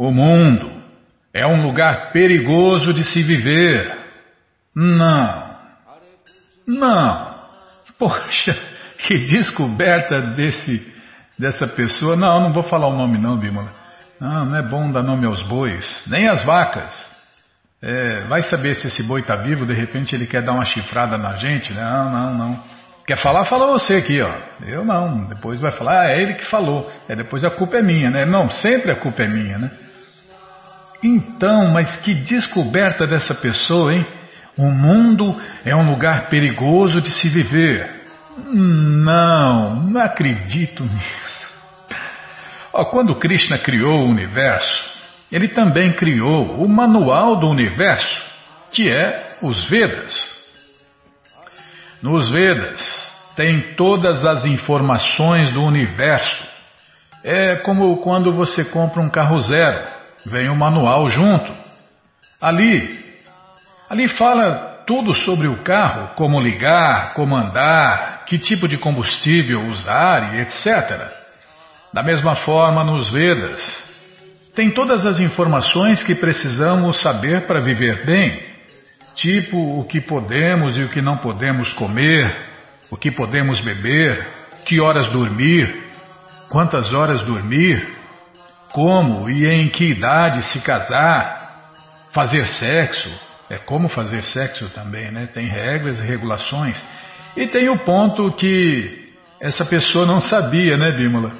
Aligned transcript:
O 0.00 0.10
mundo 0.10 0.82
é 1.34 1.46
um 1.46 1.60
lugar 1.60 2.10
perigoso 2.10 2.90
de 2.94 3.04
se 3.04 3.22
viver. 3.22 3.98
Não. 4.74 5.58
Não. 6.66 7.34
Poxa, 7.98 8.52
que 9.06 9.18
descoberta 9.18 10.22
desse 10.34 10.90
dessa 11.38 11.66
pessoa. 11.66 12.16
Não, 12.16 12.40
não 12.40 12.50
vou 12.50 12.62
falar 12.62 12.88
o 12.88 12.96
nome 12.96 13.18
não, 13.18 13.38
Bímola. 13.38 13.70
Não, 14.18 14.46
não 14.46 14.56
é 14.56 14.62
bom 14.62 14.90
dar 14.90 15.02
nome 15.02 15.26
aos 15.26 15.42
bois, 15.42 16.02
nem 16.06 16.30
às 16.30 16.42
vacas. 16.46 16.94
É, 17.82 18.24
vai 18.24 18.42
saber 18.44 18.76
se 18.76 18.86
esse 18.86 19.02
boi 19.02 19.20
está 19.20 19.36
vivo, 19.36 19.66
de 19.66 19.74
repente 19.74 20.14
ele 20.14 20.26
quer 20.26 20.42
dar 20.42 20.52
uma 20.52 20.64
chifrada 20.64 21.18
na 21.18 21.36
gente. 21.36 21.74
Não, 21.74 22.10
não, 22.10 22.34
não. 22.38 22.62
Quer 23.06 23.18
falar, 23.18 23.44
fala 23.44 23.66
você 23.66 23.96
aqui, 23.96 24.22
ó. 24.22 24.32
Eu 24.66 24.82
não. 24.82 25.26
Depois 25.26 25.60
vai 25.60 25.72
falar, 25.72 26.00
ah, 26.00 26.10
é 26.10 26.22
ele 26.22 26.36
que 26.36 26.46
falou. 26.46 26.90
É, 27.06 27.14
depois 27.14 27.44
a 27.44 27.50
culpa 27.50 27.76
é 27.76 27.82
minha, 27.82 28.10
né? 28.10 28.24
Não, 28.24 28.50
sempre 28.50 28.90
a 28.90 28.96
culpa 28.96 29.24
é 29.24 29.28
minha, 29.28 29.58
né? 29.58 29.70
Então, 31.02 31.72
mas 31.72 31.96
que 31.96 32.14
descoberta 32.14 33.06
dessa 33.06 33.34
pessoa, 33.34 33.94
hein? 33.94 34.06
O 34.58 34.70
mundo 34.70 35.34
é 35.64 35.74
um 35.74 35.90
lugar 35.90 36.28
perigoso 36.28 37.00
de 37.00 37.10
se 37.10 37.28
viver. 37.28 38.02
Não, 38.46 39.76
não 39.76 40.00
acredito 40.00 40.82
nisso. 40.82 41.30
Ó, 42.72 42.84
quando 42.86 43.16
Krishna 43.16 43.58
criou 43.58 44.00
o 44.00 44.10
universo, 44.10 44.90
ele 45.32 45.48
também 45.48 45.92
criou 45.92 46.62
o 46.62 46.68
manual 46.68 47.36
do 47.36 47.48
universo, 47.48 48.22
que 48.72 48.88
é 48.90 49.38
os 49.42 49.68
Vedas. 49.68 50.14
Nos 52.02 52.30
Vedas 52.30 53.00
tem 53.36 53.74
todas 53.74 54.24
as 54.24 54.44
informações 54.44 55.52
do 55.52 55.62
universo. 55.62 56.48
É 57.24 57.56
como 57.56 57.96
quando 57.98 58.32
você 58.32 58.64
compra 58.64 59.00
um 59.00 59.10
carro 59.10 59.40
zero, 59.42 59.99
vem 60.26 60.48
o 60.48 60.56
manual 60.56 61.08
junto. 61.08 61.54
Ali, 62.40 62.98
ali 63.88 64.08
fala 64.08 64.82
tudo 64.86 65.14
sobre 65.14 65.46
o 65.46 65.62
carro, 65.62 66.14
como 66.14 66.40
ligar, 66.40 67.14
como 67.14 67.36
andar, 67.36 68.24
que 68.26 68.38
tipo 68.38 68.66
de 68.66 68.78
combustível 68.78 69.66
usar 69.66 70.34
e 70.34 70.40
etc. 70.40 71.10
Da 71.92 72.02
mesma 72.02 72.36
forma 72.36 72.84
nos 72.84 73.08
Vedas, 73.10 73.60
tem 74.54 74.70
todas 74.70 75.04
as 75.06 75.20
informações 75.20 76.02
que 76.02 76.14
precisamos 76.14 77.00
saber 77.00 77.46
para 77.46 77.60
viver 77.60 78.04
bem 78.04 78.50
tipo 79.14 79.78
o 79.78 79.84
que 79.84 80.00
podemos 80.00 80.76
e 80.76 80.82
o 80.82 80.88
que 80.88 81.02
não 81.02 81.18
podemos 81.18 81.72
comer, 81.74 82.34
o 82.90 82.96
que 82.96 83.10
podemos 83.10 83.60
beber, 83.60 84.26
que 84.64 84.80
horas 84.80 85.08
dormir, 85.08 85.90
quantas 86.48 86.92
horas 86.92 87.20
dormir, 87.22 87.99
como 88.72 89.28
e 89.28 89.46
em 89.46 89.68
que 89.68 89.84
idade 89.84 90.42
se 90.52 90.60
casar, 90.60 91.70
fazer 92.12 92.46
sexo, 92.46 93.10
é 93.48 93.58
como 93.58 93.92
fazer 93.92 94.22
sexo 94.24 94.68
também, 94.70 95.10
né? 95.10 95.28
Tem 95.32 95.48
regras 95.48 95.98
e 95.98 96.02
regulações. 96.02 96.80
E 97.36 97.46
tem 97.46 97.68
o 97.68 97.78
ponto 97.78 98.30
que 98.32 99.12
essa 99.40 99.64
pessoa 99.64 100.06
não 100.06 100.20
sabia, 100.20 100.76
né, 100.76 100.94
Bímola? 100.96 101.30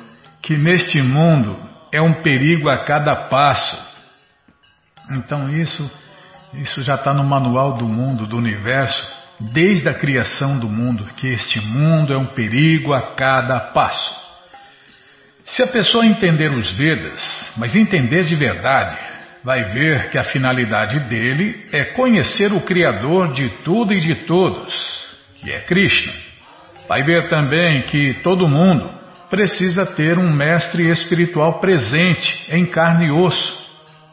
Que 0.43 0.57
neste 0.57 1.01
mundo 1.03 1.57
é 1.93 2.01
um 2.01 2.23
perigo 2.23 2.69
a 2.69 2.79
cada 2.79 3.29
passo. 3.29 3.77
Então 5.13 5.51
isso 5.51 5.91
isso 6.55 6.83
já 6.83 6.97
está 6.97 7.15
no 7.15 7.23
manual 7.23 7.75
do 7.75 7.87
mundo, 7.87 8.27
do 8.27 8.37
universo, 8.37 9.07
desde 9.39 9.89
a 9.89 9.95
criação 9.95 10.59
do 10.59 10.69
mundo, 10.69 11.05
que 11.17 11.29
este 11.29 11.61
mundo 11.61 12.13
é 12.13 12.19
um 12.19 12.27
perigo 12.27 12.93
a 12.93 13.15
cada 13.15 13.61
passo. 13.61 14.20
Se 15.51 15.63
a 15.65 15.67
pessoa 15.67 16.07
entender 16.07 16.51
os 16.53 16.71
Vedas, 16.73 17.21
mas 17.57 17.75
entender 17.75 18.23
de 18.25 18.37
verdade, 18.37 18.97
vai 19.43 19.63
ver 19.63 20.11
que 20.11 20.19
a 20.19 20.23
finalidade 20.23 21.01
dele 21.09 21.65
é 21.73 21.87
conhecer 21.87 22.53
o 22.53 22.61
Criador 22.61 23.33
de 23.33 23.49
tudo 23.65 23.93
e 23.93 24.01
de 24.01 24.15
todos, 24.27 24.73
que 25.41 25.51
é 25.51 25.61
Krishna. 25.61 26.13
Vai 26.89 27.03
ver 27.03 27.29
também 27.29 27.83
que 27.83 28.15
todo 28.23 28.47
mundo 28.47 28.91
precisa 29.29 29.85
ter 29.85 30.19
um 30.19 30.33
mestre 30.33 30.89
espiritual 30.89 31.59
presente 31.61 32.47
em 32.49 32.67
carne 32.67 33.07
e 33.07 33.11
osso. 33.11 33.61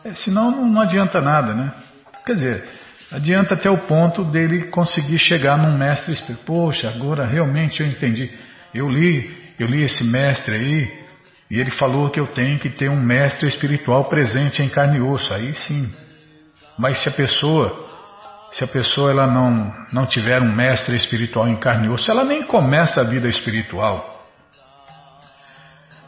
É, 0.06 0.14
senão 0.14 0.66
não 0.66 0.82
adianta 0.82 1.22
nada, 1.22 1.54
né? 1.54 1.72
Quer 2.26 2.34
dizer, 2.34 2.64
adianta 3.12 3.54
até 3.54 3.70
o 3.70 3.78
ponto 3.78 4.24
dele 4.32 4.66
conseguir 4.70 5.20
chegar 5.20 5.56
num 5.56 5.78
mestre 5.78 6.14
espiritual. 6.14 6.66
Poxa, 6.66 6.90
agora 6.90 7.26
realmente 7.26 7.82
eu 7.82 7.88
entendi. 7.88 8.32
Eu 8.74 8.90
li, 8.90 9.30
eu 9.60 9.68
li 9.68 9.84
esse 9.84 10.04
mestre 10.04 10.56
aí 10.56 11.07
e 11.50 11.60
ele 11.60 11.72
falou 11.72 12.10
que 12.10 12.20
eu 12.20 12.28
tenho 12.28 12.60
que 12.60 12.70
ter 12.70 12.90
um 12.90 13.00
mestre 13.00 13.48
espiritual 13.48 14.06
presente 14.06 14.62
em 14.62 14.68
carne 14.68 14.98
e 14.98 15.02
osso. 15.02 15.34
Aí 15.34 15.54
sim. 15.56 15.90
Mas 16.78 17.00
se 17.00 17.10
a 17.10 17.12
pessoa, 17.12 17.88
se 18.52 18.64
a 18.64 18.68
pessoa 18.68 19.12
ela 19.12 19.28
não 19.28 19.74
não 19.94 20.06
tiver 20.06 20.42
um 20.42 20.54
mestre 20.54 20.98
espiritual 20.98 21.48
em 21.48 21.56
carne 21.56 21.88
e 21.88 21.90
osso, 21.90 22.12
ela 22.12 22.26
nem 22.26 22.44
começa 22.44 23.00
a 23.02 23.04
vida 23.04 23.28
espiritual. 23.30 24.16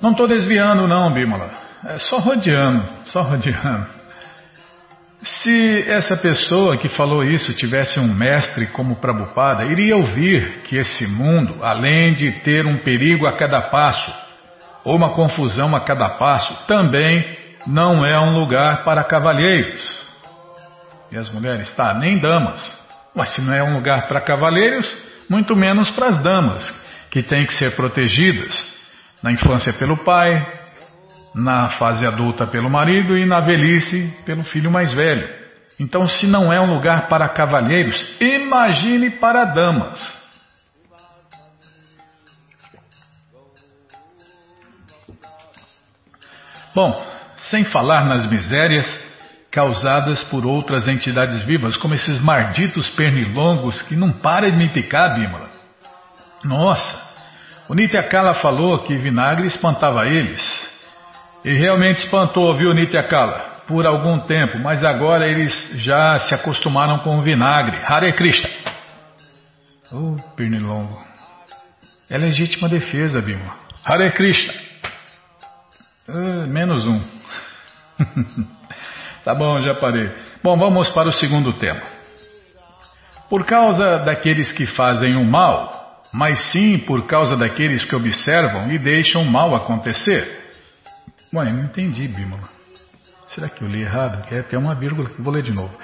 Não 0.02 0.12
estou 0.12 0.28
desviando 0.28 0.88
não, 0.88 1.14
Bímola. 1.14 1.52
É 1.86 2.00
só 2.00 2.18
rodeando, 2.18 2.86
só 3.06 3.22
rodeando. 3.22 3.88
Se 5.22 5.84
essa 5.88 6.16
pessoa 6.16 6.78
que 6.78 6.88
falou 6.88 7.24
isso 7.24 7.54
tivesse 7.54 8.00
um 8.00 8.08
mestre 8.14 8.68
como 8.68 8.98
Prabhupada, 8.98 9.66
iria 9.66 9.96
ouvir 9.98 10.62
que 10.64 10.78
esse 10.78 11.06
mundo, 11.08 11.58
além 11.62 12.14
de 12.14 12.32
ter 12.42 12.66
um 12.66 12.78
perigo 12.78 13.28
a 13.28 13.34
cada 13.34 13.62
passo, 13.64 14.29
ou 14.84 14.96
uma 14.96 15.14
confusão 15.14 15.76
a 15.76 15.82
cada 15.82 16.10
passo, 16.10 16.68
também 16.68 17.26
não 17.68 18.06
é 18.06 18.20
um 18.20 18.38
lugar 18.38 18.84
para 18.84 19.04
cavalheiros. 19.04 20.00
E 21.12 21.18
as 21.18 21.30
mulheres? 21.30 21.72
Tá, 21.74 21.94
nem 21.94 22.18
damas. 22.18 22.62
Mas 23.16 23.34
se 23.34 23.42
não 23.42 23.54
é 23.54 23.64
um 23.64 23.76
lugar 23.76 24.08
para 24.08 24.22
cavalheiros, 24.22 24.92
muito 25.30 25.56
menos 25.56 25.90
para 25.92 26.08
as 26.08 26.24
damas, 26.24 26.72
que 27.12 27.24
têm 27.24 27.46
que 27.46 27.54
ser 27.54 27.76
protegidas 27.76 28.54
na 29.24 29.32
infância 29.32 29.74
pelo 29.74 29.98
pai, 29.98 30.48
na 31.34 31.70
fase 31.72 32.06
adulta 32.06 32.48
pelo 32.48 32.70
marido 32.70 33.18
e 33.18 33.26
na 33.26 33.40
velhice 33.40 34.16
pelo 34.26 34.44
filho 34.44 34.72
mais 34.72 34.94
velho. 34.94 35.28
Então, 35.80 36.08
se 36.08 36.28
não 36.28 36.52
é 36.52 36.60
um 36.60 36.74
lugar 36.74 37.08
para 37.08 37.30
cavalheiros, 37.30 38.04
imagine 38.20 39.12
para 39.12 39.46
damas. 39.46 40.19
Bom, 46.74 47.06
sem 47.38 47.63
falar 47.66 48.06
nas 48.06 48.25
misérias 48.30 48.88
causadas 49.52 50.24
por 50.25 50.46
outras 50.46 50.88
entidades 50.88 51.41
vivas, 51.44 51.75
como 51.78 51.94
esses 51.96 52.19
malditos 52.22 52.90
pernilongos 52.91 53.81
que 53.84 53.96
não 53.96 54.12
param 54.12 54.52
de 54.52 54.57
me 54.57 54.72
picar, 54.72 55.16
Bímola. 55.16 55.47
Nossa, 56.44 57.09
o 57.68 57.74
Nityakala 57.74 58.35
falou 58.35 58.80
que 58.80 58.96
vinagre 58.96 59.47
espantava 59.47 60.06
eles. 60.06 60.41
E 61.44 61.53
realmente 61.53 62.03
espantou, 62.03 62.56
viu, 62.57 62.74
Nityakala? 62.74 63.59
Por 63.68 63.86
algum 63.86 64.19
tempo, 64.19 64.57
mas 64.59 64.84
agora 64.84 65.28
eles 65.28 65.53
já 65.75 66.18
se 66.19 66.34
acostumaram 66.34 67.00
com 67.00 67.18
o 67.18 67.22
vinagre. 67.22 67.78
Hare 67.86 68.12
Krishna. 68.13 68.50
Oh, 69.91 70.16
pernilongo. 70.36 71.00
É 72.09 72.18
legítima 72.18 72.68
defesa, 72.68 73.22
Bima. 73.22 73.56
Hare 73.86 74.12
Krishna. 74.12 74.69
Uh, 76.09 76.47
menos 76.47 76.86
um. 76.86 77.00
tá 79.24 79.36
bom, 79.36 79.59
já 79.59 79.75
parei. 79.75 80.12
Bom, 80.44 80.58
vamos 80.58 80.90
para 80.90 81.09
o 81.09 81.14
segundo 81.14 81.53
tema. 81.53 81.81
Por 83.30 83.46
causa 83.46 84.00
daqueles 84.00 84.52
que 84.52 84.66
fazem 84.66 85.16
o 85.16 85.24
mal, 85.24 86.03
mas 86.12 86.52
sim 86.52 86.80
por 86.80 87.06
causa 87.06 87.38
daqueles 87.38 87.86
que 87.86 87.96
observam 87.96 88.72
e 88.72 88.80
deixam 88.80 89.22
o 89.22 89.31
mal 89.31 89.56
acontecer. 89.56 90.52
Mãe, 91.31 91.53
não 91.53 91.66
entendi, 91.66 92.08
Bímola. 92.08 92.50
Será 93.36 93.48
que 93.48 93.63
eu 93.63 93.68
li 93.68 93.81
errado? 93.81 94.28
É 94.34 94.39
até 94.39 94.57
uma 94.57 94.74
vírgula 94.74 95.10
que 95.10 95.22
vou 95.22 95.31
ler 95.31 95.44
de 95.44 95.54
novo. 95.54 95.78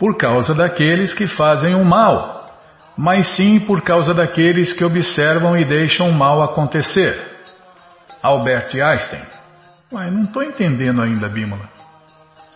Por 0.00 0.16
causa 0.16 0.52
daqueles 0.52 1.14
que 1.14 1.28
fazem 1.28 1.76
o 1.76 1.84
mal, 1.84 2.58
mas 2.96 3.36
sim 3.36 3.60
por 3.60 3.82
causa 3.82 4.12
daqueles 4.12 4.72
que 4.72 4.84
observam 4.84 5.56
e 5.56 5.64
deixam 5.64 6.08
o 6.08 6.18
mal 6.18 6.42
acontecer. 6.42 7.16
Albert 8.20 8.74
Einstein. 8.74 9.22
Ué, 9.94 10.10
não 10.10 10.22
estou 10.22 10.42
entendendo 10.42 11.00
ainda, 11.00 11.28
Bímola. 11.28 11.68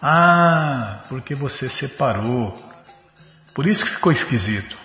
Ah, 0.03 1.05
porque 1.09 1.37
você 1.37 1.69
separou. 1.71 2.53
Por 3.55 3.65
isso 3.65 3.85
que 3.85 3.93
ficou 3.93 4.11
esquisito. 4.11 4.77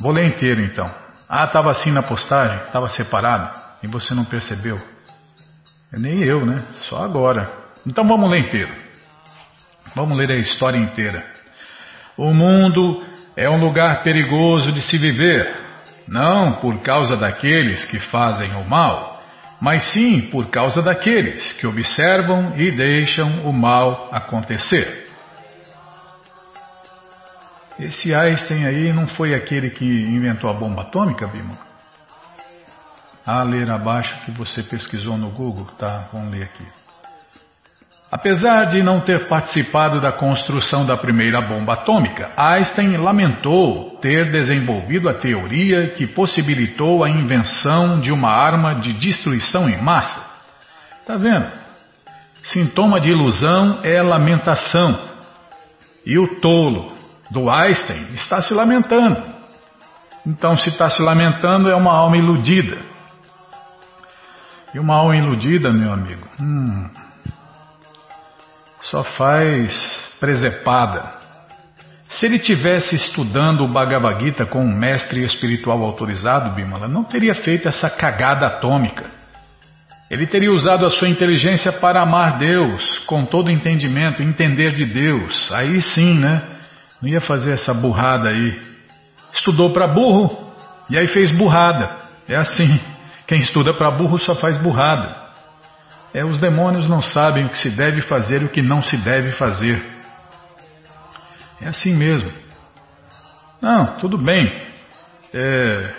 Vou 0.00 0.10
ler 0.10 0.26
inteiro 0.26 0.62
então. 0.62 0.90
Ah, 1.28 1.44
estava 1.44 1.70
assim 1.70 1.90
na 1.90 2.02
postagem, 2.02 2.62
estava 2.62 2.88
separado 2.88 3.60
e 3.82 3.86
você 3.86 4.14
não 4.14 4.24
percebeu. 4.24 4.80
Nem 5.92 6.24
eu, 6.24 6.46
né? 6.46 6.62
Só 6.88 7.04
agora. 7.04 7.50
Então 7.86 8.06
vamos 8.06 8.30
ler 8.30 8.40
inteiro. 8.40 8.72
Vamos 9.94 10.16
ler 10.16 10.30
a 10.30 10.38
história 10.38 10.78
inteira. 10.78 11.30
O 12.16 12.32
mundo 12.32 13.04
é 13.36 13.50
um 13.50 13.60
lugar 13.60 14.02
perigoso 14.02 14.72
de 14.72 14.80
se 14.80 14.96
viver, 14.96 15.54
não 16.08 16.54
por 16.54 16.82
causa 16.82 17.18
daqueles 17.18 17.84
que 17.84 17.98
fazem 17.98 18.54
o 18.54 18.64
mal, 18.64 19.11
mas 19.62 19.92
sim 19.92 20.22
por 20.22 20.50
causa 20.50 20.82
daqueles 20.82 21.52
que 21.52 21.68
observam 21.68 22.58
e 22.58 22.72
deixam 22.72 23.48
o 23.48 23.52
mal 23.52 24.08
acontecer. 24.10 25.08
Esse 27.78 28.12
Einstein 28.12 28.66
aí 28.66 28.92
não 28.92 29.06
foi 29.06 29.36
aquele 29.36 29.70
que 29.70 29.84
inventou 29.84 30.50
a 30.50 30.52
bomba 30.52 30.82
atômica, 30.82 31.28
Bima? 31.28 31.56
A 33.24 33.40
ler 33.44 33.70
abaixo 33.70 34.12
que 34.24 34.32
você 34.32 34.64
pesquisou 34.64 35.16
no 35.16 35.30
Google, 35.30 35.66
tá? 35.78 36.08
Vamos 36.12 36.32
ler 36.32 36.42
aqui. 36.42 36.66
Apesar 38.12 38.66
de 38.66 38.82
não 38.82 39.00
ter 39.00 39.26
participado 39.26 39.98
da 39.98 40.12
construção 40.12 40.84
da 40.84 40.98
primeira 40.98 41.40
bomba 41.40 41.72
atômica, 41.72 42.30
Einstein 42.36 42.98
lamentou 42.98 43.98
ter 44.02 44.30
desenvolvido 44.30 45.08
a 45.08 45.14
teoria 45.14 45.88
que 45.94 46.06
possibilitou 46.06 47.02
a 47.02 47.08
invenção 47.08 48.00
de 48.00 48.12
uma 48.12 48.28
arma 48.28 48.74
de 48.74 48.92
destruição 48.92 49.66
em 49.66 49.80
massa. 49.80 50.22
Tá 51.06 51.16
vendo? 51.16 51.50
Sintoma 52.44 53.00
de 53.00 53.08
ilusão 53.08 53.80
é 53.82 54.02
lamentação. 54.02 55.08
E 56.04 56.18
o 56.18 56.38
tolo 56.38 56.92
do 57.30 57.48
Einstein 57.48 58.12
está 58.12 58.42
se 58.42 58.52
lamentando. 58.52 59.22
Então, 60.26 60.54
se 60.58 60.68
está 60.68 60.90
se 60.90 61.00
lamentando, 61.00 61.70
é 61.70 61.74
uma 61.74 61.96
alma 61.96 62.18
iludida. 62.18 62.76
E 64.74 64.78
uma 64.78 64.96
alma 64.96 65.16
iludida, 65.16 65.72
meu 65.72 65.92
amigo, 65.94 66.28
hum, 66.38 66.90
só 68.82 69.04
faz 69.04 69.72
presepada. 70.18 71.20
Se 72.10 72.26
ele 72.26 72.38
tivesse 72.38 72.94
estudando 72.94 73.62
o 73.62 73.68
Bhagavad 73.68 74.22
Gita 74.22 74.44
com 74.44 74.60
um 74.60 74.76
mestre 74.76 75.24
espiritual 75.24 75.82
autorizado, 75.82 76.54
Bimala, 76.54 76.86
não 76.86 77.04
teria 77.04 77.34
feito 77.34 77.68
essa 77.68 77.88
cagada 77.88 78.46
atômica. 78.46 79.04
Ele 80.10 80.26
teria 80.26 80.52
usado 80.52 80.84
a 80.84 80.90
sua 80.90 81.08
inteligência 81.08 81.72
para 81.72 82.02
amar 82.02 82.36
Deus, 82.36 82.98
com 83.06 83.24
todo 83.24 83.50
entendimento, 83.50 84.22
entender 84.22 84.72
de 84.72 84.84
Deus. 84.84 85.50
Aí 85.50 85.80
sim, 85.80 86.18
né? 86.18 86.42
Não 87.00 87.08
ia 87.08 87.20
fazer 87.20 87.52
essa 87.52 87.72
burrada 87.72 88.28
aí. 88.28 88.60
Estudou 89.32 89.72
para 89.72 89.88
burro 89.88 90.52
e 90.90 90.98
aí 90.98 91.06
fez 91.06 91.32
burrada. 91.32 91.96
É 92.28 92.36
assim. 92.36 92.78
Quem 93.26 93.38
estuda 93.38 93.72
para 93.72 93.90
burro 93.90 94.18
só 94.18 94.34
faz 94.34 94.58
burrada. 94.58 95.21
É, 96.14 96.24
os 96.24 96.38
demônios 96.38 96.88
não 96.88 97.00
sabem 97.00 97.46
o 97.46 97.48
que 97.48 97.58
se 97.58 97.70
deve 97.70 98.02
fazer 98.02 98.42
e 98.42 98.44
o 98.44 98.50
que 98.50 98.60
não 98.60 98.82
se 98.82 98.96
deve 98.98 99.32
fazer. 99.32 99.82
É 101.60 101.68
assim 101.68 101.94
mesmo. 101.94 102.30
Não, 103.62 103.96
tudo 103.98 104.18
bem. 104.18 104.52
É, 105.32 105.94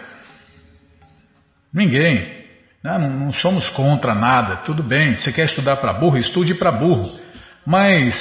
ninguém. 1.73 2.43
Não, 2.83 2.99
não, 2.99 3.33
somos 3.33 3.67
contra 3.69 4.13
nada. 4.13 4.57
Tudo 4.57 4.83
bem. 4.83 5.15
Você 5.15 5.31
quer 5.31 5.45
estudar 5.45 5.77
para 5.77 5.93
burro? 5.93 6.17
Estude 6.17 6.53
para 6.53 6.71
burro. 6.71 7.17
Mas 7.65 8.15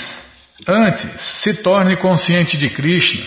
antes, 0.67 1.41
se 1.43 1.55
torne 1.55 1.97
consciente 1.97 2.57
de 2.57 2.71
Krishna. 2.71 3.27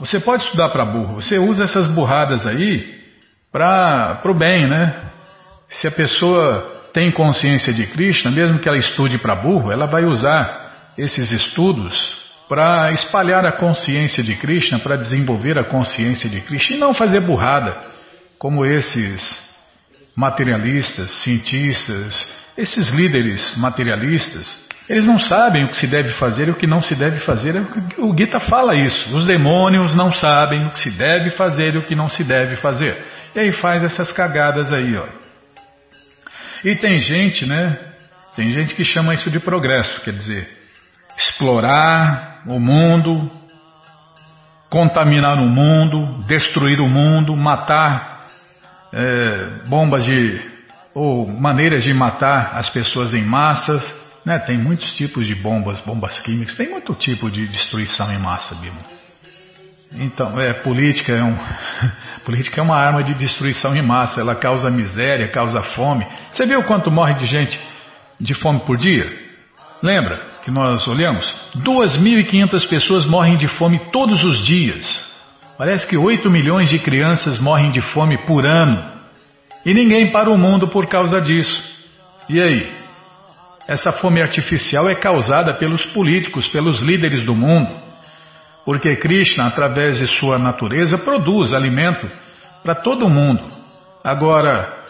Você 0.00 0.18
pode 0.18 0.42
estudar 0.44 0.70
para 0.70 0.84
burro. 0.84 1.22
Você 1.22 1.38
usa 1.38 1.64
essas 1.64 1.86
burradas 1.86 2.44
aí 2.46 3.00
para 3.52 4.20
o 4.24 4.34
bem, 4.34 4.66
né? 4.66 5.10
Se 5.68 5.86
a 5.86 5.92
pessoa 5.92 6.81
tem 6.92 7.10
consciência 7.10 7.72
de 7.72 7.86
Krishna, 7.86 8.30
mesmo 8.30 8.58
que 8.58 8.68
ela 8.68 8.78
estude 8.78 9.18
para 9.18 9.34
burro, 9.34 9.72
ela 9.72 9.86
vai 9.86 10.04
usar 10.04 10.72
esses 10.98 11.30
estudos 11.30 12.22
para 12.48 12.92
espalhar 12.92 13.46
a 13.46 13.52
consciência 13.52 14.22
de 14.22 14.36
Krishna, 14.36 14.78
para 14.78 14.96
desenvolver 14.96 15.58
a 15.58 15.64
consciência 15.64 16.28
de 16.28 16.40
Krishna 16.42 16.76
e 16.76 16.80
não 16.80 16.92
fazer 16.92 17.20
burrada, 17.20 17.80
como 18.38 18.66
esses 18.66 19.22
materialistas, 20.14 21.10
cientistas, 21.22 22.28
esses 22.56 22.88
líderes 22.88 23.56
materialistas. 23.56 24.60
Eles 24.88 25.06
não 25.06 25.18
sabem 25.18 25.64
o 25.64 25.68
que 25.68 25.76
se 25.76 25.86
deve 25.86 26.10
fazer 26.18 26.48
e 26.48 26.50
o 26.50 26.56
que 26.56 26.66
não 26.66 26.82
se 26.82 26.94
deve 26.94 27.20
fazer. 27.20 27.56
O 27.98 28.14
Gita 28.14 28.40
fala 28.40 28.74
isso. 28.74 29.16
Os 29.16 29.24
demônios 29.24 29.94
não 29.94 30.12
sabem 30.12 30.66
o 30.66 30.70
que 30.70 30.80
se 30.80 30.90
deve 30.90 31.30
fazer 31.30 31.74
e 31.74 31.78
o 31.78 31.82
que 31.82 31.94
não 31.94 32.10
se 32.10 32.22
deve 32.22 32.56
fazer. 32.56 33.02
E 33.34 33.40
aí 33.40 33.52
faz 33.52 33.82
essas 33.82 34.12
cagadas 34.12 34.70
aí, 34.72 34.94
ó. 34.96 35.06
E 36.64 36.76
tem 36.76 36.98
gente, 36.98 37.44
né? 37.46 37.92
Tem 38.36 38.52
gente 38.52 38.74
que 38.74 38.84
chama 38.84 39.14
isso 39.14 39.30
de 39.30 39.38
progresso, 39.40 40.00
quer 40.02 40.12
dizer, 40.12 40.48
explorar 41.16 42.42
o 42.46 42.58
mundo, 42.58 43.30
contaminar 44.70 45.38
o 45.38 45.48
mundo, 45.48 46.24
destruir 46.26 46.80
o 46.80 46.88
mundo, 46.88 47.36
matar 47.36 48.26
é, 48.92 49.68
bombas 49.68 50.04
de 50.04 50.52
ou 50.94 51.26
maneiras 51.26 51.82
de 51.82 51.92
matar 51.92 52.56
as 52.56 52.68
pessoas 52.70 53.14
em 53.14 53.24
massas. 53.24 53.82
Né? 54.24 54.38
Tem 54.38 54.56
muitos 54.56 54.92
tipos 54.92 55.26
de 55.26 55.34
bombas, 55.34 55.80
bombas 55.80 56.20
químicas, 56.20 56.56
tem 56.56 56.70
muito 56.70 56.94
tipo 56.94 57.30
de 57.30 57.46
destruição 57.48 58.10
em 58.12 58.18
massa, 58.18 58.54
Bima. 58.54 59.01
Então, 59.94 60.40
é, 60.40 60.54
política 60.54 61.12
é, 61.12 61.22
um, 61.22 61.34
política 62.24 62.60
é 62.60 62.64
uma 62.64 62.76
arma 62.76 63.02
de 63.02 63.14
destruição 63.14 63.76
em 63.76 63.82
massa, 63.82 64.20
ela 64.20 64.34
causa 64.34 64.70
miséria, 64.70 65.28
causa 65.28 65.62
fome. 65.62 66.06
Você 66.32 66.46
viu 66.46 66.62
quanto 66.64 66.90
morre 66.90 67.14
de 67.14 67.26
gente 67.26 67.60
de 68.18 68.34
fome 68.34 68.60
por 68.60 68.76
dia? 68.76 69.10
Lembra 69.82 70.28
que 70.44 70.50
nós 70.50 70.86
olhamos? 70.86 71.26
2.500 71.56 72.68
pessoas 72.68 73.04
morrem 73.04 73.36
de 73.36 73.48
fome 73.48 73.78
todos 73.92 74.22
os 74.24 74.44
dias. 74.46 74.86
Parece 75.58 75.86
que 75.86 75.96
8 75.96 76.30
milhões 76.30 76.70
de 76.70 76.78
crianças 76.78 77.38
morrem 77.38 77.70
de 77.70 77.80
fome 77.80 78.16
por 78.18 78.46
ano. 78.46 78.82
E 79.66 79.74
ninguém 79.74 80.10
para 80.10 80.30
o 80.30 80.38
mundo 80.38 80.68
por 80.68 80.86
causa 80.86 81.20
disso. 81.20 81.62
E 82.28 82.40
aí? 82.40 82.72
Essa 83.68 83.92
fome 83.92 84.22
artificial 84.22 84.88
é 84.88 84.94
causada 84.94 85.52
pelos 85.54 85.84
políticos, 85.86 86.48
pelos 86.48 86.80
líderes 86.80 87.24
do 87.24 87.34
mundo. 87.34 87.91
Porque 88.64 88.96
Krishna, 88.96 89.46
através 89.46 89.98
de 89.98 90.06
sua 90.06 90.38
natureza, 90.38 90.98
produz 90.98 91.52
alimento 91.52 92.08
para 92.62 92.76
todo 92.76 93.10
mundo. 93.10 93.44
Agora, 94.04 94.82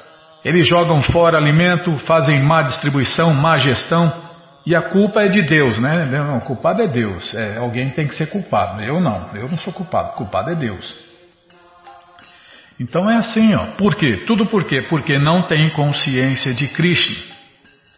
eles 0.45 0.67
jogam 0.67 1.01
fora 1.03 1.39
alimento, 1.39 1.97
fazem 1.99 2.43
má 2.43 2.63
distribuição, 2.63 3.33
má 3.33 3.57
gestão, 3.57 4.13
e 4.65 4.77
a 4.77 4.83
culpa 4.83 5.23
é 5.23 5.29
de 5.29 5.43
Deus, 5.43 5.79
né? 5.79 6.07
Não, 6.11 6.39
o 6.39 6.41
culpado 6.41 6.83
é 6.83 6.87
Deus. 6.87 7.35
É, 7.35 7.57
alguém 7.57 7.91
tem 7.91 8.07
que 8.07 8.15
ser 8.15 8.27
culpado. 8.27 8.83
Eu 8.83 9.01
não, 9.01 9.31
eu 9.35 9.49
não 9.49 9.57
sou 9.57 9.73
culpado. 9.73 10.11
O 10.11 10.13
culpado 10.13 10.51
é 10.51 10.55
Deus. 10.55 11.13
Então 12.79 13.11
é 13.11 13.17
assim, 13.17 13.55
ó. 13.55 13.67
Por 13.77 13.97
quê? 13.97 14.19
Tudo 14.27 14.47
por 14.47 14.65
quê? 14.65 14.87
Porque 14.89 15.19
não 15.19 15.47
tem 15.47 15.69
consciência 15.71 16.55
de 16.55 16.69
Krishna. 16.69 17.17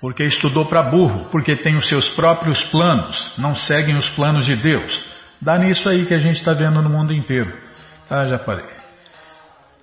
Porque 0.01 0.25
estudou 0.25 0.67
para 0.67 0.83
burro, 0.83 1.29
porque 1.31 1.57
tem 1.57 1.77
os 1.77 1.89
seus 1.89 2.09
próprios 2.11 2.63
planos, 2.65 3.33
não 3.39 3.55
seguem 3.55 3.97
os 3.97 4.09
planos 4.11 4.45
de 4.45 4.57
Deus. 4.57 5.14
Dá 5.45 5.59
nisso 5.59 5.87
aí 5.91 6.07
que 6.07 6.15
a 6.15 6.19
gente 6.19 6.39
está 6.39 6.55
vendo 6.55 6.81
no 6.81 6.89
mundo 6.89 7.13
inteiro. 7.13 7.53
Ah, 8.09 8.27
já 8.27 8.39
parei. 8.39 8.65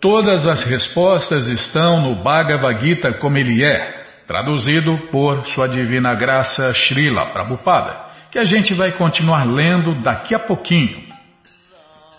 Todas 0.01 0.47
as 0.47 0.63
respostas 0.63 1.47
estão 1.47 2.01
no 2.01 2.15
Bhagavad 2.15 2.83
Gita 2.83 3.13
como 3.13 3.37
ele 3.37 3.63
é, 3.63 4.03
traduzido 4.25 4.97
por 5.11 5.45
Sua 5.49 5.69
Divina 5.69 6.15
Graça 6.15 6.73
Srila 6.73 7.27
Prabhupada, 7.27 7.95
que 8.31 8.39
a 8.39 8.43
gente 8.43 8.73
vai 8.73 8.93
continuar 8.93 9.45
lendo 9.45 9.93
daqui 10.01 10.33
a 10.33 10.39
pouquinho. 10.39 11.03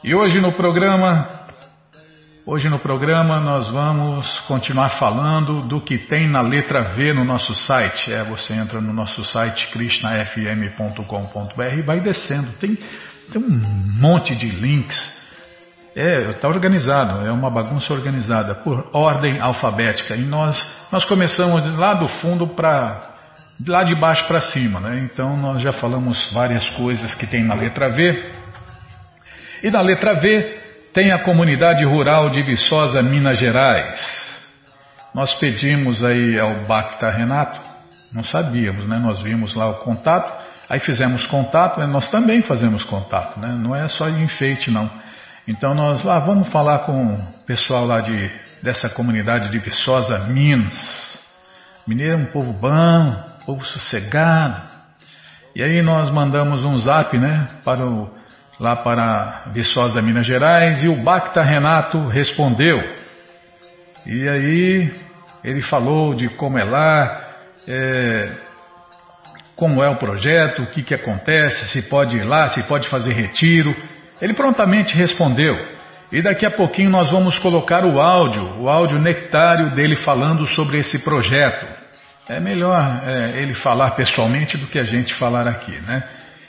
E 0.04 0.14
hoje 0.14 0.40
no 0.40 0.52
programa, 0.52 1.26
hoje 2.46 2.68
no 2.68 2.78
programa 2.78 3.40
nós 3.40 3.68
vamos 3.68 4.38
continuar 4.46 5.00
falando 5.00 5.66
do 5.66 5.80
que 5.80 5.98
tem 5.98 6.28
na 6.28 6.42
letra 6.42 6.94
V 6.94 7.12
no 7.12 7.24
nosso 7.24 7.56
site. 7.56 8.12
É, 8.12 8.22
você 8.22 8.54
entra 8.54 8.80
no 8.80 8.92
nosso 8.92 9.24
site 9.24 9.66
krishnafm.com.br 9.72 11.74
e 11.76 11.82
vai 11.82 11.98
descendo. 11.98 12.52
Tem 12.60 12.78
tem 13.30 13.42
um 13.42 13.60
monte 14.00 14.34
de 14.34 14.46
links. 14.46 15.22
É, 15.94 16.30
está 16.30 16.48
organizado, 16.48 17.26
é 17.26 17.30
uma 17.30 17.50
bagunça 17.50 17.92
organizada 17.92 18.54
por 18.54 18.88
ordem 18.94 19.38
alfabética. 19.38 20.16
E 20.16 20.24
nós, 20.24 20.58
nós 20.90 21.04
começamos 21.04 21.76
lá 21.76 21.92
do 21.92 22.08
fundo 22.08 22.46
para 22.48 23.12
lá 23.66 23.84
de 23.84 23.94
baixo 23.94 24.26
para 24.26 24.40
cima, 24.40 24.80
né? 24.80 25.00
Então 25.04 25.36
nós 25.36 25.60
já 25.60 25.72
falamos 25.72 26.32
várias 26.32 26.66
coisas 26.70 27.14
que 27.14 27.26
tem 27.26 27.44
na 27.44 27.54
letra 27.54 27.90
V. 27.90 28.32
E 29.62 29.70
na 29.70 29.82
letra 29.82 30.14
V 30.14 30.62
tem 30.92 31.12
a 31.12 31.22
comunidade 31.22 31.84
rural 31.84 32.30
de 32.30 32.42
Viçosa, 32.42 33.02
Minas 33.02 33.38
Gerais. 33.38 34.00
Nós 35.14 35.34
pedimos 35.34 36.02
aí 36.02 36.38
ao 36.38 36.64
Bacta 36.64 37.10
Renato, 37.10 37.60
não 38.12 38.24
sabíamos, 38.24 38.88
né? 38.88 38.98
Nós 38.98 39.20
vimos 39.22 39.54
lá 39.54 39.68
o 39.68 39.74
contato. 39.76 40.51
Aí 40.72 40.80
fizemos 40.80 41.26
contato, 41.26 41.78
né? 41.78 41.86
nós 41.86 42.10
também 42.10 42.40
fazemos 42.40 42.82
contato, 42.82 43.38
né? 43.38 43.54
não 43.58 43.76
é 43.76 43.86
só 43.88 44.08
de 44.08 44.24
enfeite 44.24 44.70
não. 44.70 44.90
Então 45.46 45.74
nós 45.74 46.02
lá 46.02 46.18
vamos 46.20 46.48
falar 46.48 46.78
com 46.86 47.12
o 47.12 47.18
pessoal 47.46 47.84
lá 47.84 48.00
de, 48.00 48.30
dessa 48.62 48.88
comunidade 48.88 49.50
de 49.50 49.58
Viçosa, 49.58 50.20
Minas. 50.30 51.22
Mineiro 51.86 52.14
é 52.14 52.16
um 52.16 52.24
povo 52.24 52.54
bom, 52.54 53.36
povo 53.44 53.62
sossegado. 53.66 54.62
E 55.54 55.62
aí 55.62 55.82
nós 55.82 56.10
mandamos 56.10 56.64
um 56.64 56.78
zap 56.78 57.18
né, 57.18 57.48
para 57.62 57.84
o, 57.84 58.10
lá 58.58 58.74
para 58.74 59.50
Viçosa, 59.52 60.00
Minas 60.00 60.24
Gerais, 60.24 60.82
e 60.82 60.88
o 60.88 60.96
Bacta 61.02 61.42
Renato 61.42 62.08
respondeu. 62.08 62.78
E 64.06 64.26
aí 64.26 64.90
Ele 65.44 65.60
falou 65.60 66.14
de 66.14 66.30
como 66.30 66.56
é 66.56 66.64
lá, 66.64 67.24
é, 67.68 68.32
como 69.62 69.80
é 69.80 69.88
o 69.88 69.94
projeto, 69.94 70.62
o 70.62 70.66
que, 70.66 70.82
que 70.82 70.92
acontece, 70.92 71.68
se 71.68 71.82
pode 71.82 72.16
ir 72.16 72.24
lá, 72.24 72.48
se 72.48 72.64
pode 72.64 72.88
fazer 72.88 73.12
retiro. 73.12 73.72
Ele 74.20 74.34
prontamente 74.34 74.92
respondeu. 74.96 75.56
E 76.10 76.20
daqui 76.20 76.44
a 76.44 76.50
pouquinho 76.50 76.90
nós 76.90 77.12
vamos 77.12 77.38
colocar 77.38 77.84
o 77.84 78.00
áudio, 78.00 78.60
o 78.60 78.68
áudio 78.68 78.98
nectário 78.98 79.70
dele 79.70 79.94
falando 79.94 80.48
sobre 80.48 80.78
esse 80.78 80.98
projeto. 81.04 81.64
É 82.28 82.40
melhor 82.40 83.02
é, 83.06 83.40
ele 83.40 83.54
falar 83.54 83.92
pessoalmente 83.92 84.56
do 84.56 84.66
que 84.66 84.80
a 84.80 84.84
gente 84.84 85.14
falar 85.14 85.46
aqui, 85.46 85.80
né? 85.86 86.02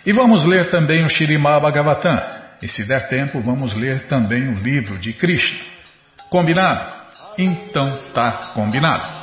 E 0.03 0.11
vamos 0.11 0.43
ler 0.43 0.71
também 0.71 1.05
o 1.05 1.09
Shirimá 1.09 1.59
Bhagavatam. 1.59 2.19
E 2.63 2.67
se 2.67 2.83
der 2.83 3.07
tempo, 3.09 3.39
vamos 3.41 3.75
ler 3.75 4.07
também 4.07 4.49
o 4.49 4.53
livro 4.53 4.97
de 4.97 5.13
Krishna. 5.13 5.59
Combinado? 6.31 6.91
Então 7.37 7.95
tá 8.11 8.53
combinado. 8.55 9.22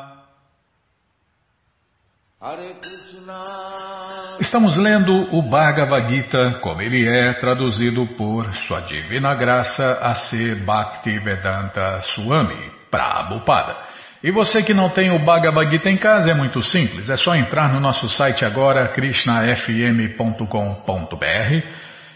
Estamos 4.51 4.75
lendo 4.75 5.33
o 5.33 5.41
Bhagavad 5.43 6.13
Gita 6.13 6.59
como 6.59 6.81
ele 6.81 7.07
é 7.07 7.31
traduzido 7.35 8.05
por 8.17 8.53
Sua 8.67 8.81
Divina 8.81 9.33
Graça 9.33 9.99
a 10.01 10.13
ser 10.13 10.57
Bhaktivedanta 10.65 12.01
Swami 12.13 12.69
Prabhupada. 12.91 13.77
E 14.21 14.29
você 14.29 14.61
que 14.61 14.73
não 14.73 14.89
tem 14.89 15.09
o 15.09 15.19
Bhagavad 15.19 15.71
Gita 15.71 15.89
em 15.89 15.95
casa 15.95 16.31
é 16.31 16.33
muito 16.33 16.61
simples, 16.63 17.09
é 17.09 17.15
só 17.15 17.33
entrar 17.33 17.71
no 17.71 17.79
nosso 17.79 18.09
site 18.09 18.43
agora 18.43 18.89
krishnafm.com.br 18.89 21.67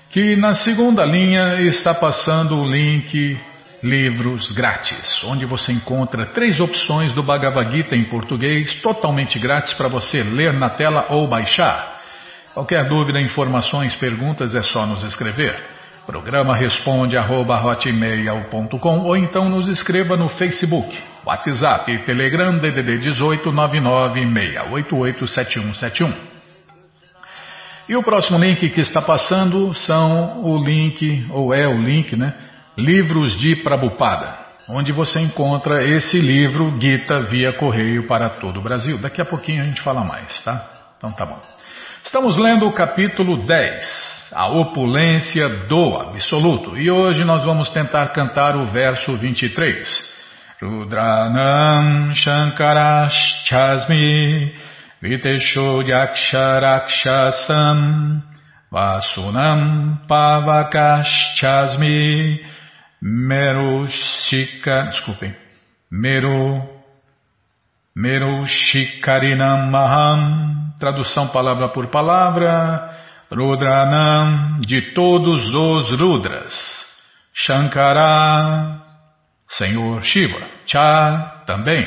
que 0.10 0.36
na 0.36 0.56
segunda 0.56 1.06
linha 1.06 1.62
está 1.62 1.94
passando 1.94 2.58
o 2.58 2.70
link 2.70 3.40
Livros 3.82 4.52
Grátis, 4.52 5.24
onde 5.24 5.46
você 5.46 5.72
encontra 5.72 6.26
três 6.26 6.60
opções 6.60 7.14
do 7.14 7.24
Bhagavad 7.24 7.72
Gita 7.72 7.96
em 7.96 8.04
português, 8.04 8.76
totalmente 8.82 9.40
grátis 9.40 9.74
para 9.76 9.88
você 9.88 10.22
ler 10.22 10.52
na 10.52 10.72
tela 10.72 11.06
ou 11.12 11.30
baixar. 11.30 11.95
Qualquer 12.56 12.88
dúvida, 12.88 13.20
informações, 13.20 13.94
perguntas 13.98 14.56
é 14.56 14.64
só 14.64 14.86
nos 14.86 15.04
escrever. 15.04 15.54
Programa 16.06 16.56
responde 16.56 17.18
arroba, 17.18 17.62
ou 19.04 19.18
então 19.18 19.50
nos 19.50 19.68
escreva 19.68 20.16
no 20.16 20.30
Facebook, 20.30 20.98
WhatsApp 21.26 21.92
e 21.92 21.98
Telegram 22.06 22.58
DDD 22.58 23.00
18 23.00 23.52
996887171. 23.52 26.14
E 27.90 27.98
o 27.98 28.04
próximo 28.04 28.38
link 28.38 28.70
que 28.70 28.80
está 28.80 29.02
passando 29.02 29.74
são 29.74 30.42
o 30.46 30.58
link, 30.64 31.28
ou 31.32 31.54
é 31.54 31.68
o 31.68 31.78
link, 31.78 32.16
né? 32.16 32.34
Livros 32.78 33.38
de 33.38 33.58
Prabupada, 33.58 34.34
onde 34.70 34.94
você 34.94 35.20
encontra 35.20 35.84
esse 35.84 36.22
livro 36.22 36.80
Gita 36.80 37.20
via 37.28 37.52
correio 37.52 38.08
para 38.08 38.30
todo 38.30 38.62
o 38.62 38.64
Brasil. 38.64 38.98
Daqui 38.98 39.22
a 39.22 39.26
pouquinho 39.26 39.62
a 39.62 39.66
gente 39.66 39.82
fala 39.82 40.06
mais, 40.06 40.42
tá? 40.42 40.70
Então 40.98 41.12
tá 41.12 41.26
bom. 41.26 41.42
Estamos 42.06 42.38
lendo 42.38 42.68
o 42.68 42.72
capítulo 42.72 43.38
10, 43.38 44.30
a 44.32 44.48
opulência 44.48 45.50
do 45.68 45.96
absoluto, 45.96 46.78
e 46.78 46.92
hoje 46.92 47.26
nós 47.26 47.44
vamos 47.44 47.72
tentar 47.72 48.10
cantar 48.10 48.56
o 48.56 48.72
verso 48.72 49.18
23. 49.18 50.14
Rudranam 50.62 52.14
Shankaraschasmi 52.14 54.54
Vitesho 55.02 55.82
Yaksharakshasam 55.82 58.22
Vasunam 58.72 60.00
Pavakaschasmi 60.08 62.40
Merushika, 63.02 64.90
desculpem, 64.92 65.36
Meru, 65.92 66.62
Merushikarinam 67.96 69.72
Maham, 69.72 70.65
tradução 70.80 71.28
palavra 71.30 71.70
por 71.70 71.88
palavra, 71.88 72.94
Rudranam, 73.32 74.60
de 74.62 74.94
todos 74.94 75.52
os 75.54 75.90
Rudras, 76.00 76.54
Shankara, 77.34 78.82
Senhor 79.48 80.04
Shiva, 80.04 80.48
Cha, 80.66 81.44
também, 81.46 81.86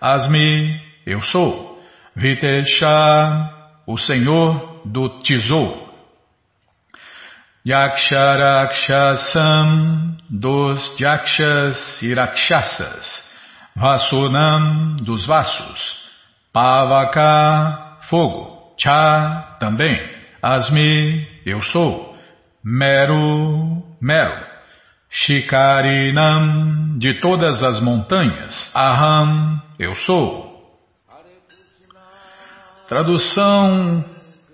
Asmi, 0.00 0.80
eu 1.06 1.22
sou, 1.22 1.80
Vitesha, 2.16 3.50
o 3.86 3.96
Senhor 3.98 4.82
do 4.84 5.20
Tesouro, 5.20 5.88
Yaksharakshasam, 7.66 10.16
dos 10.30 11.00
Yakshas 11.00 12.02
e 12.02 12.14
Rakshasas, 12.14 13.28
Vasunam, 13.76 14.96
dos 14.96 15.26
Vassos, 15.26 15.98
Pavaka, 16.52 17.87
fogo, 18.08 18.74
Cha, 18.78 19.56
também, 19.60 20.00
Asmi, 20.42 21.26
eu 21.44 21.62
sou, 21.62 22.16
Meru, 22.64 23.82
Mero, 24.00 24.46
Shikarinam, 25.10 26.98
de 26.98 27.20
todas 27.20 27.62
as 27.62 27.80
montanhas, 27.80 28.72
Aham, 28.74 29.62
eu 29.78 29.94
sou. 29.96 30.48
Tradução 32.88 34.04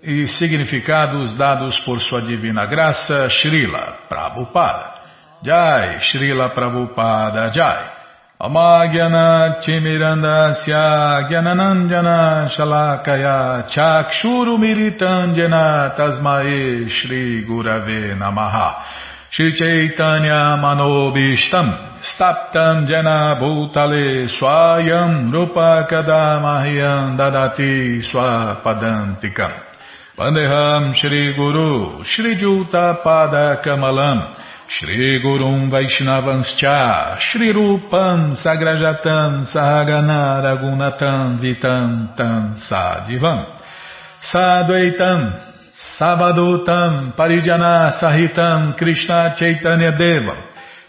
e 0.03 0.27
significados 0.27 1.35
dados 1.37 1.79
por 1.79 2.01
sua 2.01 2.21
divina 2.21 2.65
graça, 2.65 3.29
Srila 3.29 3.97
Prabhupada. 4.09 5.01
Jai, 5.43 6.01
Srila 6.01 6.49
Prabhupada 6.49 7.47
Jai. 7.53 7.94
Amagyana 8.45 9.57
Timirandasya 9.59 11.25
Gyananandjana 11.29 12.45
Shalakaya 12.53 13.65
Chakshuru 13.67 14.61
Miritandjana 14.61 15.95
Tasmae 15.97 16.87
Shri 16.87 17.43
Gurave 17.43 18.13
Namaha. 18.15 18.83
Shri 19.31 19.51
Chaitanya 19.57 20.61
Manobishtam 20.61 21.73
Staptam 22.03 22.87
Jana 22.87 23.35
Bhutale 23.41 24.29
Swayam 24.29 25.31
Rupa 25.33 25.87
Kadamahyam 25.89 27.17
Dadati 27.17 28.03
Swapadantikam. 28.05 29.53
Vandeham 30.15 30.93
Shri 34.67 35.21
Gurum 35.21 35.69
Vaishnavanscha 35.69 37.19
Shri 37.19 37.53
Rupam 37.53 38.35
Sagrajatam 38.35 39.45
Sahagana 39.53 40.41
Ragunatam 40.41 41.39
Vitam 41.39 42.17
Tam 42.17 42.57
Sadivam. 42.67 43.45
Sadvaitam 44.23 45.39
Sabadutam 45.99 47.13
Parijana 47.15 47.93
Sahitam 48.01 48.75
Krishna 48.75 49.35
Chaitanya 49.37 49.91
Devam. 49.91 50.41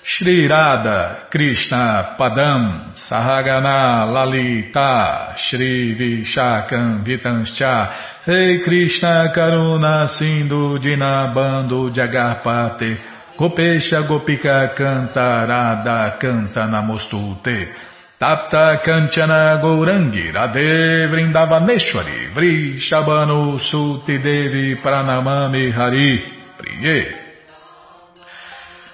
Shri 0.02 0.48
Radha 0.48 1.28
Krishna 1.30 2.16
Padam 2.18 2.94
Sahagana 3.10 4.10
Lalita 4.10 5.34
Shri 5.36 5.94
Vishakam 5.98 7.04
Vitanscha 7.04 8.26
Rei 8.26 8.62
Krishna 8.64 9.30
Karuna 9.36 10.08
Sindhu 10.16 10.78
Dinabando 10.78 11.90
Jagarpate 11.90 13.15
Gopesha 13.36 14.02
Gopika 14.08 14.74
Canta 14.74 15.44
Radha 15.46 16.16
Canta 16.18 16.66
Namostute 16.66 17.68
Tapta 18.18 18.80
Kanchana 18.82 19.60
Gourangi 19.60 20.32
Radhe 20.32 21.06
Vrindavaneshwari 21.06 22.32
Vrishabhanu 22.34 23.60
Suti 23.60 24.18
Devi 24.18 24.76
Pranamami 24.76 25.70
Hari 25.70 26.22
Priye. 26.56 27.14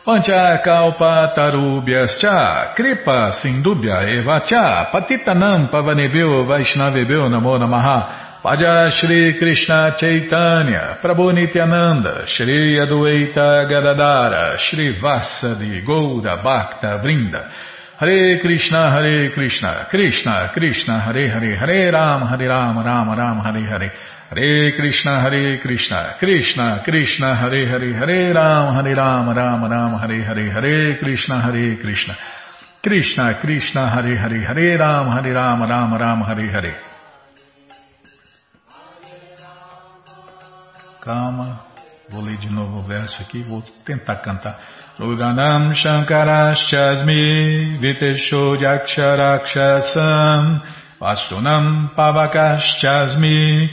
Pancha 0.04 0.58
Kalpa 0.64 1.32
Tarubhyascha 1.36 2.74
Kripa 2.74 3.32
Sindubhya 3.40 4.02
Evacha 4.10 4.90
Patitanam 4.90 5.70
Pavanebhyo 5.70 6.44
Vaishnavebhyo 6.44 7.28
Namo 7.30 7.58
Namaha 7.58 8.31
Paja 8.42 8.90
Shri 8.90 9.38
Krishna 9.38 9.94
Chaitanya 9.96 10.98
Prabhu 11.00 11.32
Nityananda 11.32 12.26
Shri 12.26 12.76
Adueita 12.82 13.68
Gadadara 13.70 14.58
Shri 14.58 14.98
Vasadi 15.00 15.80
Gouda 15.86 16.42
Bhakta 16.42 17.00
Vrinda. 17.00 17.48
Hare 18.00 18.40
Krishna, 18.40 18.90
Hare 18.90 19.30
Krishna, 19.30 19.86
Krishna, 19.88 20.50
Krishna, 20.52 20.98
Hare 20.98 21.28
Hare, 21.28 21.56
Hare 21.56 21.92
Ram, 21.92 22.26
Hare 22.26 22.48
Ram, 22.48 22.76
Ram 22.84 23.08
Ram, 23.16 23.38
Hare 23.44 23.64
Hare, 23.64 23.92
Hare 24.28 24.72
Krishna, 24.72 25.20
Hare 25.20 25.58
Krishna, 25.60 26.16
Krishna, 26.18 26.82
Krishna, 26.82 27.36
Hare 27.36 27.68
Hare, 27.68 27.92
Hare 27.94 28.34
Ram, 28.34 28.74
Hare 28.74 28.96
Ram, 28.96 29.28
Ram 29.28 29.70
Ram, 29.70 30.00
Hare 30.00 30.20
Hare, 30.20 30.50
Hare 30.50 30.98
Krishna, 30.98 31.40
Hare 31.40 31.76
Krishna, 31.76 32.16
Krishna, 32.82 33.38
Krishna, 33.40 33.88
Hare 33.94 34.16
Hare, 34.16 34.44
Hare 34.48 34.78
Ram, 34.78 35.06
Hare 35.16 35.32
Ram, 35.32 35.62
Ram 35.62 35.94
Ram, 35.94 36.20
Hare 36.22 36.50
Hare. 36.50 36.91
Calma, 41.02 41.60
vou 42.10 42.22
ler 42.22 42.36
de 42.36 42.48
novo 42.48 42.78
o 42.78 42.82
verso 42.82 43.20
aqui, 43.20 43.42
vou 43.42 43.60
tentar 43.84 44.14
cantar. 44.18 44.56
Ruganam 45.00 45.74
Shankarashasmi 45.74 47.76
Vitesho 47.80 48.54
Yaksharaksasam 48.54 50.62
Vastunam 51.00 51.90
Pavakaschasmi 51.96 53.68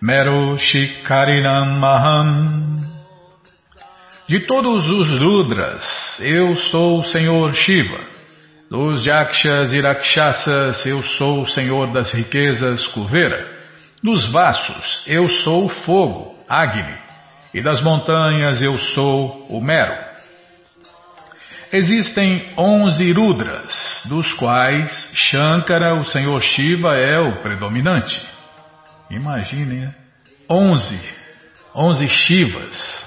Mero 0.00 0.58
Shikarinam 0.58 1.78
Maham 1.78 2.74
De 4.26 4.40
todos 4.40 4.88
os 4.88 5.20
Rudras, 5.20 6.18
eu 6.18 6.56
sou 6.56 6.98
o 6.98 7.04
Senhor 7.04 7.54
Shiva. 7.54 8.00
Dos 8.68 9.06
Yakshas 9.06 9.72
e 9.72 9.78
Rakshasas, 9.78 10.84
eu 10.84 11.00
sou 11.00 11.42
o 11.42 11.48
Senhor 11.48 11.92
das 11.92 12.12
riquezas 12.12 12.84
Kuvera. 12.88 13.61
Dos 14.02 14.26
Vassos, 14.32 15.04
eu 15.06 15.28
sou 15.28 15.66
o 15.66 15.68
fogo, 15.68 16.34
Agni. 16.48 16.98
E 17.54 17.60
das 17.60 17.80
montanhas, 17.80 18.60
eu 18.60 18.76
sou 18.78 19.46
o 19.48 19.60
Mero. 19.60 19.94
Existem 21.72 22.48
onze 22.56 23.12
Rudras, 23.12 24.02
dos 24.06 24.32
quais 24.32 25.10
Shankara, 25.14 25.94
o 25.94 26.04
Senhor 26.04 26.40
Shiva, 26.42 26.96
é 26.96 27.20
o 27.20 27.42
predominante. 27.42 28.20
Imaginem, 29.08 29.80
né? 29.80 29.94
onze, 30.50 31.00
onze 31.74 32.08
Shivas 32.08 33.06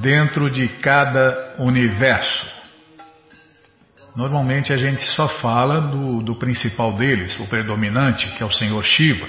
dentro 0.00 0.50
de 0.50 0.68
cada 0.68 1.56
universo. 1.58 2.46
Normalmente 4.14 4.72
a 4.72 4.76
gente 4.76 5.02
só 5.12 5.26
fala 5.26 5.80
do, 5.80 6.22
do 6.22 6.36
principal 6.36 6.92
deles, 6.92 7.38
o 7.40 7.46
predominante, 7.46 8.28
que 8.36 8.42
é 8.42 8.46
o 8.46 8.52
Senhor 8.52 8.84
Shiva, 8.84 9.26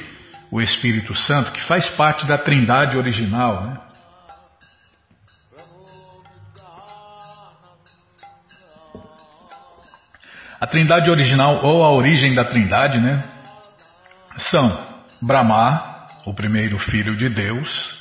o 0.51 0.59
Espírito 0.59 1.15
Santo, 1.15 1.53
que 1.53 1.61
faz 1.61 1.87
parte 1.91 2.27
da 2.27 2.37
trindade 2.37 2.97
original, 2.97 3.63
né? 3.63 3.77
A 10.59 10.67
trindade 10.67 11.09
original, 11.09 11.63
ou 11.63 11.83
a 11.83 11.91
origem 11.91 12.35
da 12.35 12.43
trindade, 12.43 12.99
né? 12.99 13.23
São 14.37 14.85
Brahma, 15.21 16.07
o 16.25 16.33
primeiro 16.33 16.77
filho 16.77 17.15
de 17.15 17.29
Deus, 17.29 17.99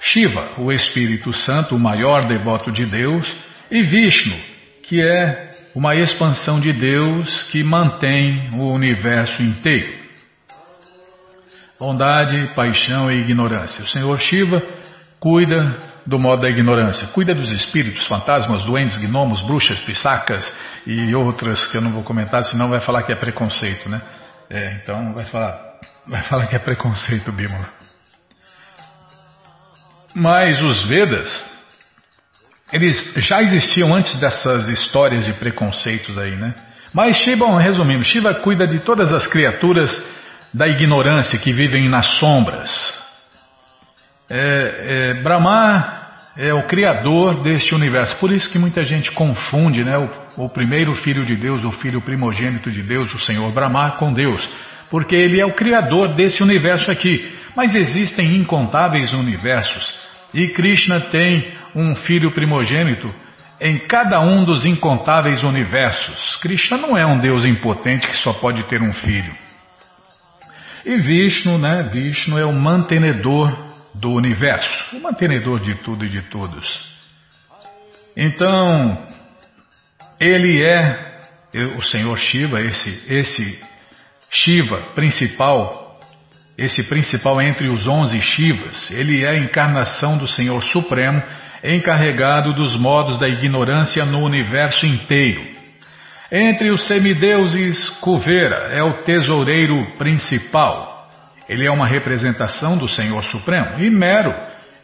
Shiva, 0.00 0.60
o 0.60 0.70
Espírito 0.70 1.32
Santo, 1.32 1.74
o 1.74 1.80
maior 1.80 2.26
devoto 2.26 2.70
de 2.70 2.84
Deus, 2.84 3.26
e 3.70 3.82
Vishnu, 3.82 4.36
que 4.84 5.00
é 5.00 5.52
uma 5.74 5.96
expansão 5.96 6.60
de 6.60 6.72
Deus 6.72 7.44
que 7.44 7.64
mantém 7.64 8.50
o 8.52 8.72
universo 8.72 9.42
inteiro. 9.42 10.01
Bondade, 11.82 12.54
paixão 12.54 13.10
e 13.10 13.22
ignorância. 13.22 13.82
O 13.82 13.88
Senhor 13.88 14.16
Shiva 14.20 14.62
cuida 15.18 15.78
do 16.06 16.16
modo 16.16 16.42
da 16.42 16.48
ignorância, 16.48 17.08
cuida 17.08 17.34
dos 17.34 17.50
espíritos, 17.50 18.06
fantasmas, 18.06 18.64
doentes, 18.64 18.98
gnomos, 18.98 19.42
bruxas, 19.42 19.80
pisacas 19.80 20.48
e 20.86 21.12
outras 21.12 21.66
que 21.66 21.76
eu 21.76 21.80
não 21.80 21.90
vou 21.90 22.04
comentar, 22.04 22.44
senão 22.44 22.68
vai 22.68 22.78
falar 22.78 23.02
que 23.02 23.10
é 23.10 23.16
preconceito, 23.16 23.88
né? 23.88 24.00
É, 24.48 24.78
então 24.80 25.12
vai 25.12 25.24
falar, 25.24 25.60
vai 26.06 26.22
falar 26.22 26.46
que 26.46 26.54
é 26.54 26.60
preconceito, 26.60 27.32
Bímola. 27.32 27.68
Mas 30.14 30.62
os 30.62 30.84
Vedas, 30.86 31.44
eles 32.72 33.12
já 33.16 33.42
existiam 33.42 33.92
antes 33.92 34.14
dessas 34.20 34.68
histórias 34.68 35.26
de 35.26 35.32
preconceitos 35.32 36.16
aí, 36.16 36.36
né? 36.36 36.54
Mas 36.94 37.16
Shiva, 37.16 37.60
resumindo, 37.60 38.04
Shiva 38.04 38.34
cuida 38.34 38.68
de 38.68 38.78
todas 38.78 39.12
as 39.12 39.26
criaturas 39.26 39.90
da 40.52 40.66
ignorância 40.68 41.38
que 41.38 41.52
vivem 41.52 41.88
nas 41.88 42.06
sombras. 42.18 42.70
É, 44.30 45.14
é, 45.18 45.22
Brahma 45.22 46.00
é 46.36 46.52
o 46.52 46.66
criador 46.66 47.42
deste 47.42 47.74
universo. 47.74 48.16
Por 48.16 48.32
isso 48.32 48.50
que 48.50 48.58
muita 48.58 48.82
gente 48.84 49.10
confunde 49.12 49.84
né, 49.84 49.94
o, 50.36 50.44
o, 50.44 50.48
primeiro 50.48 50.94
filho 50.94 51.24
de 51.24 51.36
Deus, 51.36 51.64
o 51.64 51.72
filho 51.72 52.00
primogênito 52.00 52.70
de 52.70 52.82
Deus, 52.82 53.12
o 53.14 53.20
Senhor 53.20 53.50
Brahma, 53.52 53.92
com 53.92 54.12
Deus. 54.12 54.48
Porque 54.90 55.14
ele 55.14 55.40
é 55.40 55.46
o 55.46 55.54
criador 55.54 56.14
desse 56.14 56.42
universo 56.42 56.90
aqui. 56.90 57.34
Mas 57.56 57.74
existem 57.74 58.36
incontáveis 58.36 59.12
universos. 59.12 59.94
E 60.32 60.48
Krishna 60.48 61.00
tem 61.00 61.52
um 61.74 61.94
filho 61.94 62.30
primogênito 62.30 63.12
em 63.60 63.78
cada 63.78 64.20
um 64.20 64.44
dos 64.44 64.64
incontáveis 64.64 65.42
universos. 65.42 66.36
Krishna 66.36 66.78
não 66.78 66.96
é 66.96 67.06
um 67.06 67.18
Deus 67.18 67.44
impotente 67.44 68.06
que 68.06 68.16
só 68.16 68.32
pode 68.32 68.64
ter 68.64 68.82
um 68.82 68.92
filho. 68.92 69.32
E 70.84 70.96
Vishnu, 70.96 71.58
né? 71.58 71.88
Vishnu 71.92 72.38
é 72.38 72.44
o 72.44 72.52
mantenedor 72.52 73.72
do 73.94 74.10
universo, 74.12 74.96
o 74.96 75.00
mantenedor 75.00 75.60
de 75.60 75.74
tudo 75.76 76.04
e 76.04 76.08
de 76.08 76.22
todos. 76.22 76.80
Então, 78.16 79.06
ele 80.20 80.62
é 80.62 81.12
o 81.76 81.82
Senhor 81.82 82.18
Shiva, 82.18 82.60
esse, 82.60 83.02
esse 83.08 83.62
Shiva 84.30 84.78
principal, 84.94 86.00
esse 86.56 86.84
principal 86.88 87.40
entre 87.40 87.68
os 87.68 87.86
onze 87.86 88.20
Shivas, 88.20 88.90
ele 88.90 89.24
é 89.24 89.30
a 89.30 89.38
encarnação 89.38 90.16
do 90.16 90.26
Senhor 90.26 90.62
Supremo, 90.64 91.22
encarregado 91.62 92.54
dos 92.54 92.74
modos 92.76 93.18
da 93.18 93.28
ignorância 93.28 94.04
no 94.04 94.20
universo 94.20 94.84
inteiro. 94.86 95.61
Entre 96.34 96.72
os 96.72 96.86
semideuses, 96.86 97.90
Kuvera 98.00 98.70
é 98.72 98.82
o 98.82 99.02
tesoureiro 99.02 99.92
principal, 99.98 101.06
ele 101.46 101.66
é 101.66 101.70
uma 101.70 101.86
representação 101.86 102.78
do 102.78 102.88
Senhor 102.88 103.22
Supremo. 103.24 103.78
E 103.78 103.90
Mero 103.90 104.34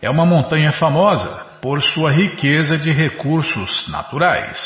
é 0.03 0.11
uma 0.11 0.27
montanha 0.27 0.73
famosa 0.73 1.47
por 1.63 1.83
sua 1.83 2.13
riqueza 2.13 2.77
de 2.77 2.93
recursos 2.93 3.89
naturais. 3.89 4.59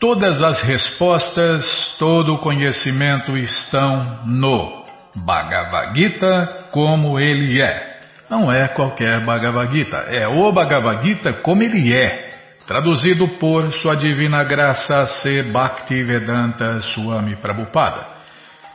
Todas 0.00 0.42
as 0.42 0.62
respostas, 0.62 1.94
todo 1.98 2.32
o 2.32 2.38
conhecimento 2.38 3.36
estão 3.36 4.20
no 4.24 4.82
Bhagavad 5.14 5.94
Gita 5.94 6.68
como 6.70 7.20
ele 7.20 7.60
é. 7.60 8.00
Não 8.30 8.50
é 8.50 8.66
qualquer 8.68 9.20
Bhagavad 9.20 9.70
Gita, 9.70 9.98
é 10.08 10.26
o 10.26 10.50
Bhagavad 10.50 11.06
Gita 11.06 11.34
como 11.34 11.62
ele 11.62 11.92
é, 11.92 12.23
traduzido 12.66 13.28
por 13.28 13.74
Sua 13.76 13.94
Divina 13.94 14.42
Graça 14.42 15.06
C. 15.06 15.42
Bhaktivedanta 15.42 16.80
Swami 16.82 17.36
Prabhupada. 17.36 18.06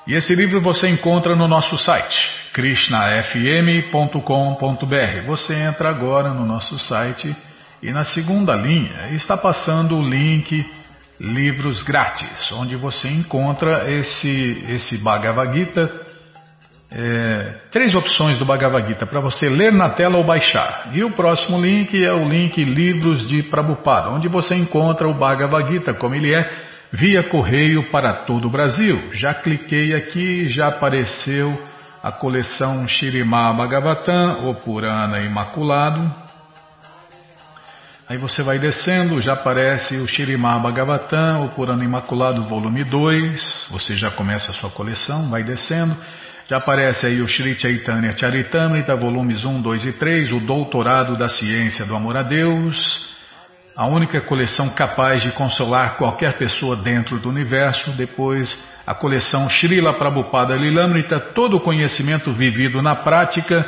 E 0.08 0.14
esse 0.14 0.34
livro 0.34 0.62
você 0.62 0.88
encontra 0.88 1.36
no 1.36 1.48
nosso 1.48 1.78
site, 1.78 2.18
krishnafm.com.br. 2.54 5.28
Você 5.28 5.56
entra 5.56 5.90
agora 5.90 6.30
no 6.30 6.46
nosso 6.46 6.80
site 6.80 7.36
e 7.82 7.92
na 7.92 8.04
segunda 8.04 8.56
linha 8.56 9.10
está 9.12 9.38
passando 9.38 9.98
o 9.98 10.08
link 10.08 10.66
Livros 11.20 11.84
Grátis, 11.84 12.52
onde 12.52 12.76
você 12.76 13.10
encontra 13.10 13.92
esse, 13.92 14.64
esse 14.70 14.98
Bhagavad 14.98 15.54
Gita. 15.54 16.09
É, 16.92 17.54
três 17.70 17.94
opções 17.94 18.40
do 18.40 18.46
Bhagavad 18.46 18.88
Gita 18.88 19.06
para 19.06 19.20
você 19.20 19.48
ler 19.48 19.72
na 19.72 19.90
tela 19.90 20.18
ou 20.18 20.24
baixar. 20.24 20.90
E 20.92 21.04
o 21.04 21.12
próximo 21.12 21.62
link 21.62 22.04
é 22.04 22.12
o 22.12 22.28
link 22.28 22.64
Livros 22.64 23.28
de 23.28 23.44
Prabhupada, 23.44 24.10
onde 24.10 24.28
você 24.28 24.56
encontra 24.56 25.08
o 25.08 25.14
Bhagavad 25.14 25.72
Gita 25.72 25.94
como 25.94 26.16
ele 26.16 26.34
é 26.34 26.50
via 26.92 27.24
correio 27.24 27.84
para 27.92 28.14
todo 28.14 28.48
o 28.48 28.52
Brasil. 28.52 29.12
Já 29.14 29.36
cliquei 29.36 29.94
aqui, 29.94 30.50
já 30.50 30.68
apareceu 30.68 31.56
a 32.02 32.12
coleção 32.12 32.88
Shirimá 32.88 33.54
Bhagavatam, 33.54 34.50
o 34.50 34.56
Purana 34.56 35.20
Imaculado. 35.20 36.30
Aí 38.08 38.18
você 38.18 38.42
vai 38.42 38.58
descendo, 38.58 39.22
já 39.22 39.34
aparece 39.34 39.98
o 39.98 40.08
Shirimá 40.08 40.58
Bhagavatam, 40.58 41.46
o 41.46 41.50
Purana 41.50 41.84
Imaculado, 41.84 42.44
volume 42.46 42.84
2. 42.84 43.68
Você 43.70 43.96
já 43.96 44.10
começa 44.10 44.52
a 44.52 44.56
sua 44.56 44.72
coleção, 44.72 45.30
vai 45.30 45.44
descendo. 45.44 45.96
Já 46.50 46.58
aparece 46.58 47.06
aí 47.06 47.22
o 47.22 47.28
Sri 47.28 47.54
Chaitanya 47.60 48.12
Charitamrita, 48.18 48.96
volumes 48.96 49.46
1, 49.46 49.62
2 49.62 49.86
e 49.86 49.94
3, 49.94 50.32
o 50.32 50.40
Doutorado 50.40 51.16
da 51.16 51.30
Ciência 51.30 51.86
do 51.86 51.96
Amor 51.96 52.18
a 52.18 52.24
Deus, 52.24 53.08
a 53.78 53.86
única 53.86 54.20
coleção 54.22 54.68
capaz 54.72 55.22
de 55.22 55.32
consolar 55.34 55.96
qualquer 55.96 56.40
pessoa 56.40 56.76
dentro 56.76 57.20
do 57.20 57.30
universo. 57.30 57.92
Depois, 57.92 58.58
a 58.88 58.96
coleção 58.96 59.48
Srila 59.48 59.94
Prabhupada 59.94 60.56
Lilamrita, 60.56 61.20
todo 61.20 61.58
o 61.58 61.62
conhecimento 61.62 62.34
vivido 62.34 62.82
na 62.82 62.96
prática. 62.96 63.64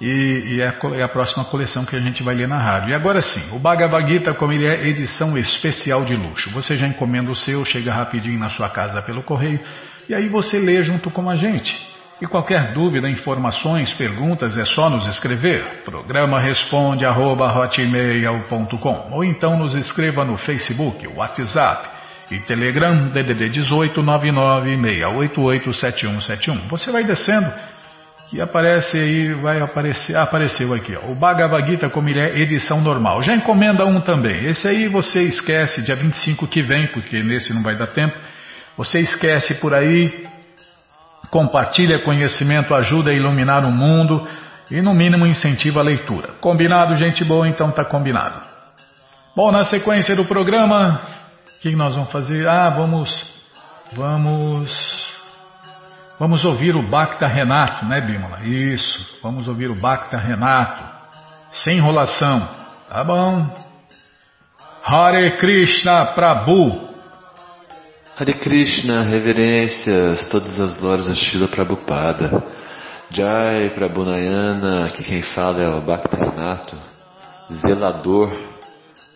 E, 0.00 0.54
e 0.54 0.60
é, 0.62 0.68
a, 0.68 0.96
é, 0.96 1.02
a, 1.02 1.08
próxima 1.08 1.44
coleção 1.44 1.84
que 1.84 1.94
a 1.94 1.98
gente 1.98 2.22
vai 2.22 2.34
ler 2.34 2.48
na 2.48 2.58
rádio. 2.58 2.88
E 2.88 2.94
agora 2.94 3.20
sim, 3.20 3.42
o 3.52 3.58
Bhagavad 3.58 4.08
Gita, 4.08 4.32
como 4.32 4.52
ele 4.52 4.64
é 4.64 4.88
edição 4.88 5.36
especial 5.36 6.04
de 6.06 6.14
luxo. 6.14 6.48
Você 6.52 6.74
já 6.74 6.86
encomenda 6.86 7.30
o 7.30 7.36
seu, 7.36 7.64
chega 7.66 7.92
rapidinho 7.92 8.38
na 8.38 8.48
sua 8.48 8.70
casa 8.70 9.02
pelo 9.02 9.24
correio, 9.24 9.60
e 10.08 10.14
aí 10.14 10.28
você 10.28 10.58
lê 10.58 10.82
junto 10.84 11.10
com 11.10 11.28
a 11.28 11.34
gente. 11.34 11.87
E 12.20 12.26
qualquer 12.26 12.72
dúvida, 12.72 13.08
informações, 13.08 13.94
perguntas 13.94 14.58
é 14.58 14.64
só 14.64 14.90
nos 14.90 15.06
escrever. 15.06 15.84
Programa 15.84 16.40
responde 16.40 17.04
arroba, 17.04 17.70
ou 19.12 19.24
então 19.24 19.56
nos 19.56 19.76
escreva 19.76 20.24
no 20.24 20.36
Facebook, 20.36 21.06
WhatsApp 21.06 21.94
e 22.32 22.40
Telegram 22.40 23.10
DDD 23.10 23.50
18 23.50 24.02
996887171. 24.02 26.68
Você 26.68 26.90
vai 26.90 27.04
descendo 27.04 27.52
e 28.32 28.40
aparece 28.40 28.98
aí, 28.98 29.32
vai 29.34 29.60
aparecer, 29.60 30.16
apareceu 30.16 30.74
aqui, 30.74 30.96
ó, 30.96 31.12
o 31.12 31.14
Bhagavad 31.14 31.70
Gita 31.70 31.88
como 31.88 32.08
ele 32.08 32.20
é 32.20 32.36
edição 32.40 32.80
normal. 32.80 33.22
Já 33.22 33.32
encomenda 33.32 33.86
um 33.86 34.00
também. 34.00 34.44
Esse 34.44 34.66
aí 34.66 34.88
você 34.88 35.22
esquece 35.22 35.82
dia 35.82 35.94
25 35.94 36.48
que 36.48 36.62
vem, 36.62 36.88
porque 36.88 37.22
nesse 37.22 37.54
não 37.54 37.62
vai 37.62 37.78
dar 37.78 37.86
tempo. 37.86 38.18
Você 38.76 38.98
esquece 38.98 39.54
por 39.54 39.72
aí 39.72 40.26
compartilha 41.30 42.00
conhecimento, 42.00 42.74
ajuda 42.74 43.10
a 43.10 43.14
iluminar 43.14 43.64
o 43.64 43.70
mundo 43.70 44.26
e, 44.70 44.80
no 44.80 44.94
mínimo, 44.94 45.26
incentiva 45.26 45.80
a 45.80 45.84
leitura. 45.84 46.28
Combinado, 46.40 46.94
gente 46.94 47.24
boa? 47.24 47.48
Então 47.48 47.70
tá 47.70 47.84
combinado. 47.84 48.40
Bom, 49.34 49.52
na 49.52 49.64
sequência 49.64 50.16
do 50.16 50.24
programa, 50.24 51.06
o 51.56 51.60
que 51.60 51.74
nós 51.76 51.94
vamos 51.94 52.10
fazer? 52.10 52.46
Ah, 52.48 52.70
vamos. 52.70 53.24
Vamos. 53.92 55.08
Vamos 56.18 56.44
ouvir 56.44 56.74
o 56.74 56.82
Bacta 56.82 57.28
Renato, 57.28 57.86
né, 57.86 58.00
Bímola? 58.00 58.42
Isso, 58.42 59.18
vamos 59.22 59.46
ouvir 59.46 59.70
o 59.70 59.76
Bacta 59.76 60.16
Renato. 60.16 60.82
Sem 61.52 61.78
enrolação. 61.78 62.48
Tá 62.88 63.04
bom. 63.04 63.46
Hare 64.84 65.36
Krishna 65.38 66.06
Prabhu. 66.06 66.88
Hare 68.18 68.32
Krishna, 68.32 69.04
reverências, 69.04 70.24
todas 70.24 70.58
as 70.58 70.76
glórias 70.76 71.06
a 71.06 71.14
Shila 71.14 71.46
Prabhupada. 71.46 72.42
Jai 73.12 73.70
Prabhunayana, 73.70 74.86
aqui 74.86 75.04
quem 75.04 75.22
fala 75.22 75.62
é 75.62 75.68
o 75.68 75.80
Bhakti 75.82 76.16
Renato, 76.16 76.76
zelador 77.48 78.36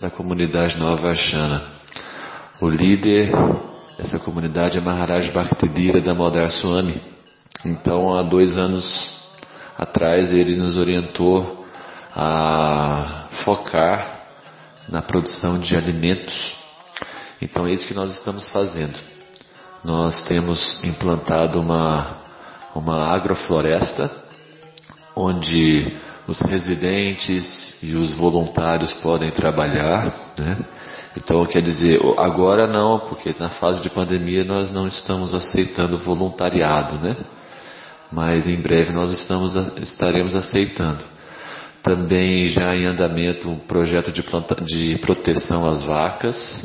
da 0.00 0.08
comunidade 0.08 0.78
Nova 0.78 1.10
Ashana. 1.10 1.64
O 2.60 2.68
líder 2.68 3.32
dessa 3.98 4.20
comunidade 4.20 4.78
é 4.78 4.80
Maharaj 4.80 5.32
Bhaktidira 5.32 6.00
da 6.00 6.14
Modar 6.14 6.48
Swami. 6.52 7.02
Então, 7.64 8.16
há 8.16 8.22
dois 8.22 8.56
anos 8.56 9.20
atrás, 9.76 10.32
ele 10.32 10.54
nos 10.54 10.76
orientou 10.76 11.66
a 12.14 13.26
focar 13.44 14.20
na 14.88 15.02
produção 15.02 15.58
de 15.58 15.74
alimentos 15.74 16.61
então 17.42 17.66
é 17.66 17.72
isso 17.72 17.86
que 17.86 17.94
nós 17.94 18.12
estamos 18.12 18.50
fazendo. 18.50 18.98
Nós 19.84 20.22
temos 20.24 20.82
implantado 20.84 21.60
uma, 21.60 22.18
uma 22.74 23.08
agrofloresta, 23.08 24.10
onde 25.16 25.92
os 26.26 26.40
residentes 26.40 27.82
e 27.82 27.94
os 27.96 28.14
voluntários 28.14 28.94
podem 28.94 29.32
trabalhar, 29.32 30.14
né? 30.38 30.58
Então, 31.16 31.44
quer 31.44 31.60
dizer, 31.60 32.00
agora 32.16 32.66
não, 32.66 33.00
porque 33.00 33.34
na 33.38 33.50
fase 33.50 33.82
de 33.82 33.90
pandemia 33.90 34.44
nós 34.44 34.70
não 34.70 34.86
estamos 34.86 35.34
aceitando 35.34 35.98
voluntariado, 35.98 36.98
né? 37.00 37.16
Mas 38.10 38.46
em 38.46 38.56
breve 38.56 38.92
nós 38.92 39.10
estamos, 39.10 39.54
estaremos 39.80 40.34
aceitando. 40.34 41.04
Também 41.82 42.46
já 42.46 42.74
em 42.74 42.86
andamento 42.86 43.48
um 43.48 43.58
projeto 43.58 44.12
de, 44.12 44.22
planta, 44.22 44.54
de 44.64 44.96
proteção 44.98 45.68
às 45.68 45.84
vacas, 45.84 46.64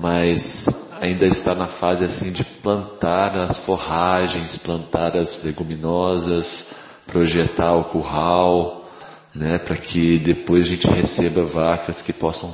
mas 0.00 0.66
ainda 0.98 1.26
está 1.26 1.54
na 1.54 1.66
fase 1.66 2.04
assim 2.04 2.32
de 2.32 2.42
plantar 2.42 3.36
as 3.36 3.58
forragens, 3.66 4.56
plantar 4.58 5.14
as 5.14 5.44
leguminosas, 5.44 6.66
projetar 7.06 7.74
o 7.74 7.84
curral, 7.84 8.88
né, 9.34 9.58
para 9.58 9.76
que 9.76 10.18
depois 10.18 10.64
a 10.64 10.68
gente 10.70 10.86
receba 10.86 11.44
vacas 11.44 12.00
que 12.00 12.14
possam 12.14 12.52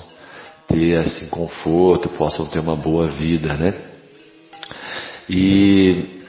ter 0.66 0.96
assim 0.96 1.28
conforto, 1.28 2.08
possam 2.10 2.46
ter 2.46 2.58
uma 2.58 2.74
boa 2.74 3.06
vida, 3.08 3.54
né? 3.54 3.74
E 5.30 6.22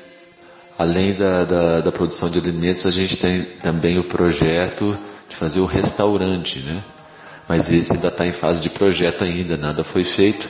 além 0.78 1.16
da, 1.16 1.44
da, 1.44 1.82
da 1.82 1.92
produção 1.92 2.30
de 2.30 2.38
alimentos, 2.38 2.86
a 2.86 2.92
gente 2.92 3.18
tem 3.18 3.44
também 3.64 3.98
o 3.98 4.04
projeto 4.04 4.96
de 5.28 5.36
fazer 5.36 5.60
o 5.60 5.66
restaurante, 5.66 6.60
né? 6.60 6.84
Mas 7.50 7.70
esse 7.72 7.92
ainda 7.92 8.10
está 8.10 8.28
em 8.28 8.34
fase 8.34 8.62
de 8.62 8.70
projeto 8.70 9.24
ainda, 9.24 9.58
nada 9.58 9.84
foi 9.84 10.04
feito 10.04 10.48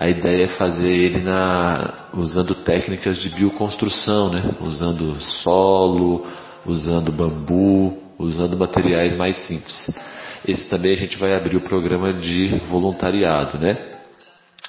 a 0.00 0.08
ideia 0.08 0.44
é 0.44 0.48
fazer 0.48 0.88
ele 0.90 1.18
na, 1.18 2.08
usando 2.14 2.54
técnicas 2.54 3.18
de 3.18 3.28
bioconstrução, 3.28 4.30
né? 4.30 4.56
usando 4.62 5.14
solo, 5.20 6.26
usando 6.64 7.12
bambu, 7.12 7.98
usando 8.18 8.56
materiais 8.56 9.14
mais 9.14 9.36
simples. 9.36 9.90
Esse 10.48 10.66
também 10.70 10.94
a 10.94 10.96
gente 10.96 11.18
vai 11.18 11.34
abrir 11.34 11.58
o 11.58 11.60
programa 11.60 12.14
de 12.14 12.46
voluntariado, 12.70 13.58
né? 13.58 13.76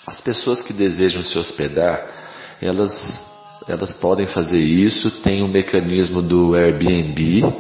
As 0.06 0.20
pessoas 0.20 0.62
que 0.62 0.74
desejam 0.74 1.24
se 1.24 1.38
hospedar, 1.38 2.06
elas, 2.62 3.24
elas 3.70 3.94
podem 3.94 4.26
fazer 4.26 4.60
isso. 4.60 5.22
Tem 5.22 5.46
um 5.46 5.48
mecanismo 5.48 6.22
do 6.22 6.56
Airbnb 6.56 7.54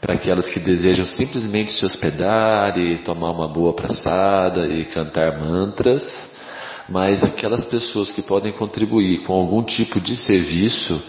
para 0.00 0.14
aquelas 0.14 0.48
que 0.48 0.58
desejam 0.58 1.06
simplesmente 1.06 1.70
se 1.70 1.84
hospedar 1.84 2.76
e 2.76 2.98
tomar 2.98 3.30
uma 3.30 3.46
boa 3.46 3.72
praçada 3.72 4.66
e 4.66 4.84
cantar 4.84 5.38
mantras 5.38 6.33
mas 6.88 7.22
aquelas 7.22 7.64
pessoas 7.64 8.10
que 8.10 8.22
podem 8.22 8.52
contribuir 8.52 9.22
com 9.24 9.32
algum 9.32 9.62
tipo 9.62 10.00
de 10.00 10.16
serviço, 10.16 11.02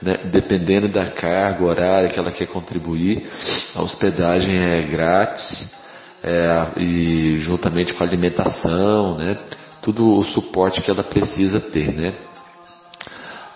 né, 0.00 0.18
dependendo 0.24 0.88
da 0.88 1.10
carga 1.10 1.64
horária 1.64 2.08
que 2.08 2.18
ela 2.18 2.30
quer 2.30 2.46
contribuir, 2.46 3.26
a 3.74 3.82
hospedagem 3.82 4.56
é 4.56 4.82
grátis 4.82 5.72
é, 6.22 6.68
e 6.78 7.38
juntamente 7.38 7.92
com 7.92 8.02
a 8.02 8.06
alimentação, 8.06 9.16
né, 9.16 9.36
tudo 9.82 10.16
o 10.16 10.24
suporte 10.24 10.80
que 10.80 10.90
ela 10.90 11.04
precisa 11.04 11.60
ter, 11.60 11.92
né. 11.92 12.14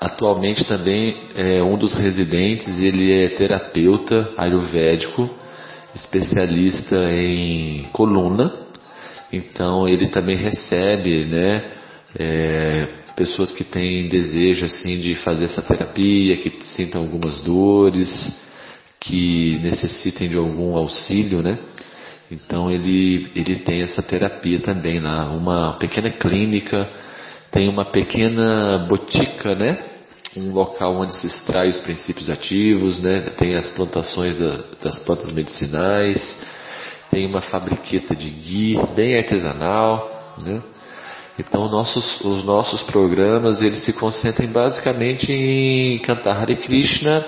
Atualmente 0.01 0.65
também 0.67 1.31
é 1.35 1.63
um 1.63 1.79
dos 1.79 1.95
residentes, 1.95 2.77
ele 2.77 3.11
é 3.11 3.29
terapeuta 3.29 4.31
ayurvédico, 4.37 5.31
especialista 5.95 6.97
em 7.11 7.85
coluna, 7.91 8.64
então 9.33 9.89
ele 9.89 10.09
também 10.09 10.37
recebe, 10.37 11.25
né, 11.25 11.73
é, 12.19 12.89
pessoas 13.17 13.53
que 13.53 13.65
têm 13.65 14.09
desejo 14.09 14.67
assim 14.67 15.01
de 15.01 15.15
fazer 15.15 15.47
essa 15.47 15.63
terapia, 15.63 16.37
que 16.37 16.65
sintam 16.65 17.03
algumas 17.03 17.41
dores, 17.41 18.41
que 19.01 19.59
necessitem 19.63 20.29
de 20.29 20.37
algum 20.37 20.77
auxílio, 20.77 21.43
né? 21.43 21.59
Então 22.31 22.71
ele 22.71 23.31
ele 23.35 23.57
tem 23.57 23.83
essa 23.83 24.03
terapia 24.03 24.61
também 24.61 24.99
lá, 24.99 25.31
uma 25.31 25.75
pequena 25.75 26.11
clínica, 26.11 26.89
tem 27.51 27.69
uma 27.69 27.85
pequena 27.85 28.87
botica, 28.89 29.55
né? 29.55 29.79
Um 30.37 30.53
local 30.53 30.97
onde 30.97 31.15
se 31.15 31.27
extrai 31.27 31.69
os 31.69 31.81
princípios 31.81 32.29
ativos, 32.29 33.01
né? 33.01 33.31
Tem 33.37 33.55
as 33.55 33.69
plantações 33.71 34.39
da, 34.39 34.65
das 34.83 34.99
plantas 34.99 35.33
medicinais 35.33 36.41
tem 37.15 37.29
uma 37.29 37.41
fabriqueta 37.41 38.13
de 38.17 38.29
ghee 38.29 38.77
bem 38.97 39.17
artesanal, 39.17 40.35
né? 40.43 40.61
Então 41.39 41.69
nossos, 41.69 42.21
os 42.23 42.43
nossos 42.43 42.83
programas 42.83 43.63
eles 43.63 43.85
se 43.85 43.93
concentram 43.93 44.49
basicamente 44.49 45.33
em 45.33 45.99
cantar 46.01 46.37
Hare 46.37 46.57
Krishna, 46.57 47.25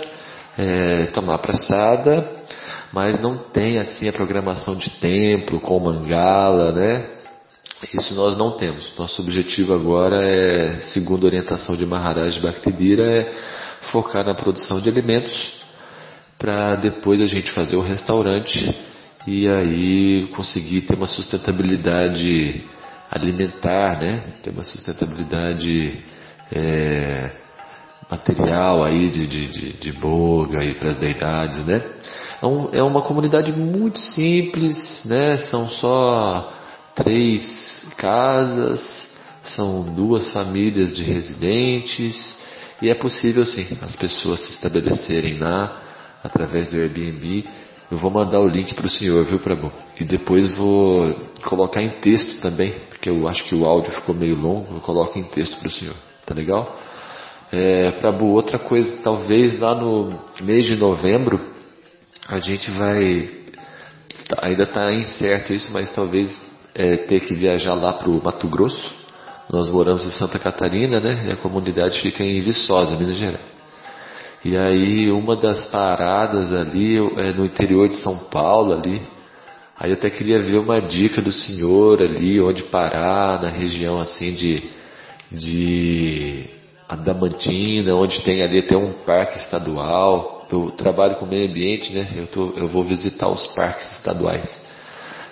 é, 0.59 1.07
tomar 1.07 1.39
praçada, 1.39 2.29
mas 2.93 3.21
não 3.21 3.39
tem 3.39 3.79
assim 3.79 4.09
a 4.09 4.13
programação 4.13 4.75
de 4.75 4.91
templo 4.91 5.61
com 5.61 5.79
mangala, 5.79 6.73
né? 6.73 7.09
Isso 7.95 8.13
nós 8.15 8.37
não 8.37 8.53
temos. 8.53 8.93
Nosso 8.99 9.23
objetivo 9.23 9.73
agora 9.73 10.17
é, 10.21 10.81
segundo 10.81 11.25
a 11.25 11.27
orientação 11.27 11.77
de 11.77 11.87
Maharaj 11.87 12.41
Bhaktidira, 12.41 13.05
é 13.05 13.33
focar 13.93 14.25
na 14.25 14.35
produção 14.35 14.81
de 14.81 14.89
alimentos 14.89 15.53
para 16.37 16.75
depois 16.75 17.21
a 17.21 17.27
gente 17.27 17.53
fazer 17.53 17.77
o 17.77 17.83
restaurante 17.83 18.75
e 19.27 19.49
aí 19.49 20.29
conseguir 20.29 20.83
ter 20.83 20.95
uma 20.95 21.07
sustentabilidade 21.07 22.65
alimentar, 23.11 24.01
né? 24.01 24.23
Ter 24.43 24.51
uma 24.51 24.63
sustentabilidade 24.63 26.05
é, 26.53 27.31
material 28.11 28.85
aí 28.85 29.09
de, 29.11 29.27
de, 29.27 29.49
de, 29.49 29.73
de 29.73 29.93
boga 29.93 30.61
aí 30.61 30.75
para 30.75 30.91
as 30.91 30.97
deidades, 30.97 31.65
né? 31.67 31.83
É, 32.41 32.47
um, 32.47 32.69
é 32.73 32.83
uma 32.83 33.03
comunidade 33.03 33.53
muito 33.53 33.99
simples, 33.99 35.03
né? 35.05 35.37
São 35.39 35.69
só 35.69 36.53
três 36.95 37.85
casas, 37.97 39.09
são 39.43 39.83
duas 39.83 40.33
famílias 40.33 40.93
de 40.93 41.03
residentes 41.03 42.37
e 42.81 42.89
é 42.89 42.95
possível 42.95 43.45
sim 43.45 43.67
as 43.81 43.97
pessoas 43.97 44.41
se 44.41 44.51
estabelecerem 44.51 45.39
lá 45.39 45.83
através 46.23 46.69
do 46.69 46.77
Airbnb. 46.77 47.45
Eu 47.91 47.99
vou 47.99 48.11
mandar 48.11 48.41
o 48.41 48.49
link 48.49 48.75
para 48.75 48.87
o 48.87 48.91
senhor, 48.91 49.25
viu, 49.25 49.39
Prabhu? 49.39 49.71
E 50.01 50.05
depois 50.05 50.57
vou 50.57 51.15
colocar 51.45 51.81
em 51.83 51.91
texto 52.01 52.41
também, 52.41 52.75
porque 52.89 53.09
eu 53.09 53.29
acho 53.29 53.45
que 53.45 53.55
o 53.55 53.65
áudio 53.65 53.93
ficou 53.93 54.15
meio 54.15 54.35
longo, 54.35 54.75
eu 54.75 54.81
coloco 54.81 55.19
em 55.19 55.23
texto 55.23 55.59
para 55.59 55.69
o 55.69 55.71
senhor, 55.71 55.95
tá 56.25 56.35
legal? 56.35 56.77
É, 57.53 57.93
Prabhu, 57.93 58.33
outra 58.33 58.59
coisa, 58.59 58.97
talvez 59.05 59.59
lá 59.59 59.75
no 59.75 60.19
mês 60.41 60.65
de 60.65 60.75
novembro 60.75 61.41
a 62.29 62.41
gente 62.41 62.73
vai, 62.73 63.31
tá, 64.29 64.41
ainda 64.43 64.65
está 64.65 64.93
incerto 64.93 65.53
isso, 65.53 65.71
mas 65.73 65.91
talvez 65.95 66.43
é, 66.75 66.97
ter 66.97 67.21
que 67.21 67.35
viajar 67.35 67.75
lá 67.75 67.93
para 67.93 68.11
o 68.11 68.23
Mato 68.23 68.49
Grosso. 68.49 68.95
Nós 69.49 69.71
moramos 69.71 70.05
em 70.05 70.11
Santa 70.11 70.41
Catarina, 70.41 70.99
né? 70.99 71.27
E 71.29 71.33
a 71.33 71.37
comunidade 71.37 72.01
fica 72.01 72.25
em 72.25 72.41
Viçosa, 72.41 72.97
Minas 72.97 73.17
Gerais. 73.17 73.56
E 74.47 74.57
aí 74.57 75.11
uma 75.11 75.35
das 75.35 75.67
paradas 75.67 76.53
ali 76.53 76.99
é 76.99 77.33
no 77.33 77.45
interior 77.45 77.89
de 77.89 77.97
São 77.97 78.17
Paulo 78.17 78.75
ali. 78.75 79.03
Aí 79.77 79.91
eu 79.91 79.97
até 79.97 80.09
queria 80.09 80.41
ver 80.41 80.59
uma 80.59 80.81
dica 80.81 81.21
do 81.21 81.33
senhor 81.33 82.01
ali, 82.01 82.41
onde 82.41 82.63
parar, 82.63 83.43
na 83.43 83.49
região 83.49 83.99
assim 83.99 84.33
de, 84.35 84.63
de 85.33 86.45
Adamantina, 86.89 87.97
onde 87.97 88.23
tem 88.23 88.41
ali 88.41 88.61
até 88.61 88.77
um 88.77 88.93
parque 88.93 89.37
estadual. 89.37 90.47
Eu 90.49 90.71
trabalho 90.71 91.17
com 91.17 91.27
meio 91.27 91.51
ambiente, 91.51 91.93
né? 91.93 92.09
Eu, 92.15 92.29
tô, 92.29 92.53
eu 92.57 92.69
vou 92.69 92.85
visitar 92.85 93.27
os 93.29 93.49
parques 93.49 93.91
estaduais. 93.99 94.65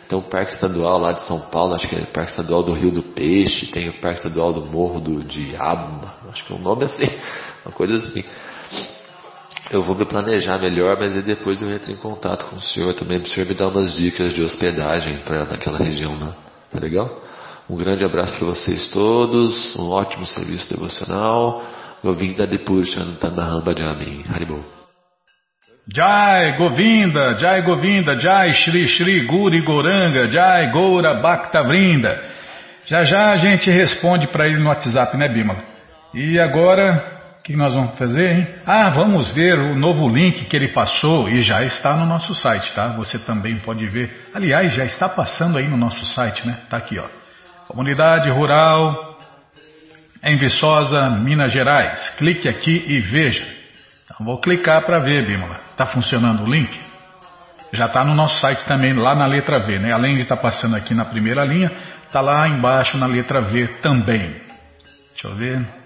Tem 0.08 0.18
o 0.18 0.22
Parque 0.22 0.52
Estadual 0.52 0.98
lá 0.98 1.12
de 1.12 1.22
São 1.22 1.40
Paulo, 1.40 1.74
acho 1.74 1.88
que 1.88 1.94
é 1.94 2.00
o 2.00 2.06
Parque 2.06 2.32
Estadual 2.32 2.64
do 2.64 2.74
Rio 2.74 2.90
do 2.90 3.02
Peixe, 3.02 3.68
tem 3.68 3.88
o 3.88 4.00
Parque 4.00 4.18
Estadual 4.18 4.52
do 4.52 4.66
Morro 4.66 5.00
do 5.00 5.22
Diabo, 5.22 6.06
acho 6.28 6.44
que 6.44 6.52
é 6.52 6.56
um 6.56 6.60
nome 6.60 6.84
assim, 6.84 7.06
uma 7.64 7.72
coisa 7.72 7.94
assim. 7.94 8.22
Eu 9.70 9.80
vou 9.80 9.96
me 9.96 10.04
planejar 10.04 10.58
melhor, 10.58 10.96
mas 10.98 11.14
depois 11.24 11.60
eu 11.62 11.70
entro 11.72 11.90
em 11.90 11.96
contato 11.96 12.46
com 12.46 12.56
o 12.56 12.60
senhor 12.60 12.94
também, 12.94 13.18
para 13.18 13.28
o 13.28 13.32
senhor 13.32 13.48
me 13.48 13.54
dar 13.54 13.68
umas 13.68 13.94
dicas 13.94 14.32
de 14.32 14.42
hospedagem 14.42 15.18
para 15.18 15.44
naquela 15.44 15.78
região 15.78 16.18
lá. 16.18 16.34
Tá 16.70 16.78
legal? 16.80 17.22
Um 17.68 17.76
grande 17.76 18.04
abraço 18.04 18.36
para 18.36 18.46
vocês 18.46 18.90
todos, 18.90 19.74
um 19.76 19.90
ótimo 19.90 20.26
serviço 20.26 20.68
devocional. 20.74 21.64
Govinda 22.02 22.46
de 22.46 22.58
Purushantanaham 22.58 23.62
Bhajami. 23.62 24.22
Haribol. 24.28 24.60
Jai 25.90 26.56
Govinda, 26.58 27.38
Jai 27.38 27.62
Govinda, 27.62 28.18
Jai 28.18 28.52
Shri 28.52 28.86
Shri 28.86 29.26
Guri 29.26 29.62
Goranga, 29.62 30.30
Jai 30.30 30.70
Goura 30.70 31.14
Bhakta 31.14 31.62
Vrinda. 31.62 32.32
Já 32.86 33.04
já 33.04 33.32
a 33.32 33.36
gente 33.36 33.70
responde 33.70 34.26
para 34.26 34.46
ele 34.46 34.58
no 34.58 34.68
WhatsApp, 34.68 35.16
né, 35.16 35.28
Bimala? 35.28 35.60
E 36.12 36.38
agora, 36.38 37.13
o 37.44 37.46
que 37.46 37.54
nós 37.54 37.74
vamos 37.74 37.98
fazer, 37.98 38.38
hein? 38.38 38.46
Ah, 38.64 38.88
vamos 38.88 39.28
ver 39.34 39.58
o 39.58 39.74
novo 39.74 40.08
link 40.08 40.46
que 40.46 40.56
ele 40.56 40.72
passou 40.72 41.28
e 41.28 41.42
já 41.42 41.62
está 41.62 41.94
no 41.94 42.06
nosso 42.06 42.34
site, 42.34 42.72
tá? 42.72 42.96
Você 42.96 43.18
também 43.18 43.54
pode 43.56 43.86
ver. 43.86 44.30
Aliás, 44.32 44.72
já 44.72 44.86
está 44.86 45.10
passando 45.10 45.58
aí 45.58 45.68
no 45.68 45.76
nosso 45.76 46.06
site, 46.06 46.46
né? 46.46 46.56
Tá 46.70 46.78
aqui, 46.78 46.98
ó. 46.98 47.04
Comunidade 47.68 48.30
Rural 48.30 49.18
em 50.22 50.38
Viçosa, 50.38 51.10
Minas 51.10 51.52
Gerais. 51.52 52.08
Clique 52.16 52.48
aqui 52.48 52.82
e 52.88 52.98
veja. 53.00 53.46
Então, 54.06 54.24
vou 54.24 54.40
clicar 54.40 54.80
para 54.86 55.00
ver, 55.00 55.26
Bímola. 55.26 55.60
Está 55.72 55.84
funcionando 55.84 56.44
o 56.44 56.50
link? 56.50 56.74
Já 57.74 57.84
está 57.84 58.02
no 58.06 58.14
nosso 58.14 58.40
site 58.40 58.64
também, 58.64 58.94
lá 58.94 59.14
na 59.14 59.26
letra 59.26 59.58
V, 59.58 59.80
né? 59.80 59.92
Além 59.92 60.16
de 60.16 60.22
estar 60.22 60.36
tá 60.36 60.42
passando 60.42 60.76
aqui 60.76 60.94
na 60.94 61.04
primeira 61.04 61.44
linha, 61.44 61.70
está 62.06 62.22
lá 62.22 62.48
embaixo 62.48 62.96
na 62.96 63.04
letra 63.04 63.42
V 63.42 63.68
também. 63.82 64.34
Deixa 65.12 65.28
eu 65.28 65.36
ver. 65.36 65.83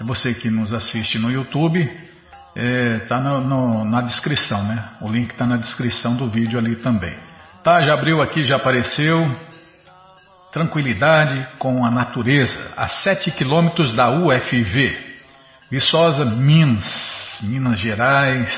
É 0.00 0.04
você 0.04 0.34
que 0.34 0.50
nos 0.50 0.72
assiste 0.72 1.18
no 1.18 1.30
YouTube, 1.30 1.80
está 1.80 2.56
é, 2.56 2.98
tá 3.00 3.20
na 3.20 4.00
descrição, 4.02 4.62
né? 4.64 4.90
O 5.00 5.10
link 5.10 5.30
está 5.30 5.46
na 5.46 5.56
descrição 5.56 6.16
do 6.16 6.28
vídeo 6.30 6.58
ali 6.58 6.76
também. 6.76 7.16
Tá, 7.62 7.82
já 7.82 7.94
abriu 7.94 8.20
aqui, 8.20 8.44
já 8.44 8.56
apareceu 8.56 9.18
tranquilidade 10.52 11.48
com 11.58 11.84
a 11.84 11.90
natureza, 11.90 12.74
a 12.76 12.86
7 12.86 13.32
quilômetros 13.32 13.92
da 13.92 14.08
UFV, 14.10 14.96
Viçosa, 15.68 16.24
Minas, 16.24 17.40
Minas 17.42 17.78
Gerais. 17.80 18.56